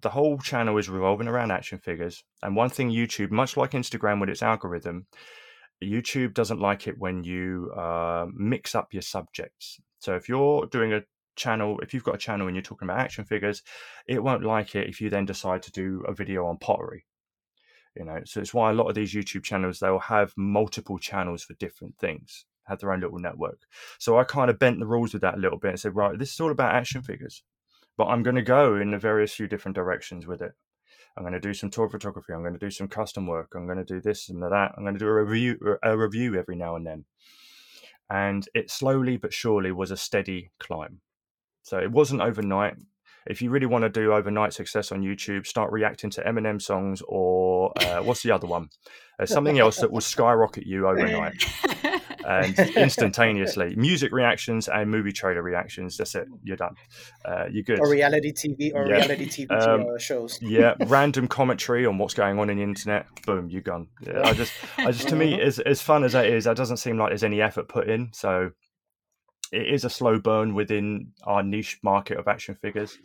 the 0.00 0.10
whole 0.10 0.38
channel 0.38 0.78
is 0.78 0.88
revolving 0.88 1.28
around 1.28 1.50
action 1.50 1.78
figures. 1.78 2.22
And 2.42 2.56
one 2.56 2.70
thing 2.70 2.90
YouTube, 2.90 3.30
much 3.30 3.56
like 3.56 3.72
Instagram 3.72 4.20
with 4.20 4.30
its 4.30 4.42
algorithm, 4.42 5.06
YouTube 5.84 6.34
doesn't 6.34 6.60
like 6.60 6.86
it 6.86 6.98
when 6.98 7.24
you 7.24 7.70
uh, 7.76 8.26
mix 8.34 8.74
up 8.74 8.92
your 8.92 9.02
subjects. 9.02 9.78
So 9.98 10.14
if 10.14 10.28
you're 10.28 10.66
doing 10.66 10.92
a 10.92 11.02
channel, 11.36 11.78
if 11.82 11.92
you've 11.92 12.04
got 12.04 12.14
a 12.14 12.18
channel 12.18 12.46
and 12.46 12.56
you're 12.56 12.62
talking 12.62 12.88
about 12.88 13.00
action 13.00 13.24
figures, 13.24 13.62
it 14.06 14.22
won't 14.22 14.44
like 14.44 14.74
it 14.74 14.88
if 14.88 15.00
you 15.00 15.10
then 15.10 15.26
decide 15.26 15.62
to 15.62 15.72
do 15.72 16.02
a 16.08 16.14
video 16.14 16.46
on 16.46 16.58
pottery. 16.58 17.04
You 17.94 18.04
know, 18.04 18.20
so 18.24 18.40
it's 18.40 18.54
why 18.54 18.70
a 18.70 18.74
lot 18.74 18.88
of 18.88 18.94
these 18.94 19.14
YouTube 19.14 19.42
channels 19.42 19.78
they'll 19.78 19.98
have 19.98 20.32
multiple 20.36 20.98
channels 20.98 21.44
for 21.44 21.54
different 21.54 21.98
things, 21.98 22.44
have 22.64 22.80
their 22.80 22.92
own 22.92 23.00
little 23.00 23.18
network. 23.18 23.60
So 23.98 24.18
I 24.18 24.24
kind 24.24 24.50
of 24.50 24.58
bent 24.58 24.78
the 24.80 24.86
rules 24.86 25.12
with 25.12 25.22
that 25.22 25.36
a 25.36 25.40
little 25.40 25.58
bit 25.58 25.70
and 25.70 25.80
said, 25.80 25.96
right, 25.96 26.18
this 26.18 26.32
is 26.32 26.40
all 26.40 26.50
about 26.50 26.74
action 26.74 27.02
figures, 27.02 27.42
but 27.96 28.06
I'm 28.06 28.22
going 28.22 28.36
to 28.36 28.42
go 28.42 28.76
in 28.76 28.92
a 28.92 28.98
various 28.98 29.32
few 29.32 29.46
different 29.46 29.76
directions 29.76 30.26
with 30.26 30.42
it. 30.42 30.52
I'm 31.16 31.22
going 31.22 31.32
to 31.32 31.40
do 31.40 31.54
some 31.54 31.70
tour 31.70 31.88
photography. 31.88 32.32
I'm 32.32 32.42
going 32.42 32.52
to 32.52 32.58
do 32.58 32.70
some 32.70 32.88
custom 32.88 33.26
work. 33.26 33.52
I'm 33.54 33.66
going 33.66 33.78
to 33.78 33.84
do 33.84 34.00
this 34.00 34.28
and 34.28 34.42
that. 34.42 34.72
I'm 34.76 34.82
going 34.82 34.94
to 34.94 34.98
do 34.98 35.06
a 35.06 35.24
review, 35.24 35.78
a 35.82 35.96
review 35.96 36.36
every 36.36 36.56
now 36.56 36.76
and 36.76 36.86
then. 36.86 37.04
And 38.10 38.46
it 38.54 38.70
slowly 38.70 39.16
but 39.16 39.32
surely 39.32 39.72
was 39.72 39.90
a 39.90 39.96
steady 39.96 40.50
climb. 40.60 41.00
So 41.62 41.78
it 41.78 41.90
wasn't 41.90 42.20
overnight. 42.20 42.76
If 43.26 43.42
you 43.42 43.50
really 43.50 43.66
want 43.66 43.82
to 43.82 43.88
do 43.88 44.12
overnight 44.12 44.52
success 44.52 44.92
on 44.92 45.02
YouTube, 45.02 45.46
start 45.46 45.72
reacting 45.72 46.10
to 46.10 46.22
Eminem 46.22 46.62
songs 46.62 47.02
or 47.08 47.72
uh, 47.82 48.00
what's 48.02 48.22
the 48.22 48.30
other 48.30 48.46
one? 48.46 48.68
There's 49.18 49.30
something 49.30 49.58
else 49.58 49.78
that 49.78 49.90
will 49.90 50.00
skyrocket 50.02 50.66
you 50.66 50.86
overnight 50.86 51.44
and 52.26 52.58
instantaneously. 52.76 53.74
Music 53.76 54.12
reactions 54.12 54.68
and 54.68 54.90
movie 54.90 55.12
trailer 55.12 55.42
reactions. 55.42 55.96
That's 55.96 56.14
it. 56.14 56.26
You're 56.42 56.56
done. 56.56 56.74
Uh, 57.24 57.46
you're 57.50 57.62
good. 57.62 57.80
Or 57.80 57.88
reality 57.88 58.32
TV 58.32 58.72
or 58.74 58.86
yeah. 58.86 58.96
reality 58.96 59.26
TV 59.26 59.50
um, 59.62 59.86
uh, 59.94 59.98
shows. 59.98 60.38
yeah, 60.42 60.74
random 60.86 61.28
commentary 61.28 61.86
on 61.86 61.98
what's 61.98 62.14
going 62.14 62.38
on 62.38 62.50
in 62.50 62.56
the 62.58 62.62
internet. 62.62 63.06
Boom, 63.24 63.48
you're 63.48 63.62
gone. 63.62 63.88
Yeah, 64.04 64.22
I 64.24 64.32
just, 64.32 64.52
I 64.78 64.90
just 64.90 65.08
to 65.08 65.16
me, 65.16 65.40
as 65.40 65.60
as 65.60 65.80
fun 65.80 66.04
as 66.04 66.12
that 66.12 66.26
is, 66.26 66.44
that 66.44 66.56
doesn't 66.56 66.78
seem 66.78 66.98
like 66.98 67.10
there's 67.10 67.24
any 67.24 67.40
effort 67.40 67.68
put 67.68 67.88
in. 67.88 68.10
So 68.12 68.50
it 69.52 69.68
is 69.68 69.84
a 69.84 69.90
slow 69.90 70.18
burn 70.18 70.54
within 70.54 71.12
our 71.22 71.42
niche 71.42 71.78
market 71.82 72.18
of 72.18 72.26
action 72.26 72.56
figures, 72.56 72.98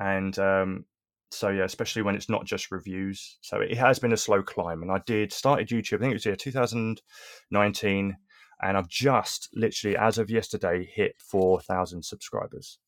and 0.00 0.36
um, 0.38 0.84
so 1.30 1.48
yeah, 1.48 1.64
especially 1.64 2.02
when 2.02 2.16
it's 2.16 2.28
not 2.28 2.44
just 2.44 2.72
reviews. 2.72 3.38
So 3.40 3.60
it 3.60 3.76
has 3.76 4.00
been 4.00 4.12
a 4.12 4.16
slow 4.16 4.42
climb, 4.42 4.82
and 4.82 4.90
I 4.90 5.00
did 5.06 5.32
started 5.32 5.68
YouTube. 5.68 5.98
I 5.98 6.00
think 6.00 6.10
it 6.10 6.14
was 6.14 6.26
yeah 6.26 6.34
2019 6.34 8.16
and 8.62 8.76
I've 8.76 8.88
just 8.88 9.48
literally, 9.54 9.96
as 9.96 10.18
of 10.18 10.30
yesterday, 10.30 10.88
hit 10.92 11.16
4,000 11.18 12.04
subscribers. 12.04 12.78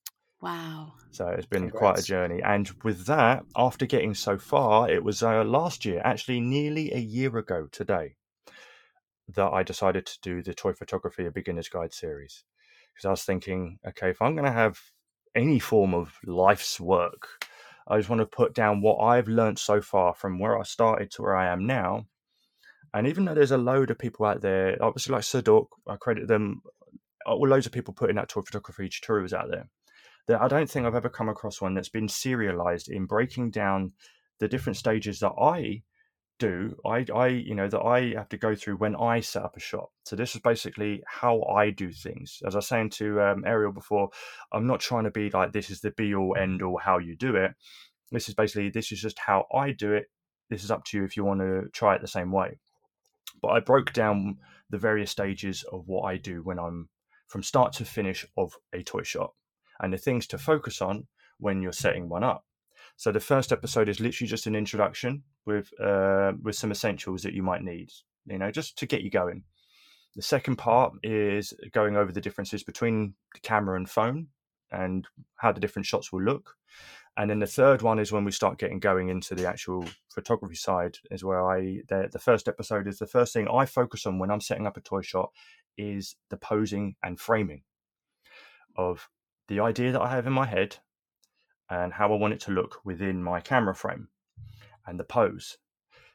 Wow. 0.41 0.93
So 1.11 1.29
it's 1.29 1.47
been 1.47 1.71
Congrats. 1.71 1.79
quite 1.79 1.99
a 1.99 2.03
journey. 2.03 2.43
And 2.43 2.71
with 2.85 3.07
that, 3.07 3.45
after 3.57 3.87
getting 3.87 4.15
so 4.15 4.39
far, 4.39 4.91
it 4.91 5.03
was 5.03 5.23
uh, 5.23 5.45
last 5.45 5.85
year, 5.85 6.01
actually 6.05 6.41
nearly 6.41 6.93
a 6.93 6.99
year 6.99 7.37
ago 7.39 7.69
today, 7.73 8.17
that 9.29 9.53
I 9.53 9.63
decided 9.63 10.07
to 10.07 10.19
do 10.23 10.43
the 10.43 10.55
Toy 10.55 10.73
Photography 10.73 11.27
A 11.27 11.31
Beginner's 11.31 11.69
Guide 11.69 11.93
series. 11.93 12.45
Because 12.95 13.07
I 13.07 13.11
was 13.11 13.25
thinking, 13.25 13.79
okay, 13.87 14.11
if 14.11 14.23
I'm 14.23 14.35
going 14.35 14.47
to 14.47 14.53
have 14.53 14.79
any 15.35 15.59
form 15.59 15.95
of 15.95 16.13
life's 16.25 16.81
work, 16.81 17.29
I 17.89 17.99
just 17.99 18.09
want 18.09 18.21
to 18.21 18.27
put 18.27 18.55
down 18.55 18.81
what 18.81 18.99
I've 18.99 19.29
learned 19.29 19.59
so 19.59 19.81
far 19.81 20.15
from 20.15 20.39
where 20.39 20.59
I 20.59 20.63
started 20.65 21.11
to 21.13 21.23
where 21.23 21.37
I 21.37 21.53
am 21.53 21.67
now 21.67 22.07
and 22.97 23.07
even 23.07 23.27
though 23.27 23.35
there's 23.35 23.51
a 23.51 23.59
load 23.59 23.91
of 23.91 23.99
people 23.99 24.25
out 24.25 24.41
there, 24.41 24.83
obviously 24.83 25.13
like 25.13 25.23
Sadok, 25.23 25.67
I 25.87 25.97
credit 25.97 26.29
them, 26.29 26.63
uh, 27.27 27.37
well, 27.37 27.51
loads 27.51 27.67
of 27.67 27.73
people 27.73 27.93
putting 27.93 28.17
out 28.17 28.31
toy 28.31 28.41
photography 28.41 28.89
tutorials 28.89 29.35
out 29.35 29.51
there. 29.51 29.69
That 30.29 30.41
I 30.41 30.49
don't 30.49 30.69
think 30.69 30.87
I've 30.87 30.95
ever 30.95 31.11
come 31.11 31.29
across 31.29 31.61
one 31.61 31.75
that's 31.75 31.91
been 31.91 32.09
serialized 32.09 32.89
in 32.89 33.05
breaking 33.05 33.51
down 33.51 33.93
the 34.41 34.49
different 34.49 34.79
stages 34.79 35.21
that 35.21 35.33
I 35.39 35.83
do. 36.39 36.75
I, 36.87 37.05
I, 37.15 37.27
you 37.27 37.55
know, 37.55 37.69
that 37.69 37.83
I 37.83 38.15
have 38.15 38.31
to 38.31 38.39
go 38.39 38.55
through 38.55 38.77
when 38.77 38.97
I 38.97 39.21
set 39.21 39.43
up 39.43 39.59
a 39.59 39.61
shop. 39.61 39.91
So 40.05 40.17
this 40.17 40.35
is 40.35 40.41
basically 40.41 41.03
how 41.07 41.43
I 41.43 41.69
do 41.69 41.93
things. 41.93 42.41
As 42.47 42.55
I 42.55 42.59
was 42.59 42.67
saying 42.67 42.91
to 42.91 43.21
um, 43.21 43.45
Ariel 43.47 43.73
before, 43.73 44.09
I'm 44.53 44.67
not 44.67 44.81
trying 44.81 45.05
to 45.05 45.11
be 45.11 45.29
like 45.29 45.53
this 45.53 45.69
is 45.69 45.83
the 45.83 45.91
be 45.91 46.15
all 46.15 46.35
end 46.35 46.63
all 46.63 46.79
how 46.83 46.97
you 46.97 47.15
do 47.15 47.37
it. 47.37 47.53
This 48.11 48.31
is 48.31 48.35
basically 48.35 48.71
this 48.71 48.91
is 48.91 49.03
just 49.03 49.19
how 49.19 49.45
I 49.55 49.73
do 49.73 49.93
it. 49.93 50.07
This 50.49 50.65
is 50.65 50.71
up 50.71 50.85
to 50.87 50.97
you 50.97 51.05
if 51.05 51.15
you 51.15 51.27
want 51.27 51.41
to 51.41 51.65
try 51.75 51.95
it 51.95 52.01
the 52.01 52.09
same 52.09 52.33
way. 52.33 52.59
But 53.43 53.49
I 53.49 53.61
broke 53.61 53.93
down 53.93 54.39
the 54.71 54.79
various 54.79 55.11
stages 55.11 55.65
of 55.73 55.87
what 55.87 56.03
I 56.03 56.17
do 56.17 56.43
when 56.43 56.59
I'm 56.59 56.89
from 57.29 57.43
start 57.43 57.73
to 57.75 57.85
finish 57.85 58.27
of 58.37 58.53
a 58.73 58.83
toy 58.83 59.03
shop 59.03 59.35
and 59.81 59.93
the 59.93 59.99
things 59.99 60.27
to 60.29 60.39
focus 60.39 60.81
on 60.81 61.07
when 61.39 61.61
you're 61.61 61.73
setting 61.73 62.09
one 62.09 62.25
up. 62.25 62.45
So 62.97 63.13
the 63.13 63.21
first 63.21 63.53
episode 63.53 63.89
is 63.89 64.01
literally 64.01 64.29
just 64.29 64.47
an 64.47 64.57
introduction 64.57 65.23
with 65.45 65.71
uh, 65.81 66.33
with 66.43 66.57
some 66.57 66.71
essentials 66.71 67.23
that 67.23 67.35
you 67.35 67.43
might 67.43 67.63
need, 67.63 67.91
you 68.27 68.39
know, 68.39 68.51
just 68.51 68.79
to 68.79 68.87
get 68.87 69.03
you 69.03 69.11
going. 69.11 69.43
The 70.15 70.23
second 70.23 70.57
part 70.57 70.95
is 71.03 71.53
going 71.73 71.97
over 71.97 72.11
the 72.11 72.23
differences 72.23 72.65
between 72.65 73.15
the 73.35 73.41
camera 73.41 73.77
and 73.77 73.89
phone 73.89 74.29
and 74.73 75.07
how 75.37 75.53
the 75.53 75.61
different 75.61 75.85
shots 75.85 76.11
will 76.11 76.23
look. 76.23 76.55
And 77.17 77.31
then 77.31 77.39
the 77.39 77.47
third 77.47 77.81
one 77.81 77.99
is 77.99 78.13
when 78.13 78.25
we 78.25 78.31
start 78.31 78.59
getting 78.59 78.79
going 78.79 79.09
into 79.09 79.35
the 79.35 79.49
actual 79.49 79.87
photography 80.11 80.55
side, 80.55 80.99
is 81.11 81.25
where 81.25 81.51
I 81.51 81.83
the, 81.89 82.09
the 82.13 82.19
first 82.19 82.47
episode 82.47 82.87
is 82.87 82.99
the 82.99 83.07
first 83.07 83.33
thing 83.33 83.49
I 83.49 83.65
focus 83.65 84.05
on 84.05 84.19
when 84.19 84.31
I'm 84.31 84.41
setting 84.41 84.67
up 84.67 84.77
a 84.77 84.83
toy 84.83 85.01
shot 85.01 85.31
is 85.79 86.17
the 86.29 86.37
posing 86.37 86.97
and 87.03 87.19
framing 87.19 87.63
of 88.77 89.09
the 89.49 89.61
idea 89.61 89.93
that 89.93 90.01
I 90.01 90.11
have 90.11 90.27
in 90.27 90.33
my 90.33 90.47
head 90.47 90.77
and 91.71 91.93
how 91.93 92.13
I 92.13 92.17
want 92.17 92.35
it 92.35 92.41
to 92.41 92.51
look 92.51 92.81
within 92.85 93.23
my 93.23 93.41
camera 93.41 93.75
frame 93.75 94.09
and 94.87 95.01
the 95.01 95.05
pose. 95.05 95.57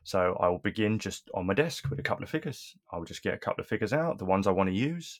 So 0.04 0.38
I 0.40 0.50
will 0.50 0.60
begin 0.60 1.00
just 1.00 1.30
on 1.34 1.46
my 1.48 1.54
desk 1.54 1.90
with 1.90 2.00
a 2.00 2.04
couple 2.04 2.24
of 2.24 2.30
figures. 2.30 2.76
I 2.92 2.98
will 2.98 3.06
just 3.06 3.24
get 3.24 3.34
a 3.34 3.40
couple 3.40 3.62
of 3.62 3.68
figures 3.68 3.94
out, 3.94 4.18
the 4.18 4.26
ones 4.26 4.48
I 4.48 4.52
want 4.52 4.70
to 4.70 4.76
use. 4.76 5.20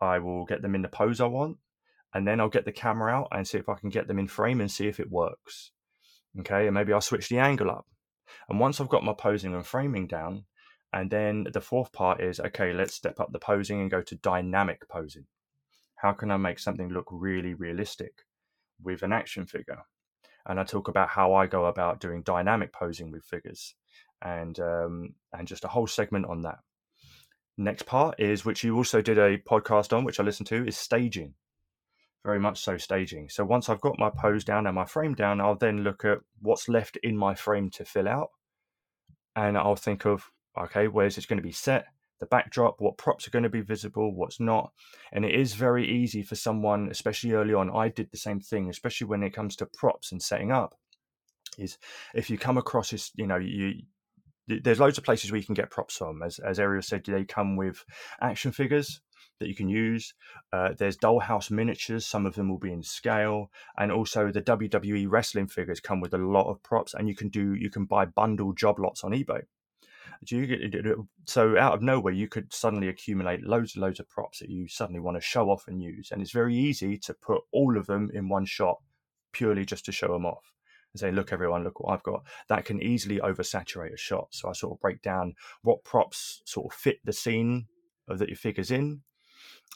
I 0.00 0.18
will 0.18 0.44
get 0.44 0.62
them 0.62 0.74
in 0.74 0.82
the 0.82 0.88
pose 0.88 1.20
I 1.20 1.26
want 1.26 1.58
and 2.14 2.26
then 2.26 2.40
I'll 2.40 2.48
get 2.48 2.64
the 2.64 2.72
camera 2.72 3.12
out 3.12 3.28
and 3.32 3.46
see 3.46 3.58
if 3.58 3.68
I 3.68 3.74
can 3.74 3.88
get 3.88 4.08
them 4.08 4.18
in 4.18 4.26
frame 4.26 4.60
and 4.60 4.70
see 4.70 4.88
if 4.88 4.98
it 4.98 5.10
works. 5.10 5.70
Okay, 6.40 6.66
and 6.66 6.74
maybe 6.74 6.92
I'll 6.92 7.00
switch 7.00 7.28
the 7.28 7.38
angle 7.38 7.70
up. 7.70 7.86
And 8.48 8.60
once 8.60 8.80
I've 8.80 8.88
got 8.88 9.04
my 9.04 9.12
posing 9.12 9.54
and 9.54 9.66
framing 9.66 10.06
down, 10.06 10.44
and 10.92 11.10
then 11.10 11.46
the 11.52 11.60
fourth 11.60 11.92
part 11.92 12.20
is 12.20 12.40
okay, 12.40 12.72
let's 12.72 12.94
step 12.94 13.20
up 13.20 13.32
the 13.32 13.38
posing 13.38 13.80
and 13.80 13.90
go 13.90 14.02
to 14.02 14.14
dynamic 14.16 14.88
posing. 14.88 15.26
How 15.96 16.12
can 16.12 16.30
I 16.30 16.36
make 16.36 16.58
something 16.58 16.88
look 16.88 17.06
really 17.10 17.54
realistic 17.54 18.24
with 18.82 19.02
an 19.02 19.12
action 19.12 19.46
figure? 19.46 19.82
And 20.46 20.58
I 20.58 20.64
talk 20.64 20.88
about 20.88 21.10
how 21.10 21.34
I 21.34 21.46
go 21.46 21.66
about 21.66 22.00
doing 22.00 22.22
dynamic 22.22 22.72
posing 22.72 23.10
with 23.10 23.24
figures, 23.24 23.74
and 24.22 24.58
um, 24.58 25.14
and 25.32 25.46
just 25.46 25.64
a 25.64 25.68
whole 25.68 25.86
segment 25.86 26.26
on 26.26 26.42
that. 26.42 26.58
Next 27.58 27.84
part 27.84 28.18
is 28.18 28.44
which 28.44 28.64
you 28.64 28.76
also 28.76 29.02
did 29.02 29.18
a 29.18 29.38
podcast 29.38 29.96
on, 29.96 30.04
which 30.04 30.18
I 30.18 30.22
listened 30.22 30.48
to, 30.48 30.66
is 30.66 30.76
staging 30.76 31.34
very 32.24 32.38
much 32.38 32.62
so 32.62 32.76
staging. 32.76 33.28
So 33.28 33.44
once 33.44 33.68
I've 33.68 33.80
got 33.80 33.98
my 33.98 34.10
pose 34.10 34.44
down 34.44 34.66
and 34.66 34.74
my 34.74 34.84
frame 34.84 35.14
down, 35.14 35.40
I'll 35.40 35.56
then 35.56 35.82
look 35.82 36.04
at 36.04 36.18
what's 36.40 36.68
left 36.68 36.96
in 37.02 37.16
my 37.16 37.34
frame 37.34 37.70
to 37.70 37.84
fill 37.84 38.08
out. 38.08 38.30
And 39.36 39.56
I'll 39.56 39.76
think 39.76 40.04
of, 40.04 40.30
okay, 40.58 40.88
where's 40.88 41.16
it 41.16 41.28
going 41.28 41.38
to 41.38 41.42
be 41.42 41.52
set? 41.52 41.86
The 42.18 42.26
backdrop, 42.26 42.76
what 42.80 42.98
props 42.98 43.26
are 43.26 43.30
going 43.30 43.44
to 43.44 43.48
be 43.48 43.62
visible, 43.62 44.14
what's 44.14 44.40
not. 44.40 44.72
And 45.12 45.24
it 45.24 45.34
is 45.34 45.54
very 45.54 45.88
easy 45.88 46.22
for 46.22 46.34
someone, 46.34 46.88
especially 46.90 47.32
early 47.32 47.54
on. 47.54 47.74
I 47.74 47.88
did 47.88 48.10
the 48.10 48.18
same 48.18 48.40
thing, 48.40 48.68
especially 48.68 49.06
when 49.06 49.22
it 49.22 49.32
comes 49.32 49.56
to 49.56 49.66
props 49.66 50.12
and 50.12 50.22
setting 50.22 50.52
up. 50.52 50.74
Is 51.56 51.78
if 52.14 52.28
you 52.28 52.36
come 52.36 52.58
across 52.58 52.90
this, 52.90 53.10
you 53.14 53.26
know, 53.26 53.36
you 53.36 53.82
there's 54.46 54.80
loads 54.80 54.98
of 54.98 55.04
places 55.04 55.30
where 55.30 55.38
you 55.38 55.46
can 55.46 55.54
get 55.54 55.70
props 55.70 55.96
from. 55.96 56.22
As 56.22 56.38
as 56.38 56.58
Ariel 56.58 56.82
said, 56.82 57.04
they 57.04 57.24
come 57.24 57.56
with 57.56 57.84
action 58.20 58.52
figures 58.52 59.00
that 59.38 59.48
you 59.48 59.54
can 59.54 59.68
use. 59.68 60.14
Uh, 60.52 60.70
there's 60.76 60.96
Dollhouse 60.96 61.50
miniatures, 61.50 62.06
some 62.06 62.26
of 62.26 62.34
them 62.34 62.48
will 62.48 62.58
be 62.58 62.72
in 62.72 62.82
scale, 62.82 63.50
and 63.78 63.90
also 63.90 64.30
the 64.30 64.42
WWE 64.42 65.06
wrestling 65.08 65.48
figures 65.48 65.80
come 65.80 66.00
with 66.00 66.14
a 66.14 66.18
lot 66.18 66.50
of 66.50 66.62
props, 66.62 66.94
and 66.94 67.08
you 67.08 67.14
can 67.14 67.28
do 67.28 67.54
you 67.54 67.70
can 67.70 67.84
buy 67.84 68.04
bundle 68.04 68.52
job 68.52 68.78
lots 68.78 69.02
on 69.04 69.12
eBay. 69.12 69.42
So 71.26 71.56
out 71.56 71.74
of 71.74 71.82
nowhere, 71.82 72.12
you 72.12 72.28
could 72.28 72.52
suddenly 72.52 72.88
accumulate 72.88 73.42
loads 73.42 73.74
and 73.74 73.82
loads 73.82 74.00
of 74.00 74.08
props 74.08 74.40
that 74.40 74.50
you 74.50 74.68
suddenly 74.68 75.00
want 75.00 75.16
to 75.16 75.20
show 75.20 75.48
off 75.48 75.66
and 75.66 75.82
use, 75.82 76.10
and 76.10 76.20
it's 76.20 76.32
very 76.32 76.54
easy 76.54 76.98
to 76.98 77.14
put 77.14 77.42
all 77.52 77.78
of 77.78 77.86
them 77.86 78.10
in 78.12 78.28
one 78.28 78.44
shot, 78.44 78.78
purely 79.32 79.64
just 79.64 79.84
to 79.86 79.92
show 79.92 80.12
them 80.12 80.26
off 80.26 80.52
and 80.92 81.00
say, 81.00 81.10
look, 81.10 81.32
everyone, 81.32 81.64
look 81.64 81.80
what 81.80 81.92
I've 81.92 82.02
got. 82.02 82.22
That 82.48 82.64
can 82.64 82.82
easily 82.82 83.18
oversaturate 83.18 83.94
a 83.94 83.96
shot. 83.96 84.28
So 84.30 84.48
I 84.48 84.52
sort 84.52 84.72
of 84.72 84.80
break 84.80 85.02
down 85.02 85.34
what 85.62 85.84
props 85.84 86.42
sort 86.44 86.72
of 86.72 86.78
fit 86.78 86.98
the 87.04 87.12
scene 87.12 87.66
that 88.08 88.28
your 88.28 88.36
figure's 88.36 88.70
in, 88.70 89.02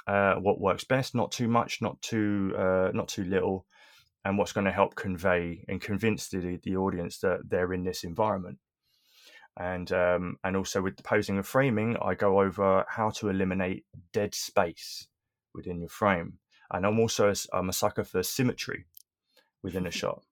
uh, 0.06 0.34
what 0.34 0.60
works 0.60 0.84
best, 0.84 1.14
not 1.14 1.32
too 1.32 1.48
much, 1.48 1.80
not 1.80 2.00
too 2.02 2.52
uh, 2.56 2.90
not 2.92 3.08
too 3.08 3.24
little, 3.24 3.66
and 4.24 4.36
what's 4.36 4.52
going 4.52 4.64
to 4.66 4.72
help 4.72 4.94
convey 4.96 5.64
and 5.68 5.80
convince 5.80 6.28
the 6.28 6.58
the 6.62 6.76
audience 6.76 7.18
that 7.20 7.48
they're 7.48 7.72
in 7.72 7.84
this 7.84 8.04
environment. 8.04 8.58
And 9.56 9.90
um, 9.92 10.36
and 10.42 10.56
also 10.56 10.82
with 10.82 10.96
the 10.96 11.02
posing 11.04 11.36
and 11.36 11.46
framing, 11.46 11.96
I 12.02 12.14
go 12.14 12.40
over 12.40 12.84
how 12.88 13.10
to 13.10 13.28
eliminate 13.28 13.84
dead 14.12 14.34
space 14.34 15.06
within 15.54 15.80
your 15.80 15.88
frame. 15.88 16.38
And 16.72 16.84
I'm 16.84 16.98
also 16.98 17.30
a, 17.30 17.34
I'm 17.56 17.68
a 17.68 17.72
sucker 17.72 18.04
for 18.04 18.22
symmetry 18.22 18.86
within 19.62 19.86
a 19.86 19.90
shot. 20.02 20.22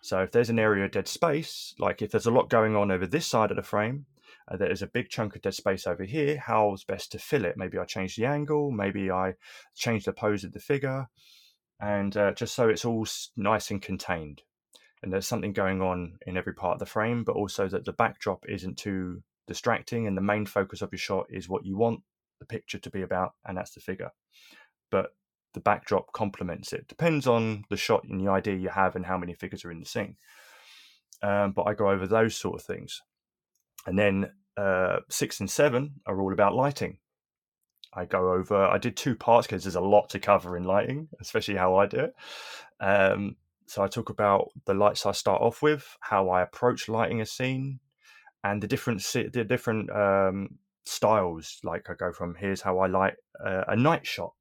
So 0.00 0.20
if 0.20 0.30
there's 0.30 0.50
an 0.50 0.58
area 0.58 0.84
of 0.84 0.92
dead 0.92 1.08
space, 1.08 1.74
like 1.78 2.02
if 2.02 2.10
there's 2.10 2.26
a 2.26 2.30
lot 2.30 2.48
going 2.48 2.76
on 2.76 2.90
over 2.90 3.06
this 3.06 3.26
side 3.26 3.50
of 3.50 3.56
the 3.56 3.62
frame, 3.62 4.06
uh, 4.50 4.56
there's 4.56 4.82
a 4.82 4.86
big 4.86 5.08
chunk 5.08 5.36
of 5.36 5.42
dead 5.42 5.54
space 5.54 5.86
over 5.86 6.04
here. 6.04 6.38
How's 6.38 6.84
best 6.84 7.12
to 7.12 7.18
fill 7.18 7.44
it? 7.44 7.56
Maybe 7.56 7.78
I 7.78 7.84
change 7.84 8.16
the 8.16 8.24
angle. 8.24 8.70
Maybe 8.70 9.10
I 9.10 9.34
change 9.74 10.04
the 10.04 10.12
pose 10.12 10.44
of 10.44 10.52
the 10.52 10.60
figure, 10.60 11.08
and 11.80 12.16
uh, 12.16 12.32
just 12.32 12.54
so 12.54 12.68
it's 12.68 12.84
all 12.84 13.06
nice 13.36 13.70
and 13.70 13.82
contained. 13.82 14.42
And 15.02 15.12
there's 15.12 15.26
something 15.26 15.52
going 15.52 15.80
on 15.82 16.18
in 16.26 16.36
every 16.36 16.54
part 16.54 16.74
of 16.74 16.78
the 16.80 16.86
frame, 16.86 17.24
but 17.24 17.36
also 17.36 17.68
that 17.68 17.84
the 17.84 17.92
backdrop 17.92 18.44
isn't 18.48 18.78
too 18.78 19.22
distracting, 19.46 20.06
and 20.06 20.16
the 20.16 20.22
main 20.22 20.46
focus 20.46 20.82
of 20.82 20.92
your 20.92 20.98
shot 20.98 21.26
is 21.28 21.48
what 21.48 21.64
you 21.66 21.76
want 21.76 22.00
the 22.40 22.46
picture 22.46 22.78
to 22.78 22.90
be 22.90 23.02
about, 23.02 23.34
and 23.44 23.56
that's 23.56 23.72
the 23.72 23.80
figure. 23.80 24.10
But 24.90 25.10
the 25.54 25.60
backdrop 25.60 26.12
complements 26.12 26.72
it. 26.72 26.88
Depends 26.88 27.26
on 27.26 27.64
the 27.70 27.76
shot 27.76 28.04
and 28.04 28.20
the 28.20 28.30
idea 28.30 28.56
you 28.56 28.68
have 28.68 28.96
and 28.96 29.06
how 29.06 29.18
many 29.18 29.34
figures 29.34 29.64
are 29.64 29.70
in 29.70 29.80
the 29.80 29.86
scene. 29.86 30.16
Um, 31.22 31.52
but 31.52 31.64
I 31.64 31.74
go 31.74 31.90
over 31.90 32.06
those 32.06 32.36
sort 32.36 32.60
of 32.60 32.66
things. 32.66 33.02
And 33.86 33.98
then 33.98 34.30
uh, 34.56 34.98
six 35.08 35.40
and 35.40 35.50
seven 35.50 36.00
are 36.06 36.20
all 36.20 36.32
about 36.32 36.54
lighting. 36.54 36.98
I 37.94 38.04
go 38.04 38.32
over, 38.32 38.64
I 38.66 38.78
did 38.78 38.96
two 38.96 39.16
parts 39.16 39.46
because 39.46 39.64
there's 39.64 39.74
a 39.74 39.80
lot 39.80 40.10
to 40.10 40.18
cover 40.18 40.56
in 40.56 40.64
lighting, 40.64 41.08
especially 41.20 41.56
how 41.56 41.76
I 41.76 41.86
do 41.86 42.00
it. 42.00 42.14
Um, 42.80 43.36
so 43.66 43.82
I 43.82 43.86
talk 43.88 44.10
about 44.10 44.50
the 44.66 44.74
lights 44.74 45.06
I 45.06 45.12
start 45.12 45.42
off 45.42 45.62
with, 45.62 45.96
how 46.00 46.30
I 46.30 46.42
approach 46.42 46.88
lighting 46.88 47.20
a 47.20 47.26
scene, 47.26 47.80
and 48.44 48.62
the 48.62 48.66
different 48.66 49.02
the 49.02 49.44
different 49.44 49.90
um, 49.90 50.58
styles. 50.86 51.60
Like 51.62 51.90
I 51.90 51.94
go 51.94 52.12
from 52.12 52.34
here's 52.34 52.62
how 52.62 52.78
I 52.78 52.86
light 52.86 53.14
uh, 53.44 53.64
a 53.68 53.76
night 53.76 54.06
shot. 54.06 54.32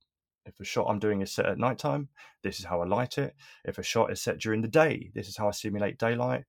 If 0.47 0.59
a 0.59 0.63
shot 0.63 0.87
I'm 0.89 0.99
doing 0.99 1.21
is 1.21 1.33
set 1.33 1.45
at 1.45 1.57
nighttime, 1.57 2.09
this 2.43 2.59
is 2.59 2.65
how 2.65 2.81
I 2.81 2.85
light 2.85 3.17
it. 3.17 3.35
If 3.65 3.77
a 3.77 3.83
shot 3.83 4.11
is 4.11 4.21
set 4.21 4.39
during 4.39 4.61
the 4.61 4.67
day, 4.67 5.11
this 5.13 5.27
is 5.27 5.37
how 5.37 5.47
I 5.47 5.51
simulate 5.51 5.97
daylight 5.99 6.45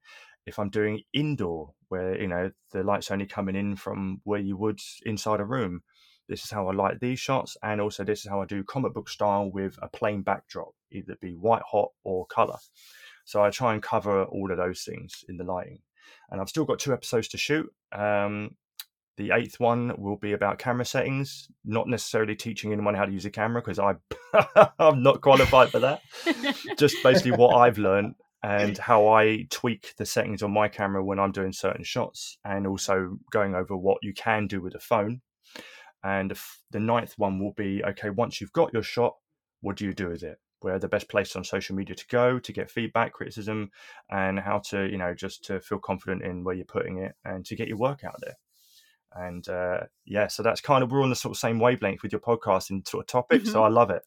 if 0.49 0.59
I'm 0.59 0.71
doing 0.71 1.03
indoor, 1.13 1.75
where 1.89 2.21
you 2.21 2.27
know 2.27 2.51
the 2.73 2.83
light's 2.83 3.11
only 3.11 3.27
coming 3.27 3.55
in 3.55 3.77
from 3.77 4.21
where 4.25 4.41
you 4.41 4.57
would 4.57 4.81
inside 5.05 5.41
a 5.41 5.45
room, 5.45 5.83
this 6.29 6.43
is 6.43 6.51
how 6.51 6.69
I 6.69 6.73
light 6.73 7.01
these 7.01 7.21
shots, 7.21 7.57
and 7.63 7.81
also 7.81 8.03
this 8.03 8.21
is 8.21 8.31
how 8.31 8.43
I 8.43 8.47
do 8.47 8.65
comic 8.65 8.95
book 8.95 9.09
style 9.09 9.51
with 9.51 9.79
a 9.83 9.89
plain 9.89 10.23
backdrop, 10.23 10.71
either 10.91 11.17
be 11.21 11.35
white 11.35 11.63
hot 11.71 11.91
or 12.03 12.27
color. 12.27 12.59
So 13.25 13.43
I 13.43 13.51
try 13.51 13.75
and 13.75 13.83
cover 13.83 14.25
all 14.25 14.51
of 14.51 14.57
those 14.57 14.83
things 14.83 15.25
in 15.29 15.37
the 15.37 15.45
lighting, 15.45 15.81
and 16.31 16.41
I've 16.41 16.49
still 16.49 16.65
got 16.65 16.79
two 16.79 16.93
episodes 16.93 17.29
to 17.29 17.39
shoot. 17.39 17.71
Um, 17.93 18.57
the 19.19 19.33
eighth 19.33 19.59
one 19.59 19.93
will 19.99 20.17
be 20.17 20.33
about 20.33 20.59
camera 20.59 20.85
settings, 20.85 21.49
not 21.65 21.89
necessarily 21.89 22.37
teaching 22.37 22.73
anyone 22.73 22.95
how 22.95 23.05
to 23.05 23.13
use 23.13 23.27
a 23.27 23.31
camera 23.31 23.61
because 23.61 23.81
I 23.81 23.97
I'm 24.79 25.03
not 25.03 25.21
qualified 25.21 25.71
for 25.71 25.81
that. 25.81 26.01
Just 26.79 27.03
basically 27.03 27.33
what 27.33 27.57
I've 27.57 27.79
learned 27.79 28.15
and 28.45 28.79
how 28.79 29.09
I 29.09 29.47
tweak 29.51 29.95
the 29.99 30.07
settings 30.07 30.45
on 30.45 30.53
my 30.53 30.69
camera 30.69 31.05
when 31.05 31.19
I'm 31.19 31.33
doing 31.33 31.53
certain 31.53 31.83
shots, 31.83 32.39
and 32.45 32.67
also 32.67 33.19
going 33.33 33.57
over 33.57 33.77
what 33.77 33.99
you 34.03 34.15
can 34.15 34.47
do 34.47 34.63
with 34.63 34.77
a 34.77 34.81
phone. 34.81 35.21
And 36.05 36.33
the 36.71 36.79
ninth 36.79 37.15
one 37.17 37.41
will 37.41 37.55
be 37.55 37.83
okay, 37.85 38.11
once 38.11 38.41
you've 38.41 38.53
got 38.53 38.73
your 38.73 38.85
shot, 38.85 39.17
what 39.63 39.77
do 39.77 39.85
you 39.85 39.93
do 39.93 40.11
with 40.11 40.23
it? 40.23 40.39
Where 40.61 40.79
the 40.79 40.87
best 40.87 41.09
places 41.09 41.35
on 41.35 41.43
social 41.43 41.75
media 41.75 41.97
to 41.97 42.07
go 42.09 42.39
to 42.39 42.53
get 42.53 42.71
feedback, 42.71 43.15
criticism, 43.15 43.71
and 44.11 44.39
how 44.39 44.61
to, 44.71 44.89
you 44.89 44.97
know, 44.97 45.13
just 45.13 45.45
to 45.47 45.59
feel 45.59 45.81
confident 45.81 46.23
in 46.23 46.45
where 46.45 46.55
you're 46.55 46.65
putting 46.65 46.99
it 46.99 47.17
and 47.25 47.45
to 47.47 47.57
get 47.57 47.67
your 47.67 47.79
work 47.79 48.05
out 48.05 48.17
there 48.21 48.37
and 49.15 49.49
uh, 49.49 49.81
yeah 50.05 50.27
so 50.27 50.43
that's 50.43 50.61
kind 50.61 50.83
of 50.83 50.91
we're 50.91 51.03
on 51.03 51.11
the 51.11 51.17
sort 51.17 51.35
of 51.35 51.39
same 51.39 51.59
wavelength 51.59 52.03
with 52.03 52.13
your 52.13 52.21
podcast 52.21 52.71
and 52.71 52.87
sort 52.87 53.03
of 53.03 53.07
topic 53.07 53.43
mm-hmm. 53.43 53.51
so 53.51 53.63
i 53.63 53.69
love 53.69 53.91
it 53.91 54.03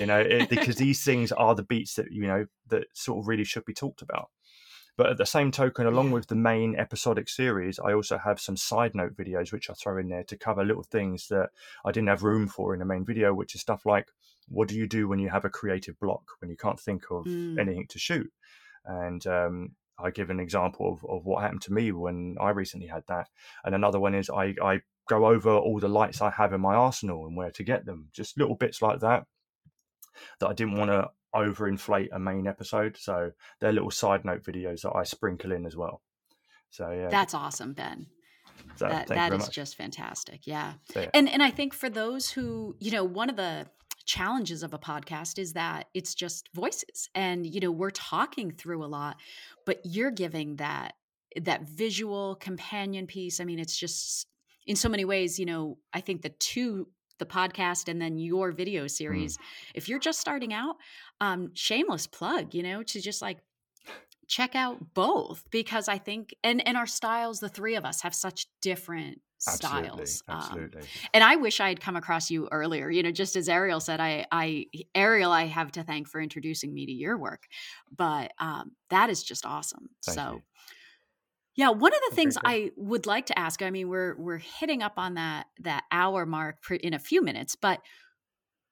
you 0.00 0.06
know 0.06 0.18
it, 0.18 0.48
because 0.50 0.76
these 0.76 1.04
things 1.04 1.32
are 1.32 1.54
the 1.54 1.62
beats 1.62 1.94
that 1.94 2.10
you 2.10 2.26
know 2.26 2.46
that 2.68 2.84
sort 2.94 3.18
of 3.18 3.28
really 3.28 3.44
should 3.44 3.64
be 3.64 3.74
talked 3.74 4.02
about 4.02 4.30
but 4.96 5.10
at 5.10 5.18
the 5.18 5.26
same 5.26 5.50
token 5.50 5.86
along 5.86 6.10
with 6.10 6.26
the 6.28 6.34
main 6.34 6.74
episodic 6.76 7.28
series 7.28 7.78
i 7.78 7.92
also 7.92 8.16
have 8.18 8.40
some 8.40 8.56
side 8.56 8.94
note 8.94 9.14
videos 9.14 9.52
which 9.52 9.68
i 9.68 9.74
throw 9.74 9.98
in 9.98 10.08
there 10.08 10.24
to 10.24 10.38
cover 10.38 10.64
little 10.64 10.84
things 10.84 11.28
that 11.28 11.50
i 11.84 11.92
didn't 11.92 12.08
have 12.08 12.22
room 12.22 12.48
for 12.48 12.72
in 12.72 12.80
the 12.80 12.86
main 12.86 13.04
video 13.04 13.34
which 13.34 13.54
is 13.54 13.60
stuff 13.60 13.84
like 13.84 14.08
what 14.48 14.68
do 14.68 14.74
you 14.74 14.86
do 14.86 15.08
when 15.08 15.18
you 15.18 15.28
have 15.28 15.44
a 15.44 15.50
creative 15.50 15.98
block 16.00 16.22
when 16.40 16.50
you 16.50 16.56
can't 16.56 16.80
think 16.80 17.02
of 17.10 17.24
mm. 17.24 17.58
anything 17.58 17.86
to 17.88 17.98
shoot 17.98 18.30
and 18.86 19.26
um, 19.26 19.72
I 19.98 20.10
give 20.10 20.30
an 20.30 20.40
example 20.40 20.92
of, 20.92 21.08
of 21.08 21.24
what 21.24 21.42
happened 21.42 21.62
to 21.62 21.72
me 21.72 21.92
when 21.92 22.36
I 22.40 22.50
recently 22.50 22.86
had 22.86 23.04
that. 23.08 23.28
And 23.64 23.74
another 23.74 23.98
one 23.98 24.14
is 24.14 24.28
I, 24.30 24.54
I 24.62 24.80
go 25.08 25.26
over 25.26 25.56
all 25.56 25.78
the 25.78 25.88
lights 25.88 26.20
I 26.20 26.30
have 26.30 26.52
in 26.52 26.60
my 26.60 26.74
arsenal 26.74 27.26
and 27.26 27.36
where 27.36 27.50
to 27.52 27.64
get 27.64 27.86
them. 27.86 28.08
Just 28.12 28.38
little 28.38 28.56
bits 28.56 28.82
like 28.82 29.00
that 29.00 29.24
that 30.40 30.48
I 30.48 30.52
didn't 30.52 30.76
want 30.76 30.90
to 30.90 31.10
overinflate 31.34 32.08
a 32.12 32.18
main 32.18 32.46
episode. 32.46 32.96
So 32.98 33.30
they're 33.60 33.72
little 33.72 33.90
side 33.90 34.24
note 34.24 34.42
videos 34.42 34.82
that 34.82 34.92
I 34.94 35.04
sprinkle 35.04 35.52
in 35.52 35.66
as 35.66 35.76
well. 35.76 36.02
So 36.70 36.90
yeah. 36.90 37.08
That's 37.08 37.34
awesome, 37.34 37.72
Ben. 37.72 38.06
So, 38.76 38.88
that 38.88 39.06
that 39.08 39.32
is 39.32 39.40
much. 39.40 39.54
just 39.54 39.76
fantastic. 39.76 40.46
Yeah. 40.46 40.74
So, 40.92 41.00
yeah. 41.00 41.10
And 41.14 41.28
and 41.28 41.42
I 41.42 41.50
think 41.50 41.72
for 41.72 41.88
those 41.88 42.30
who, 42.30 42.76
you 42.80 42.90
know, 42.90 43.04
one 43.04 43.30
of 43.30 43.36
the 43.36 43.66
challenges 44.06 44.62
of 44.62 44.72
a 44.72 44.78
podcast 44.78 45.38
is 45.38 45.52
that 45.54 45.88
it's 45.92 46.14
just 46.14 46.48
voices 46.54 47.10
and 47.14 47.44
you 47.44 47.60
know 47.60 47.72
we're 47.72 47.90
talking 47.90 48.52
through 48.52 48.84
a 48.84 48.86
lot 48.86 49.16
but 49.66 49.80
you're 49.84 50.12
giving 50.12 50.56
that 50.56 50.94
that 51.42 51.68
visual 51.68 52.36
companion 52.36 53.06
piece 53.06 53.40
i 53.40 53.44
mean 53.44 53.58
it's 53.58 53.76
just 53.76 54.28
in 54.64 54.76
so 54.76 54.88
many 54.88 55.04
ways 55.04 55.38
you 55.38 55.44
know 55.44 55.76
i 55.92 56.00
think 56.00 56.22
the 56.22 56.28
two 56.28 56.86
the 57.18 57.26
podcast 57.26 57.88
and 57.88 58.00
then 58.00 58.16
your 58.16 58.52
video 58.52 58.84
mm. 58.84 58.90
series 58.90 59.36
mm. 59.36 59.40
if 59.74 59.88
you're 59.88 59.98
just 59.98 60.20
starting 60.20 60.52
out 60.52 60.76
um 61.20 61.50
shameless 61.54 62.06
plug 62.06 62.54
you 62.54 62.62
know 62.62 62.84
to 62.84 63.00
just 63.00 63.20
like 63.20 63.38
check 64.28 64.54
out 64.54 64.94
both 64.94 65.44
because 65.50 65.88
i 65.88 65.98
think 65.98 66.34
and 66.44 66.66
and 66.66 66.76
our 66.76 66.86
styles 66.86 67.40
the 67.40 67.48
three 67.48 67.74
of 67.74 67.84
us 67.84 68.02
have 68.02 68.14
such 68.14 68.46
different 68.62 69.20
styles. 69.38 69.64
Absolutely, 69.64 70.04
um, 70.28 70.38
absolutely. 70.38 70.80
Um, 70.82 70.86
and 71.14 71.24
I 71.24 71.36
wish 71.36 71.60
I 71.60 71.68
had 71.68 71.80
come 71.80 71.96
across 71.96 72.30
you 72.30 72.48
earlier. 72.50 72.90
You 72.90 73.02
know, 73.02 73.10
just 73.10 73.36
as 73.36 73.48
Ariel 73.48 73.80
said, 73.80 74.00
I, 74.00 74.26
I, 74.32 74.66
Ariel, 74.94 75.32
I 75.32 75.46
have 75.46 75.72
to 75.72 75.82
thank 75.82 76.08
for 76.08 76.20
introducing 76.20 76.72
me 76.72 76.86
to 76.86 76.92
your 76.92 77.16
work. 77.16 77.44
But 77.94 78.32
um, 78.38 78.72
that 78.90 79.10
is 79.10 79.22
just 79.22 79.46
awesome. 79.46 79.90
Thank 80.04 80.18
so. 80.18 80.32
You. 80.32 80.42
Yeah, 81.56 81.70
one 81.70 81.92
of 81.92 82.00
the 82.10 82.14
things 82.14 82.36
I 82.44 82.70
would 82.76 83.06
like 83.06 83.26
to 83.26 83.38
ask. 83.38 83.62
I 83.62 83.70
mean, 83.70 83.88
we're 83.88 84.14
we're 84.16 84.36
hitting 84.36 84.82
up 84.82 84.94
on 84.98 85.14
that 85.14 85.46
that 85.60 85.84
hour 85.90 86.26
mark 86.26 86.58
in 86.70 86.92
a 86.92 86.98
few 86.98 87.22
minutes, 87.22 87.56
but 87.56 87.80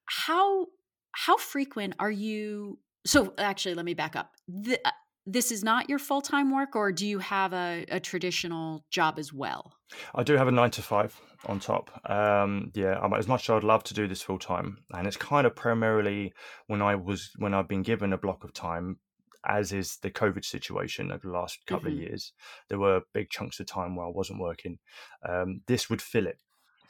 how 0.04 0.66
how 1.12 1.38
frequent 1.38 1.94
are 1.98 2.10
you? 2.10 2.78
So 3.06 3.32
actually, 3.38 3.74
let 3.74 3.86
me 3.86 3.94
back 3.94 4.16
up. 4.16 4.32
The, 4.48 4.78
this 5.26 5.50
is 5.50 5.64
not 5.64 5.88
your 5.88 5.98
full 5.98 6.20
time 6.20 6.54
work, 6.54 6.76
or 6.76 6.92
do 6.92 7.06
you 7.06 7.18
have 7.18 7.52
a, 7.52 7.84
a, 7.88 8.00
traditional 8.00 8.84
job 8.90 9.18
as 9.18 9.32
well? 9.32 9.72
I 10.14 10.22
do 10.22 10.36
have 10.36 10.48
a 10.48 10.52
nine 10.52 10.70
to 10.72 10.82
five 10.82 11.18
on 11.46 11.60
top. 11.60 11.90
Um, 12.10 12.70
yeah, 12.74 12.98
as 13.16 13.26
much 13.28 13.48
as 13.48 13.54
I'd 13.54 13.64
love 13.64 13.84
to 13.84 13.94
do 13.94 14.06
this 14.06 14.22
full 14.22 14.38
time, 14.38 14.78
and 14.92 15.06
it's 15.06 15.16
kind 15.16 15.46
of 15.46 15.56
primarily 15.56 16.32
when 16.66 16.82
I 16.82 16.94
was 16.94 17.30
when 17.36 17.54
I've 17.54 17.68
been 17.68 17.82
given 17.82 18.12
a 18.12 18.18
block 18.18 18.44
of 18.44 18.52
time, 18.52 18.98
as 19.46 19.72
is 19.72 19.98
the 20.02 20.10
COVID 20.10 20.44
situation 20.44 21.10
over 21.10 21.26
the 21.26 21.32
last 21.32 21.58
couple 21.66 21.90
mm-hmm. 21.90 22.02
of 22.02 22.08
years. 22.08 22.32
There 22.68 22.78
were 22.78 23.02
big 23.12 23.30
chunks 23.30 23.60
of 23.60 23.66
time 23.66 23.96
where 23.96 24.06
I 24.06 24.10
wasn't 24.10 24.40
working. 24.40 24.78
Um, 25.26 25.62
this 25.66 25.88
would 25.88 26.02
fill 26.02 26.26
it 26.26 26.38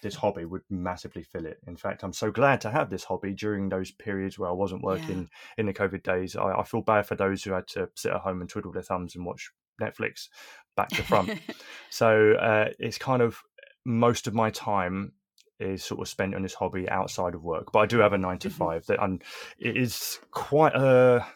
this 0.05 0.15
hobby 0.15 0.45
would 0.45 0.63
massively 0.69 1.23
fill 1.23 1.47
it. 1.47 1.59
In 1.67 1.77
fact, 1.77 2.05
I'm 2.05 2.13
so 2.13 2.31
glad 2.31 2.61
to 2.61 2.71
have 2.71 2.91
this 2.91 3.05
hobby 3.05 3.33
during 3.33 3.71
those 3.71 3.91
periods 3.91 4.39
where 4.39 4.51
I 4.51 4.53
wasn't 4.53 4.85
working 4.85 5.23
yeah. 5.23 5.55
in 5.57 5.67
the 5.67 5.73
COVID 5.73 6.03
days. 6.03 6.37
I, 6.37 6.53
I, 6.53 6.63
feel 6.63 6.83
bad 6.83 7.07
for 7.07 7.17
those 7.17 7.43
who 7.43 7.53
had 7.53 7.67
to 7.69 7.89
sit 7.97 8.13
at 8.13 8.21
home 8.21 8.43
and 8.43 8.49
twiddle 8.49 8.71
their 8.71 8.83
thumbs 8.83 9.17
and 9.17 9.25
watch 9.25 9.51
Netflix 9.81 10.29
back 10.77 10.91
to 10.91 11.03
front. 11.03 11.41
so 11.91 12.35
uh, 12.35 12.69
it's 12.79 12.99
kind 12.99 13.23
of 13.23 13.41
most 13.87 14.27
of 14.27 14.35
my 14.35 14.51
time 14.51 15.13
is 15.59 15.83
sort 15.83 16.03
of 16.03 16.09
spent 16.09 16.35
on 16.35 16.43
this 16.43 16.55
hobby 16.55 16.87
outside 16.91 17.35
of 17.35 17.43
work. 17.43 17.73
But 17.73 17.79
I 17.79 17.87
do 17.87 17.99
have 18.01 18.13
a 18.13 18.19
9 18.19 18.39
to 18.41 18.49
mm-hmm. 18.49 18.59
five 18.59 18.87
that 18.87 19.03
and 19.03 19.23
it 19.59 19.77
is 19.77 20.21
quite 20.31 20.75
a. 20.75 21.27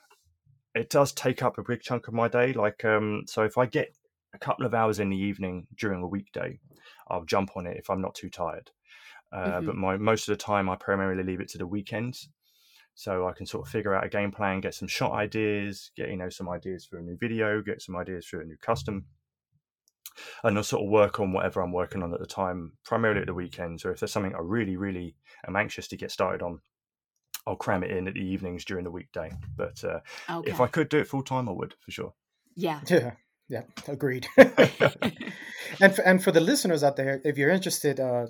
It 0.75 0.91
does 0.91 1.13
take 1.13 1.43
up 1.43 1.57
a 1.57 1.63
big 1.63 1.81
chunk 1.81 2.07
of 2.07 2.15
my 2.15 2.29
day. 2.29 2.53
Like, 2.53 2.85
um, 2.85 3.23
so 3.27 3.43
if 3.45 3.57
I 3.57 3.65
get 3.65 3.97
a 4.35 4.39
couple 4.39 4.67
of 4.67 4.75
hours 4.75 5.01
in 5.01 5.09
the 5.09 5.17
evening 5.17 5.67
during 5.75 6.03
a 6.03 6.07
weekday, 6.07 6.61
I'll 7.11 7.25
jump 7.25 7.57
on 7.57 7.67
it 7.67 7.77
if 7.77 7.91
I'm 7.91 8.01
not 8.01 8.15
too 8.15 8.31
tired. 8.31 8.71
Uh, 9.33 9.37
mm-hmm. 9.37 9.67
But 9.67 9.77
my 9.77 9.97
most 9.97 10.29
of 10.29 10.37
the 10.37 10.43
time, 10.43 10.69
I 10.69 10.77
primarily 10.77 11.23
leave 11.23 11.41
it 11.41 11.49
to 11.51 11.59
the 11.59 11.67
weekends, 11.67 12.29
so 12.95 13.29
I 13.29 13.33
can 13.33 13.47
sort 13.47 13.67
of 13.67 13.71
figure 13.73 13.95
out 13.95 14.05
a 14.05 14.09
game 14.09 14.31
plan, 14.33 14.61
get 14.61 14.75
some 14.75 14.89
shot 14.89 15.13
ideas, 15.13 15.91
get 15.97 16.09
you 16.09 16.17
know 16.17 16.31
some 16.31 16.49
ideas 16.49 16.87
for 16.87 16.99
a 16.99 17.03
new 17.03 17.17
video, 17.17 17.61
get 17.63 17.83
some 17.83 17.97
ideas 17.97 18.27
for 18.27 18.41
a 18.41 18.45
new 18.47 18.57
custom. 18.57 19.07
and 20.43 20.57
I'll 20.57 20.65
sort 20.65 20.83
of 20.85 20.91
work 20.91 21.21
on 21.21 21.33
whatever 21.33 21.61
I'm 21.61 21.73
working 21.73 22.03
on 22.03 22.13
at 22.13 22.21
the 22.21 22.27
time, 22.27 22.73
primarily 22.85 23.21
at 23.21 23.27
the 23.27 23.35
weekends, 23.35 23.85
or 23.85 23.93
if 23.93 24.01
there's 24.01 24.13
something 24.13 24.35
I 24.35 24.41
really, 24.41 24.77
really 24.77 25.15
am 25.47 25.55
anxious 25.57 25.87
to 25.89 25.97
get 25.97 26.11
started 26.11 26.43
on, 26.43 26.61
I'll 27.47 27.57
cram 27.57 27.85
it 27.85 27.91
in 27.91 28.09
at 28.09 28.15
the 28.15 28.21
evenings 28.27 28.65
during 28.65 28.85
the 28.85 28.91
weekday. 28.91 29.31
But 29.57 29.83
uh, 29.85 30.01
Okay. 30.29 30.51
if 30.51 30.61
I 30.61 30.67
could 30.67 30.89
do 30.89 30.99
it 30.99 31.07
full 31.07 31.23
time, 31.23 31.49
I 31.49 31.53
would 31.53 31.75
for 31.81 31.91
sure. 31.91 32.15
yeah. 32.57 32.81
Yeah, 32.89 33.13
yeah, 33.49 33.63
agreed. 33.87 34.27
and 34.37 35.95
for, 35.95 36.03
and 36.03 36.23
for 36.23 36.33
the 36.33 36.41
listeners 36.41 36.83
out 36.83 36.97
there, 36.97 37.21
if 37.25 37.39
you're 37.39 37.51
interested, 37.51 37.99
uh, 38.01 38.27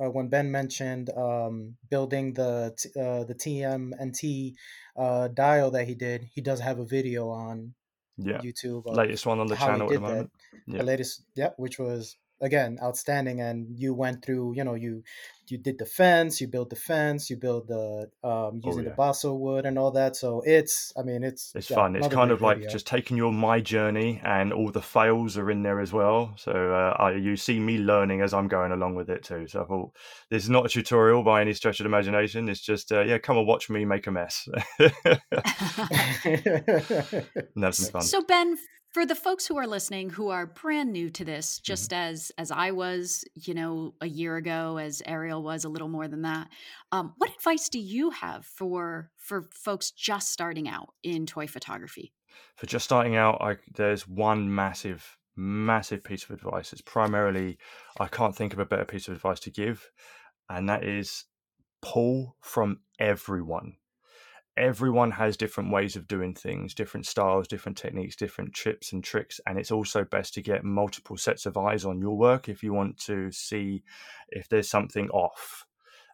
uh, 0.00 0.10
when 0.10 0.28
Ben 0.28 0.50
mentioned 0.50 1.10
um, 1.16 1.76
building 1.90 2.34
the 2.34 2.74
t- 2.78 2.90
uh, 3.00 3.24
the 3.24 3.34
TMNT 3.34 4.54
uh, 4.96 5.28
dial 5.28 5.70
that 5.70 5.86
he 5.86 5.94
did, 5.94 6.28
he 6.34 6.40
does 6.40 6.60
have 6.60 6.78
a 6.78 6.84
video 6.84 7.30
on 7.30 7.74
Yeah, 8.18 8.38
YouTube. 8.38 8.82
Latest 8.86 9.26
one 9.26 9.40
on 9.40 9.46
the 9.46 9.56
channel 9.56 9.82
at 9.82 9.88
the 9.88 9.94
that. 9.94 10.00
moment. 10.00 10.30
Yeah. 10.66 10.78
The 10.78 10.84
latest, 10.84 11.22
yeah, 11.34 11.50
which 11.56 11.78
was 11.78 12.16
again 12.40 12.78
outstanding. 12.82 13.40
And 13.40 13.66
you 13.78 13.94
went 13.94 14.24
through, 14.24 14.54
you 14.56 14.64
know, 14.64 14.74
you 14.74 15.02
you 15.48 15.56
did 15.58 15.78
the 15.78 15.86
fence, 15.86 16.40
you 16.42 16.46
built 16.46 16.68
the 16.70 16.76
fence, 16.76 17.30
you 17.30 17.36
built 17.36 17.68
the 17.68 18.10
um, 18.22 18.60
using 18.62 18.84
the 18.84 18.90
Oh, 18.90 18.90
yeah. 18.90 18.96
balsa 18.96 19.32
wood 19.32 19.64
and 19.64 19.78
all 19.78 19.90
that. 19.92 20.14
So 20.14 20.42
it's, 20.44 20.92
I 20.96 21.02
mean, 21.02 21.24
it's 21.24 21.52
It's 21.54 21.70
yeah, 21.70 21.76
fun. 21.76 21.96
It's 21.96 22.06
kind 22.08 22.30
of 22.30 22.42
like 22.42 22.56
video. 22.58 22.68
just 22.68 22.86
taking 22.86 23.16
your 23.16 23.32
my 23.32 23.60
journey, 23.60 24.20
and 24.22 24.52
all 24.52 24.70
the 24.70 24.82
fails 24.82 25.38
are 25.38 25.50
in 25.50 25.62
there 25.62 25.80
as 25.80 25.92
well. 25.92 26.34
So 26.36 26.52
uh, 26.52 26.94
I, 27.02 27.12
you 27.12 27.36
see 27.36 27.58
me 27.58 27.78
learning 27.78 28.20
as 28.20 28.34
I'm 28.34 28.48
going 28.48 28.72
along 28.72 28.94
with 28.96 29.08
it 29.08 29.22
too. 29.24 29.46
So 29.48 29.62
I 29.62 29.64
thought 29.64 29.92
this 30.30 30.44
is 30.44 30.50
not 30.50 30.66
a 30.66 30.68
tutorial 30.68 31.22
by 31.22 31.40
any 31.40 31.54
stretch 31.54 31.80
of 31.80 31.84
the 31.84 31.88
imagination. 31.88 32.48
It's 32.48 32.60
just 32.60 32.92
uh, 32.92 33.00
yeah, 33.02 33.18
come 33.18 33.38
and 33.38 33.46
watch 33.46 33.70
me 33.70 33.84
make 33.86 34.06
a 34.06 34.10
mess 34.10 34.46
and 36.24 37.64
have 37.64 37.74
some 37.74 37.86
fun. 37.86 38.02
So 38.02 38.22
Ben, 38.22 38.56
for 38.98 39.06
the 39.06 39.14
folks 39.14 39.46
who 39.46 39.56
are 39.56 39.66
listening 39.68 40.10
who 40.10 40.28
are 40.28 40.44
brand 40.44 40.92
new 40.92 41.08
to 41.08 41.24
this, 41.24 41.60
Mm-hmm. 41.64 41.64
just 41.72 41.92
as 41.92 42.32
as 42.36 42.50
I 42.50 42.72
was, 42.72 43.24
you 43.36 43.54
know, 43.54 43.94
a 44.00 44.08
year 44.08 44.36
ago, 44.36 44.76
as 44.76 45.02
Ariel 45.06 45.40
was 45.40 45.64
a 45.64 45.68
little 45.68 45.86
more 45.88 46.08
than 46.08 46.22
that, 46.22 46.48
um, 46.90 47.14
what 47.18 47.32
advice 47.32 47.68
do 47.68 47.78
you 47.78 48.10
have 48.10 48.44
for 48.44 49.12
for 49.16 49.42
folks 49.52 49.92
just 49.92 50.32
starting 50.32 50.68
out 50.68 50.94
in 51.04 51.26
toy 51.26 51.46
photography? 51.46 52.12
for 52.56 52.66
just 52.66 52.84
starting 52.84 53.14
out, 53.14 53.40
I, 53.40 53.56
there's 53.74 54.08
one 54.08 54.52
massive, 54.52 55.16
massive 55.36 56.02
piece 56.02 56.24
of 56.24 56.30
advice. 56.30 56.72
It's 56.72 56.82
primarily, 56.82 57.58
I 58.00 58.08
can't 58.08 58.34
think 58.34 58.52
of 58.52 58.58
a 58.58 58.66
better 58.66 58.84
piece 58.84 59.06
of 59.06 59.14
advice 59.14 59.38
to 59.40 59.50
give, 59.50 59.90
and 60.50 60.68
that 60.68 60.82
is 60.84 61.24
pull 61.82 62.36
from 62.40 62.80
everyone. 62.98 63.77
Everyone 64.58 65.12
has 65.12 65.36
different 65.36 65.72
ways 65.72 65.94
of 65.94 66.08
doing 66.08 66.34
things, 66.34 66.74
different 66.74 67.06
styles, 67.06 67.46
different 67.46 67.78
techniques, 67.78 68.16
different 68.16 68.54
tips 68.54 68.92
and 68.92 69.04
tricks. 69.04 69.40
And 69.46 69.58
it's 69.58 69.70
also 69.70 70.04
best 70.04 70.34
to 70.34 70.42
get 70.42 70.64
multiple 70.64 71.16
sets 71.16 71.46
of 71.46 71.56
eyes 71.56 71.84
on 71.84 72.00
your 72.00 72.16
work 72.16 72.48
if 72.48 72.62
you 72.62 72.72
want 72.72 72.98
to 73.06 73.30
see 73.30 73.84
if 74.28 74.48
there's 74.48 74.68
something 74.68 75.08
off 75.10 75.64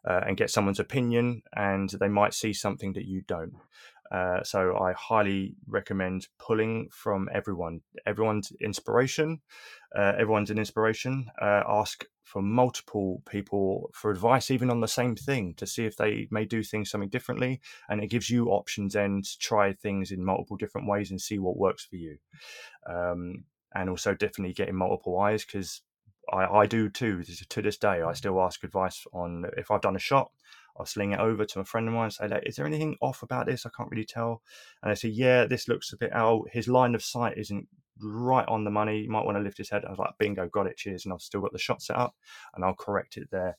uh, 0.06 0.20
and 0.26 0.36
get 0.36 0.50
someone's 0.50 0.80
opinion, 0.80 1.42
and 1.56 1.88
they 1.88 2.08
might 2.08 2.34
see 2.34 2.52
something 2.52 2.92
that 2.92 3.06
you 3.06 3.22
don't. 3.26 3.54
Uh, 4.10 4.42
so 4.42 4.76
I 4.76 4.92
highly 4.92 5.54
recommend 5.66 6.28
pulling 6.38 6.88
from 6.92 7.28
everyone. 7.32 7.80
Everyone's 8.06 8.52
inspiration. 8.60 9.40
Uh, 9.96 10.12
everyone's 10.18 10.50
an 10.50 10.58
inspiration. 10.58 11.26
Uh, 11.40 11.62
ask 11.66 12.04
for 12.22 12.42
multiple 12.42 13.22
people 13.28 13.90
for 13.92 14.10
advice, 14.10 14.50
even 14.50 14.70
on 14.70 14.80
the 14.80 14.88
same 14.88 15.14
thing, 15.14 15.54
to 15.54 15.66
see 15.66 15.84
if 15.84 15.96
they 15.96 16.26
may 16.30 16.44
do 16.44 16.62
things 16.62 16.90
something 16.90 17.10
differently, 17.10 17.60
and 17.88 18.02
it 18.02 18.08
gives 18.10 18.30
you 18.30 18.48
options 18.48 18.94
then 18.94 19.22
to 19.22 19.38
try 19.38 19.72
things 19.72 20.10
in 20.10 20.24
multiple 20.24 20.56
different 20.56 20.88
ways 20.88 21.10
and 21.10 21.20
see 21.20 21.38
what 21.38 21.56
works 21.56 21.84
for 21.84 21.96
you. 21.96 22.16
Um, 22.88 23.44
and 23.74 23.90
also 23.90 24.14
definitely 24.14 24.54
getting 24.54 24.76
multiple 24.76 25.18
eyes 25.18 25.44
because 25.44 25.82
I, 26.32 26.44
I 26.44 26.66
do 26.66 26.88
too. 26.88 27.22
To 27.48 27.62
this 27.62 27.76
day, 27.76 28.02
I 28.02 28.12
still 28.14 28.40
ask 28.40 28.62
advice 28.64 29.04
on 29.12 29.44
if 29.56 29.70
I've 29.70 29.80
done 29.80 29.96
a 29.96 30.00
shot. 30.00 30.30
I'll 30.76 30.86
sling 30.86 31.12
it 31.12 31.20
over 31.20 31.44
to 31.44 31.60
a 31.60 31.64
friend 31.64 31.86
of 31.88 31.94
mine 31.94 32.04
and 32.04 32.12
say, 32.12 32.28
like, 32.28 32.46
is 32.46 32.56
there 32.56 32.66
anything 32.66 32.96
off 33.00 33.22
about 33.22 33.46
this? 33.46 33.64
I 33.64 33.70
can't 33.76 33.90
really 33.90 34.04
tell. 34.04 34.42
And 34.82 34.90
they 34.90 34.96
say, 34.96 35.08
yeah, 35.08 35.46
this 35.46 35.68
looks 35.68 35.92
a 35.92 35.96
bit 35.96 36.12
out. 36.12 36.44
His 36.52 36.68
line 36.68 36.94
of 36.94 37.02
sight 37.02 37.38
isn't 37.38 37.68
right 38.00 38.46
on 38.48 38.64
the 38.64 38.70
money. 38.70 39.00
You 39.00 39.10
might 39.10 39.24
want 39.24 39.36
to 39.36 39.42
lift 39.42 39.58
his 39.58 39.70
head. 39.70 39.84
I 39.84 39.90
was 39.90 39.98
like, 39.98 40.18
bingo, 40.18 40.48
got 40.48 40.66
it. 40.66 40.76
Cheers. 40.76 41.04
And 41.04 41.12
I've 41.12 41.20
still 41.20 41.40
got 41.40 41.52
the 41.52 41.58
shot 41.58 41.82
set 41.82 41.96
up 41.96 42.14
and 42.54 42.64
I'll 42.64 42.74
correct 42.74 43.16
it 43.16 43.28
there. 43.30 43.56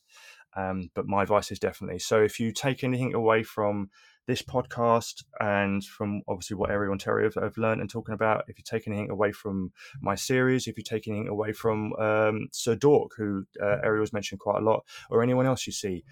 Um, 0.56 0.90
but 0.94 1.06
my 1.06 1.22
advice 1.22 1.50
is 1.50 1.58
definitely 1.58 1.98
so 1.98 2.22
if 2.22 2.40
you 2.40 2.50
take 2.50 2.82
anything 2.82 3.12
away 3.12 3.42
from 3.42 3.90
this 4.26 4.42
podcast 4.42 5.22
and 5.38 5.84
from 5.84 6.22
obviously 6.26 6.56
what 6.56 6.70
Ariel 6.70 6.92
and 6.92 7.00
Terry 7.00 7.24
have, 7.24 7.34
have 7.34 7.56
learned 7.56 7.80
and 7.80 7.88
talking 7.88 8.14
about, 8.14 8.44
if 8.48 8.58
you 8.58 8.64
take 8.64 8.88
anything 8.88 9.10
away 9.10 9.32
from 9.32 9.72
my 10.00 10.14
series, 10.14 10.66
if 10.66 10.76
you 10.76 10.82
take 10.82 11.06
anything 11.06 11.28
away 11.28 11.52
from 11.52 11.92
um, 11.94 12.48
Sir 12.52 12.74
Dork, 12.74 13.12
who 13.16 13.44
uh, 13.62 13.78
Ariel's 13.84 14.12
mentioned 14.12 14.40
quite 14.40 14.60
a 14.60 14.64
lot, 14.64 14.84
or 15.10 15.22
anyone 15.22 15.46
else 15.46 15.66
you 15.66 15.72
see, 15.72 16.04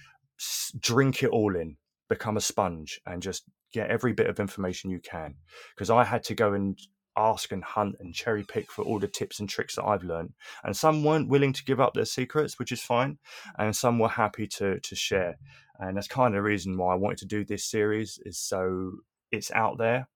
drink 0.78 1.22
it 1.22 1.30
all 1.30 1.57
in, 1.57 1.76
become 2.09 2.37
a 2.37 2.41
sponge, 2.41 3.01
and 3.07 3.22
just 3.22 3.45
get 3.72 3.91
every 3.91 4.12
bit 4.12 4.28
of 4.28 4.41
information 4.41 4.91
you 4.91 5.01
can. 5.01 5.35
Because 5.74 5.91
I 5.91 6.05
had 6.05 6.24
to 6.24 6.35
go 6.35 6.53
and 6.53 6.78
ask 7.16 7.53
and 7.53 7.62
hunt 7.62 7.97
and 8.01 8.14
cherry 8.14 8.43
pick 8.43 8.70
for 8.70 8.82
all 8.85 8.99
the 8.99 9.09
tips 9.09 9.39
and 9.39 9.49
tricks 9.49 9.76
that 9.76 9.85
I've 9.85 10.05
learned, 10.05 10.32
and 10.62 10.76
some 10.76 11.05
weren't 11.05 11.28
willing 11.28 11.53
to 11.53 11.64
give 11.64 11.80
up 11.80 11.95
their 11.95 12.05
secrets, 12.05 12.59
which 12.59 12.72
is 12.72 12.82
fine, 12.82 13.18
and 13.59 13.74
some 13.74 13.99
were 13.99 14.09
happy 14.09 14.47
to 14.49 14.80
to 14.80 14.97
share. 14.97 15.39
And 15.78 15.97
that's 15.97 16.09
kind 16.09 16.35
of 16.35 16.39
the 16.39 16.43
reason 16.43 16.76
why 16.76 16.93
I 16.93 16.97
wanted 16.97 17.18
to 17.18 17.26
do 17.26 17.45
this 17.45 17.64
series 17.64 18.18
is 18.24 18.39
so 18.39 18.93
it's 19.30 19.51
out 19.51 19.78
there. 19.78 20.09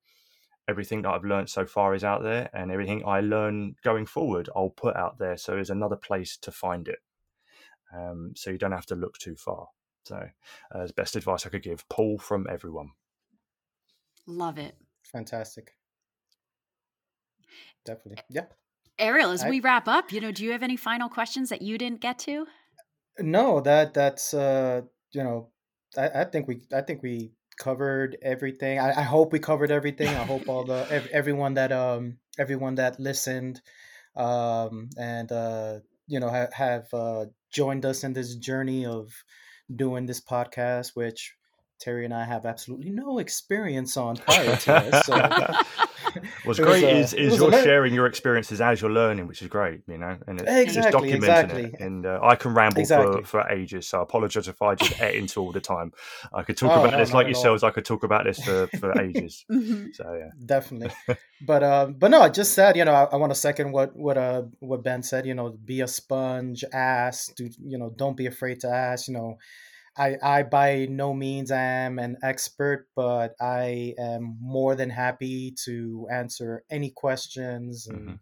Everything 0.68 1.02
that 1.02 1.10
I've 1.10 1.24
learned 1.24 1.48
so 1.48 1.66
far 1.66 1.94
is 1.94 2.04
out 2.04 2.22
there, 2.22 2.50
and 2.52 2.70
everything 2.70 3.02
I 3.06 3.20
learn 3.20 3.76
going 3.82 4.06
forward, 4.06 4.48
I'll 4.54 4.70
put 4.70 4.96
out 4.96 5.18
there. 5.18 5.36
So 5.36 5.52
there's 5.52 5.70
another 5.70 5.96
place 5.96 6.36
to 6.38 6.52
find 6.52 6.88
it. 6.88 6.98
Um, 7.94 8.32
so 8.36 8.50
you 8.50 8.58
don't 8.58 8.72
have 8.72 8.86
to 8.86 8.94
look 8.94 9.16
too 9.18 9.34
far. 9.34 9.68
So, 10.08 10.16
uh, 10.74 10.78
as 10.78 10.92
best 10.92 11.16
advice 11.16 11.44
I 11.44 11.50
could 11.50 11.62
give, 11.62 11.86
pull 11.90 12.18
from 12.18 12.46
everyone. 12.50 12.92
Love 14.26 14.56
it. 14.58 14.74
Fantastic. 15.04 15.74
Definitely. 17.84 18.22
Yeah. 18.30 18.46
Ariel, 18.98 19.30
as 19.30 19.44
I- 19.44 19.50
we 19.50 19.60
wrap 19.60 19.86
up, 19.86 20.10
you 20.12 20.20
know, 20.20 20.32
do 20.32 20.42
you 20.44 20.52
have 20.52 20.62
any 20.62 20.76
final 20.76 21.08
questions 21.08 21.50
that 21.50 21.62
you 21.62 21.76
didn't 21.78 22.00
get 22.00 22.18
to? 22.20 22.46
No, 23.18 23.60
that 23.60 23.94
that's 23.94 24.32
uh 24.32 24.82
you 25.12 25.22
know, 25.22 25.50
I, 25.96 26.08
I 26.20 26.24
think 26.24 26.48
we 26.48 26.62
I 26.72 26.80
think 26.82 27.02
we 27.02 27.32
covered 27.58 28.16
everything. 28.22 28.78
I, 28.78 28.90
I 29.00 29.02
hope 29.02 29.32
we 29.32 29.40
covered 29.40 29.70
everything. 29.70 30.08
I 30.08 30.24
hope 30.24 30.48
all 30.48 30.64
the 30.64 30.86
ev- 30.90 31.08
everyone 31.12 31.54
that 31.54 31.72
um 31.72 32.18
everyone 32.38 32.76
that 32.76 32.98
listened 33.00 33.60
um 34.16 34.88
and 34.98 35.30
uh 35.32 35.80
you 36.06 36.20
know 36.20 36.30
ha- 36.30 36.52
have 36.52 36.86
uh 36.94 37.26
joined 37.50 37.84
us 37.84 38.04
in 38.04 38.12
this 38.12 38.34
journey 38.36 38.86
of 38.86 39.12
doing 39.74 40.06
this 40.06 40.20
podcast 40.20 40.90
which 40.94 41.34
Terry 41.80 42.04
and 42.04 42.14
I 42.14 42.24
have 42.24 42.44
absolutely 42.44 42.90
no 42.90 43.18
experience 43.18 43.96
on 43.96 44.16
prior 44.16 44.56
to 44.56 44.90
this. 44.90 45.04
So 45.06 45.14
What's 46.48 46.58
great 46.60 46.84
uh, 46.84 46.88
is, 46.88 47.12
is 47.14 47.36
you're 47.36 47.52
sharing 47.52 47.94
your 47.94 48.06
experiences 48.06 48.60
as 48.60 48.80
you're 48.80 48.90
learning, 48.90 49.26
which 49.28 49.42
is 49.42 49.48
great, 49.48 49.82
you 49.86 49.98
know, 49.98 50.16
and 50.26 50.40
it's, 50.40 50.50
it's 50.50 50.76
Exactly, 50.76 51.10
documenting 51.10 51.16
exactly. 51.16 51.64
it. 51.64 51.80
And 51.80 52.06
uh, 52.06 52.20
I 52.22 52.36
can 52.36 52.54
ramble 52.54 52.80
Exactly. 52.80 53.22
for, 53.22 53.42
for 53.42 53.48
ages, 53.50 53.86
so 53.86 54.00
I 54.00 54.02
apologize 54.02 54.48
if 54.48 54.60
I 54.62 54.74
just 54.74 54.92
ate 55.00 55.16
into 55.16 55.40
all 55.40 55.52
the 55.52 55.60
time. 55.60 55.92
I 56.32 56.42
could 56.42 56.56
talk 56.56 56.72
Oh, 56.72 56.78
about 56.78 56.92
no, 56.92 56.98
this 56.98 57.12
like 57.12 57.26
yourselves. 57.26 57.62
I 57.62 57.70
could 57.70 57.84
talk 57.84 58.02
about 58.02 58.24
this 58.24 58.42
for, 58.42 58.68
for 58.78 58.98
ages. 59.00 59.44
Mhm. 59.58 59.94
So 59.94 60.04
yeah, 60.14 60.30
definitely 60.44 60.90
but 61.40 61.62
um 61.62 61.94
but 61.94 62.10
no 62.10 62.20
i 62.20 62.28
just 62.28 62.52
said 62.52 62.76
you 62.76 62.84
know 62.84 62.92
i, 62.92 63.04
I 63.04 63.16
want 63.16 63.30
to 63.30 63.38
second 63.38 63.72
what 63.72 63.94
what 63.96 64.18
uh 64.18 64.42
what 64.58 64.82
ben 64.82 65.02
said 65.02 65.24
you 65.26 65.34
know 65.34 65.50
be 65.50 65.80
a 65.82 65.86
sponge 65.88 66.64
ask 66.72 67.34
do 67.36 67.48
you 67.64 67.78
know 67.78 67.90
don't 67.90 68.16
be 68.16 68.26
afraid 68.26 68.60
to 68.60 68.68
ask 68.68 69.08
you 69.08 69.14
know 69.14 69.38
i 69.98 70.16
i 70.22 70.42
by 70.42 70.86
no 70.90 71.12
means 71.12 71.50
am 71.50 71.98
an 71.98 72.16
expert 72.22 72.86
but 72.96 73.34
i 73.40 73.94
am 73.98 74.36
more 74.40 74.74
than 74.74 74.90
happy 74.90 75.52
to 75.64 76.06
answer 76.10 76.64
any 76.70 76.90
questions 76.90 77.86
and 77.86 78.08
Mhm. 78.08 78.20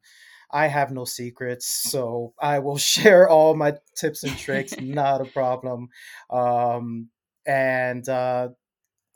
i 0.51 0.67
have 0.69 0.91
no 0.93 1.05
secrets 1.05 1.67
so 1.67 2.33
i 2.41 2.59
will 2.59 2.79
share 2.95 3.29
all 3.29 3.55
my 3.55 3.75
tips 3.97 4.25
and 4.25 4.37
tricks 4.39 4.75
not 4.81 5.21
a 5.21 5.25
problem. 5.27 5.89
Um 6.31 7.11
and 7.47 8.09
uh 8.09 8.49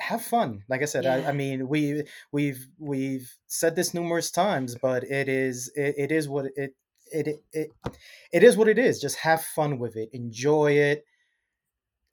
have 0.00 0.22
fun. 0.22 0.62
Like 0.68 0.82
i 0.82 0.86
said 0.86 1.04
I, 1.06 1.18
Yeah. 1.18 1.28
I 1.28 1.32
mean 1.32 1.68
we 1.68 2.04
we've 2.32 2.66
we've 2.78 3.36
said 3.46 3.76
this 3.76 3.92
numerous 3.94 4.30
times 4.30 4.76
but 4.80 5.04
it 5.04 5.28
is 5.28 5.70
it, 5.76 5.94
it 5.98 6.12
is 6.12 6.28
what 6.28 6.46
it 6.56 6.74
it, 7.12 7.26
it 7.28 7.38
it 7.52 7.70
it 8.32 8.42
is 8.44 8.56
what 8.56 8.68
it 8.68 8.78
is. 8.78 9.00
Just 9.00 9.16
have 9.16 9.42
fun 9.42 9.78
with 9.78 9.96
it. 9.96 10.08
Enjoy 10.12 10.72
it 10.72 11.04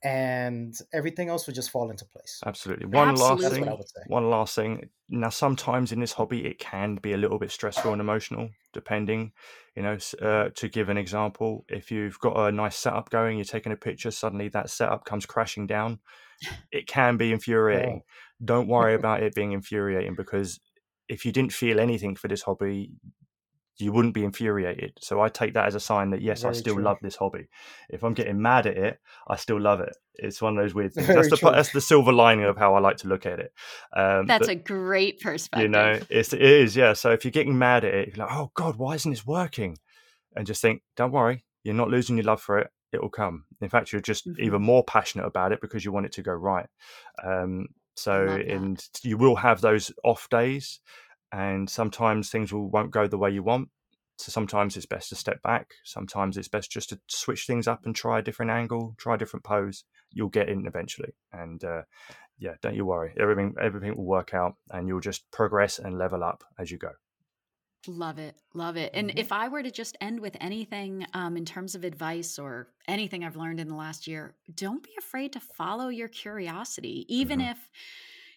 and 0.03 0.77
everything 0.93 1.29
else 1.29 1.47
will 1.47 1.53
just 1.53 1.71
fall 1.71 1.89
into 1.89 2.05
place 2.05 2.41
absolutely. 2.45 2.85
One 2.85 3.09
Absolutely. 3.09 3.45
last 3.45 3.53
thing. 3.53 3.61
what 3.61 3.69
i 3.69 3.75
would 3.75 3.89
say 3.89 4.01
One 4.07 4.29
last 4.29 4.55
thing. 4.55 4.89
Now, 5.09 5.29
sometimes 5.29 5.91
in 5.91 5.99
this 5.99 6.13
hobby, 6.13 6.45
it 6.45 6.59
can 6.59 6.95
be 6.95 7.13
a 7.13 7.17
little 7.17 7.39
bit 7.39 7.51
stressful 7.51 7.91
and 7.91 8.01
emotional, 8.01 8.49
depending. 8.73 9.31
You 9.75 9.83
know, 9.83 9.97
uh, 10.21 10.49
to 10.55 10.69
give 10.69 10.89
an 10.89 10.97
example, 10.97 11.65
if 11.67 11.89
you've 11.91 12.19
got 12.19 12.35
a 12.37 12.51
nice 12.51 12.75
setup 12.77 13.09
going, 13.09 13.37
you're 13.37 13.45
taking 13.45 13.71
a 13.71 13.77
picture, 13.77 14.11
suddenly 14.11 14.49
that 14.49 14.69
setup 14.69 15.05
comes 15.05 15.25
crashing 15.25 15.65
down. 15.65 15.99
It 16.71 16.87
can 16.87 17.17
be 17.17 17.31
infuriating. 17.31 18.01
Don't 18.43 18.67
worry 18.67 18.93
about 19.01 19.23
it 19.23 19.33
being 19.33 19.53
infuriating 19.53 20.15
because 20.15 20.59
if 21.09 21.25
you 21.25 21.31
didn't 21.31 21.53
feel 21.53 21.79
anything 21.79 22.15
for 22.15 22.27
this 22.27 22.43
hobby, 22.43 22.91
you 23.79 23.91
wouldn't 23.91 24.13
be 24.13 24.23
infuriated. 24.23 24.93
So 24.99 25.21
I 25.21 25.29
take 25.29 25.53
that 25.53 25.67
as 25.67 25.75
a 25.75 25.79
sign 25.79 26.09
that 26.11 26.21
yes, 26.21 26.43
I 26.45 26.51
still 26.51 26.75
true. 26.75 26.83
love 26.83 26.97
this 27.01 27.15
hobby. 27.15 27.47
If 27.89 28.03
I'm 28.03 28.13
getting 28.13 28.41
mad 28.41 28.65
at 28.67 28.77
it, 28.77 28.99
I 29.27 29.35
still 29.35 29.59
love 29.59 29.79
it. 29.79 29.95
It's 30.15 30.41
one 30.41 30.57
of 30.57 30.63
those 30.63 30.73
weird 30.73 30.93
things. 30.93 31.07
That's 31.07 31.29
the 31.29 31.51
that's 31.51 31.71
the 31.71 31.81
silver 31.81 32.11
lining 32.11 32.45
of 32.45 32.57
how 32.57 32.73
I 32.75 32.79
like 32.79 32.97
to 32.97 33.07
look 33.07 33.25
at 33.25 33.39
it. 33.39 33.53
Um, 33.95 34.25
That's 34.25 34.47
but, 34.47 34.49
a 34.49 34.55
great 34.55 35.19
perspective. 35.19 35.63
you 35.63 35.69
know, 35.69 35.99
it's, 36.09 36.33
it 36.33 36.41
is 36.41 36.75
yeah. 36.75 36.93
So 36.93 37.11
if 37.11 37.23
you're 37.23 37.31
getting 37.31 37.57
mad 37.57 37.85
at 37.85 37.93
it, 37.93 38.07
you're 38.15 38.25
like, 38.25 38.35
oh 38.35 38.51
god, 38.55 38.77
why 38.77 38.95
isn't 38.95 39.11
this 39.11 39.25
working? 39.25 39.77
And 40.35 40.47
just 40.47 40.61
think, 40.61 40.81
don't 40.95 41.11
worry, 41.11 41.45
you're 41.63 41.75
not 41.75 41.89
losing 41.89 42.17
your 42.17 42.25
love 42.25 42.41
for 42.41 42.59
it. 42.59 42.69
It 42.93 43.01
will 43.01 43.09
come. 43.09 43.45
In 43.61 43.69
fact, 43.69 43.91
you're 43.91 44.01
just 44.01 44.27
Mhm. 44.27 44.39
even 44.39 44.61
more 44.61 44.83
passionate 44.83 45.25
about 45.25 45.51
it 45.51 45.61
because 45.61 45.83
you 45.83 45.91
want 45.91 46.05
it 46.05 46.13
to 46.13 46.21
go 46.21 46.31
right. 46.31 46.67
Um, 47.23 47.67
so, 47.95 48.27
and 48.47 48.83
you 49.01 49.17
will 49.17 49.35
have 49.35 49.59
those 49.61 49.91
off 50.03 50.29
days, 50.29 50.79
and 51.31 51.69
sometimes 51.69 52.29
things 52.29 52.53
will 52.53 52.69
won't 52.69 52.91
go 52.91 53.07
the 53.07 53.17
way 53.17 53.31
you 53.31 53.43
want. 53.43 53.69
So 54.17 54.31
sometimes 54.31 54.75
it's 54.75 54.85
best 54.87 55.09
to 55.09 55.15
step 55.15 55.41
back. 55.43 55.75
Sometimes 55.83 56.37
it's 56.37 56.47
best 56.47 56.71
just 56.71 56.89
to 56.89 56.99
switch 57.07 57.45
things 57.45 57.67
up 57.67 57.85
and 57.85 57.95
try 57.95 58.19
a 58.19 58.23
different 58.23 58.51
angle, 58.51 58.95
try 58.97 59.15
a 59.15 59.17
different 59.17 59.43
pose. 59.45 59.83
You'll 60.11 60.29
get 60.29 60.49
in 60.49 60.65
eventually, 60.65 61.13
and 61.31 61.63
uh, 61.63 61.83
yeah, 62.39 62.55
don't 62.61 62.75
you 62.75 62.85
worry. 62.85 63.13
Everything 63.19 63.55
everything 63.61 63.97
will 63.97 64.05
work 64.05 64.33
out, 64.33 64.55
and 64.71 64.87
you'll 64.87 65.01
just 65.01 65.29
progress 65.31 65.79
and 65.79 65.97
level 65.97 66.23
up 66.23 66.43
as 66.59 66.71
you 66.71 66.77
go. 66.79 66.93
Love 67.89 68.19
it. 68.19 68.41
Love 68.53 68.75
it. 68.75 68.91
And 68.93 69.13
Mhm. 69.13 69.15
if 69.15 69.31
I 69.31 69.47
were 69.47 69.63
to 69.63 69.71
just 69.71 69.95
end 70.01 70.19
with 70.19 70.35
anything 70.41 71.05
um, 71.13 71.37
in 71.37 71.45
terms 71.45 71.73
of 71.73 71.85
advice 71.85 72.37
or 72.37 72.73
anything 72.87 73.23
I've 73.23 73.37
learned 73.37 73.61
in 73.61 73.69
the 73.69 73.75
last 73.75 74.07
year, 74.07 74.35
don't 74.53 74.83
be 74.83 74.93
afraid 74.97 75.31
to 75.33 75.39
follow 75.39 75.87
your 75.87 76.09
curiosity, 76.09 77.05
even 77.07 77.39
Mhm. 77.39 77.39
if, 77.39 77.69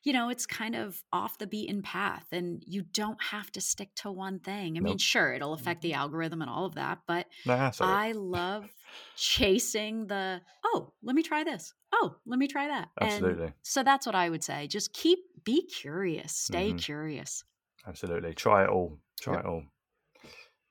you 0.03 0.12
know, 0.12 0.28
it's 0.28 0.46
kind 0.46 0.74
of 0.76 1.03
off 1.12 1.38
the 1.38 1.46
beaten 1.46 1.82
path 1.82 2.26
and 2.32 2.62
you 2.66 2.82
don't 2.82 3.22
have 3.22 3.51
to 3.53 3.61
stick 3.61 3.94
to 3.96 4.11
one 4.11 4.40
thing. 4.40 4.76
I 4.76 4.80
mean, 4.80 4.98
sure, 4.98 5.32
it'll 5.32 5.53
affect 5.55 5.82
the 5.82 5.94
algorithm 5.94 6.42
and 6.42 6.51
all 6.51 6.64
of 6.66 6.74
that, 6.76 7.01
but 7.07 7.26
No, 7.44 7.57
that's 7.57 7.80
all 7.80 7.88
right. 7.88 8.01
I 8.01 8.12
love 8.12 8.74
chasing 9.14 10.07
the, 10.07 10.42
oh, 10.64 10.94
let 11.03 11.16
me 11.16 11.22
try 11.22 11.44
this. 11.44 11.74
Oh, 11.92 12.16
let 12.26 12.38
me 12.38 12.48
try 12.48 12.68
that. 12.68 12.90
And 13.01 13.36
Absolutely. 13.36 13.55
so 13.62 13.82
that's 13.82 14.07
what 14.07 14.14
I 14.14 14.30
would 14.30 14.44
say. 14.44 14.66
Just 14.66 14.92
keep, 14.92 15.18
be 15.44 15.66
curious, 15.66 16.34
stay 16.36 16.72
Mhm. 16.72 16.74
curious. 16.74 17.44
Absolutely. 17.86 18.34
Try 18.34 18.64
it 18.64 18.70
all. 18.70 18.98
Try 19.20 19.40
Yep. 19.40 19.40
it 19.40 19.44
all. 19.46 19.64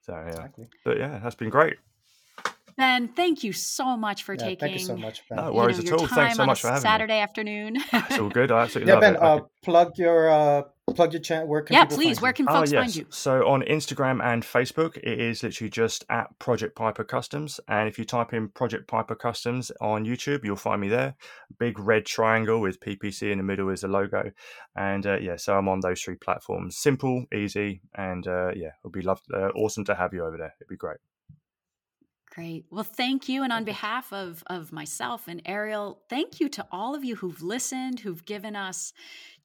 So 0.01 0.13
yeah. 0.13 0.47
Exactly. 0.47 0.69
But 0.83 0.97
yeah, 0.97 1.19
that's 1.19 1.35
been 1.35 1.49
great. 1.49 1.77
Ben, 2.79 3.09
thank 3.09 3.43
you 3.43 3.51
so 3.51 3.97
much 3.97 4.23
for 4.23 4.33
Yeah, 4.35 4.39
taking 4.39 4.59
thank 4.59 4.73
you 4.73 4.79
so 4.79 4.95
much, 4.95 5.27
Ben. 5.27 5.35
No 5.37 5.49
you 5.49 5.53
worries 5.57 5.77
know, 5.79 5.81
at 5.81 5.85
your 5.89 5.99
all. 5.99 6.07
time 6.07 6.15
Thanks 6.15 6.35
so 6.37 6.43
on 6.43 6.47
much 6.47 6.61
for 6.61 6.67
having 6.67 6.79
me. 6.79 6.89
Saturday 6.89 7.19
afternoon. 7.19 7.75
It's 7.91 8.17
all 8.17 8.29
good. 8.29 8.51
I 8.53 8.61
absolutely 8.63 8.93
yeah, 8.93 8.99
love 8.99 9.01
Ben. 9.01 9.15
it. 9.15 9.21
Uh, 9.21 9.35
Okay. 9.35 9.45
plug 9.63 9.91
your 9.97 10.29
uh, 10.29 10.61
plug 10.95 11.11
your 11.11 11.21
channel. 11.21 11.47
Where 11.49 11.61
can 11.61 11.73
yeah, 11.73 11.83
please. 11.83 12.19
find 12.19 12.21
Where 12.21 12.29
you? 12.31 12.35
can 12.35 12.45
Oh 12.47 12.53
folks 12.53 12.71
yes. 12.71 12.81
find 12.81 12.95
you? 12.95 13.05
So 13.09 13.45
on 13.49 13.63
Instagram 13.63 14.23
and 14.23 14.43
Facebook, 14.43 14.95
it 14.95 15.19
is 15.19 15.43
literally 15.43 15.69
just 15.69 16.05
at 16.09 16.27
Project 16.39 16.77
Piper 16.77 17.03
Customs. 17.03 17.59
And 17.67 17.89
if 17.89 17.99
you 17.99 18.05
type 18.05 18.31
in 18.33 18.47
Project 18.47 18.87
Piper 18.87 19.15
Customs 19.15 19.73
on 19.81 20.05
YouTube, 20.05 20.45
you'll 20.45 20.55
find 20.55 20.79
me 20.79 20.87
there. 20.87 21.15
Big 21.59 21.77
red 21.77 22.05
triangle 22.05 22.61
with 22.61 22.79
PPC 22.79 23.29
in 23.29 23.39
the 23.39 23.43
middle 23.43 23.67
is 23.69 23.81
the 23.81 23.89
logo. 23.89 24.31
And 24.77 25.05
uh, 25.05 25.17
yeah, 25.19 25.35
so 25.35 25.57
I'm 25.57 25.67
on 25.67 25.81
those 25.81 26.01
three 26.01 26.15
platforms. 26.15 26.77
Simple, 26.77 27.25
easy, 27.35 27.81
and 27.93 28.25
uh, 28.25 28.51
yeah, 28.55 28.69
it'll 28.81 28.91
be 28.91 29.01
loved, 29.01 29.25
uh, 29.33 29.49
awesome 29.49 29.83
to 29.83 29.95
have 29.95 30.13
you 30.13 30.23
over 30.25 30.37
there. 30.37 30.55
It'd 30.61 30.69
be 30.69 30.77
great. 30.77 30.99
Great. 32.39 32.63
Well, 32.71 32.85
thank 32.85 33.27
you. 33.27 33.43
And 33.43 33.51
on 33.51 33.65
behalf 33.65 34.13
of, 34.13 34.45
of 34.47 34.71
myself 34.71 35.27
and 35.27 35.41
Ariel, 35.45 35.99
thank 36.09 36.39
you 36.39 36.47
to 36.47 36.65
all 36.71 36.95
of 36.95 37.03
you 37.03 37.17
who've 37.17 37.41
listened, 37.41 37.99
who've 37.99 38.23
given 38.23 38.55
us 38.55 38.93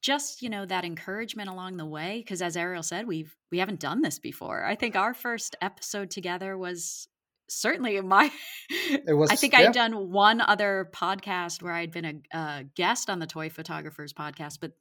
just, 0.01 0.41
you 0.41 0.49
know, 0.49 0.65
that 0.65 0.85
encouragement 0.85 1.49
along 1.49 1.75
the 1.75 1.85
way. 1.85 2.19
Because 2.23 2.41
as 2.41 2.55
Ariel 2.55 2.83
said, 2.83 3.05
we've 3.05 3.35
we 3.51 3.57
haven't 3.57 3.81
done 3.81 4.01
this 4.01 4.17
before. 4.17 4.63
I 4.63 4.75
think 4.75 4.95
our 4.95 5.13
first 5.13 5.57
episode 5.61 6.09
together 6.09 6.57
was 6.57 7.09
certainly 7.49 7.99
my 7.99 8.31
It 8.69 9.13
was- 9.13 9.29
I 9.31 9.35
think 9.35 9.51
yeah. 9.51 9.67
I'd 9.67 9.73
done 9.73 10.11
one 10.11 10.39
other 10.39 10.89
podcast 10.93 11.61
where 11.61 11.73
I'd 11.73 11.91
been 11.91 12.23
a, 12.33 12.37
a 12.37 12.63
guest 12.75 13.09
on 13.09 13.19
the 13.19 13.27
Toy 13.27 13.49
Photographers 13.49 14.13
podcast, 14.13 14.59
but 14.61 14.71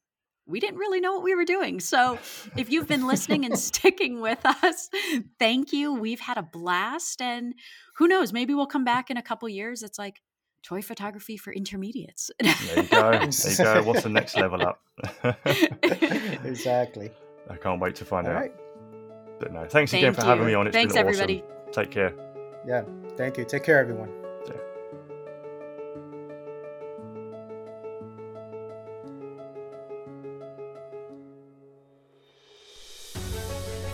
we 0.46 0.60
didn't 0.60 0.78
really 0.78 1.00
know 1.00 1.14
what 1.14 1.22
we 1.22 1.34
were 1.34 1.44
doing. 1.44 1.80
So 1.80 2.18
if 2.56 2.70
you've 2.70 2.86
been 2.86 3.06
listening 3.06 3.44
and 3.44 3.58
sticking 3.70 4.20
with 4.20 4.44
us, 4.44 4.90
thank 5.38 5.72
you. 5.72 5.94
We've 5.94 6.20
had 6.20 6.36
a 6.36 6.42
blast. 6.42 7.22
And 7.22 7.54
who 7.96 8.08
knows, 8.08 8.32
maybe 8.32 8.54
we'll 8.54 8.66
come 8.66 8.84
back 8.84 9.10
in 9.10 9.16
a 9.16 9.22
couple 9.22 9.48
years. 9.48 9.82
It's 9.82 9.98
like 9.98 10.20
toy 10.62 10.82
photography 10.82 11.36
for 11.36 11.52
intermediates. 11.52 12.30
There 12.40 12.54
you 12.76 12.82
go. 12.84 13.12
there 13.12 13.24
you 13.24 13.56
go. 13.56 13.82
What's 13.82 14.02
the 14.02 14.08
next 14.08 14.36
level 14.36 14.62
up? 14.62 14.80
exactly. 16.44 17.10
I 17.48 17.56
can't 17.56 17.80
wait 17.80 17.94
to 17.96 18.04
find 18.04 18.26
All 18.26 18.34
out. 18.34 18.40
right. 18.40 18.52
But 19.38 19.52
no, 19.52 19.64
thanks 19.66 19.92
again 19.92 20.14
Thank 20.14 20.16
for 20.16 20.24
having 20.24 20.46
me 20.46 20.54
on. 20.54 20.66
It's 20.66 20.74
Thanks, 20.74 20.94
been 20.94 21.00
everybody. 21.00 21.42
awesome. 21.42 21.72
Take 21.72 21.90
care. 21.90 22.12
Yeah. 22.66 22.84
Thank 23.16 23.36
you. 23.36 23.44
Take 23.44 23.64
care, 23.64 23.78
everyone. 23.78 24.23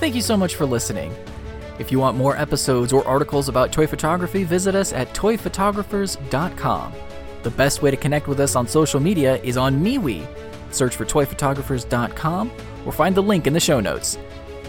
Thank 0.00 0.14
you 0.14 0.22
so 0.22 0.36
much 0.36 0.54
for 0.54 0.64
listening. 0.64 1.14
If 1.78 1.92
you 1.92 1.98
want 1.98 2.16
more 2.16 2.34
episodes 2.36 2.90
or 2.92 3.06
articles 3.06 3.50
about 3.50 3.70
toy 3.70 3.86
photography, 3.86 4.44
visit 4.44 4.74
us 4.74 4.94
at 4.94 5.12
toyphotographers.com. 5.14 6.92
The 7.42 7.50
best 7.50 7.82
way 7.82 7.90
to 7.90 7.96
connect 7.98 8.26
with 8.26 8.40
us 8.40 8.56
on 8.56 8.66
social 8.66 8.98
media 8.98 9.36
is 9.42 9.58
on 9.58 9.78
MeWe. 9.78 10.26
Search 10.70 10.96
for 10.96 11.04
toyphotographers.com 11.04 12.50
or 12.86 12.92
find 12.92 13.14
the 13.14 13.22
link 13.22 13.46
in 13.46 13.52
the 13.52 13.60
show 13.60 13.78
notes. 13.78 14.18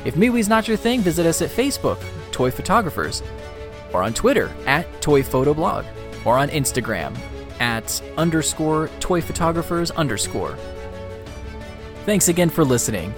If 0.04 0.16
MeWe's 0.16 0.50
not 0.50 0.68
your 0.68 0.78
thing, 0.78 1.00
visit 1.00 1.26
us 1.26 1.42
at 1.42 1.50
Facebook, 1.50 2.04
Toy 2.32 2.52
Photographers, 2.52 3.24
or 3.94 4.04
on 4.04 4.14
Twitter 4.14 4.52
at 4.66 5.02
Toy 5.02 5.22
Photoblog, 5.22 5.86
or 6.26 6.38
on 6.38 6.50
Instagram 6.50 7.18
at 7.62 8.02
underscore 8.18 8.90
toy 9.00 9.22
photographers 9.22 9.92
underscore. 9.92 10.58
Thanks 12.06 12.28
again 12.28 12.50
for 12.50 12.66
listening, 12.66 13.14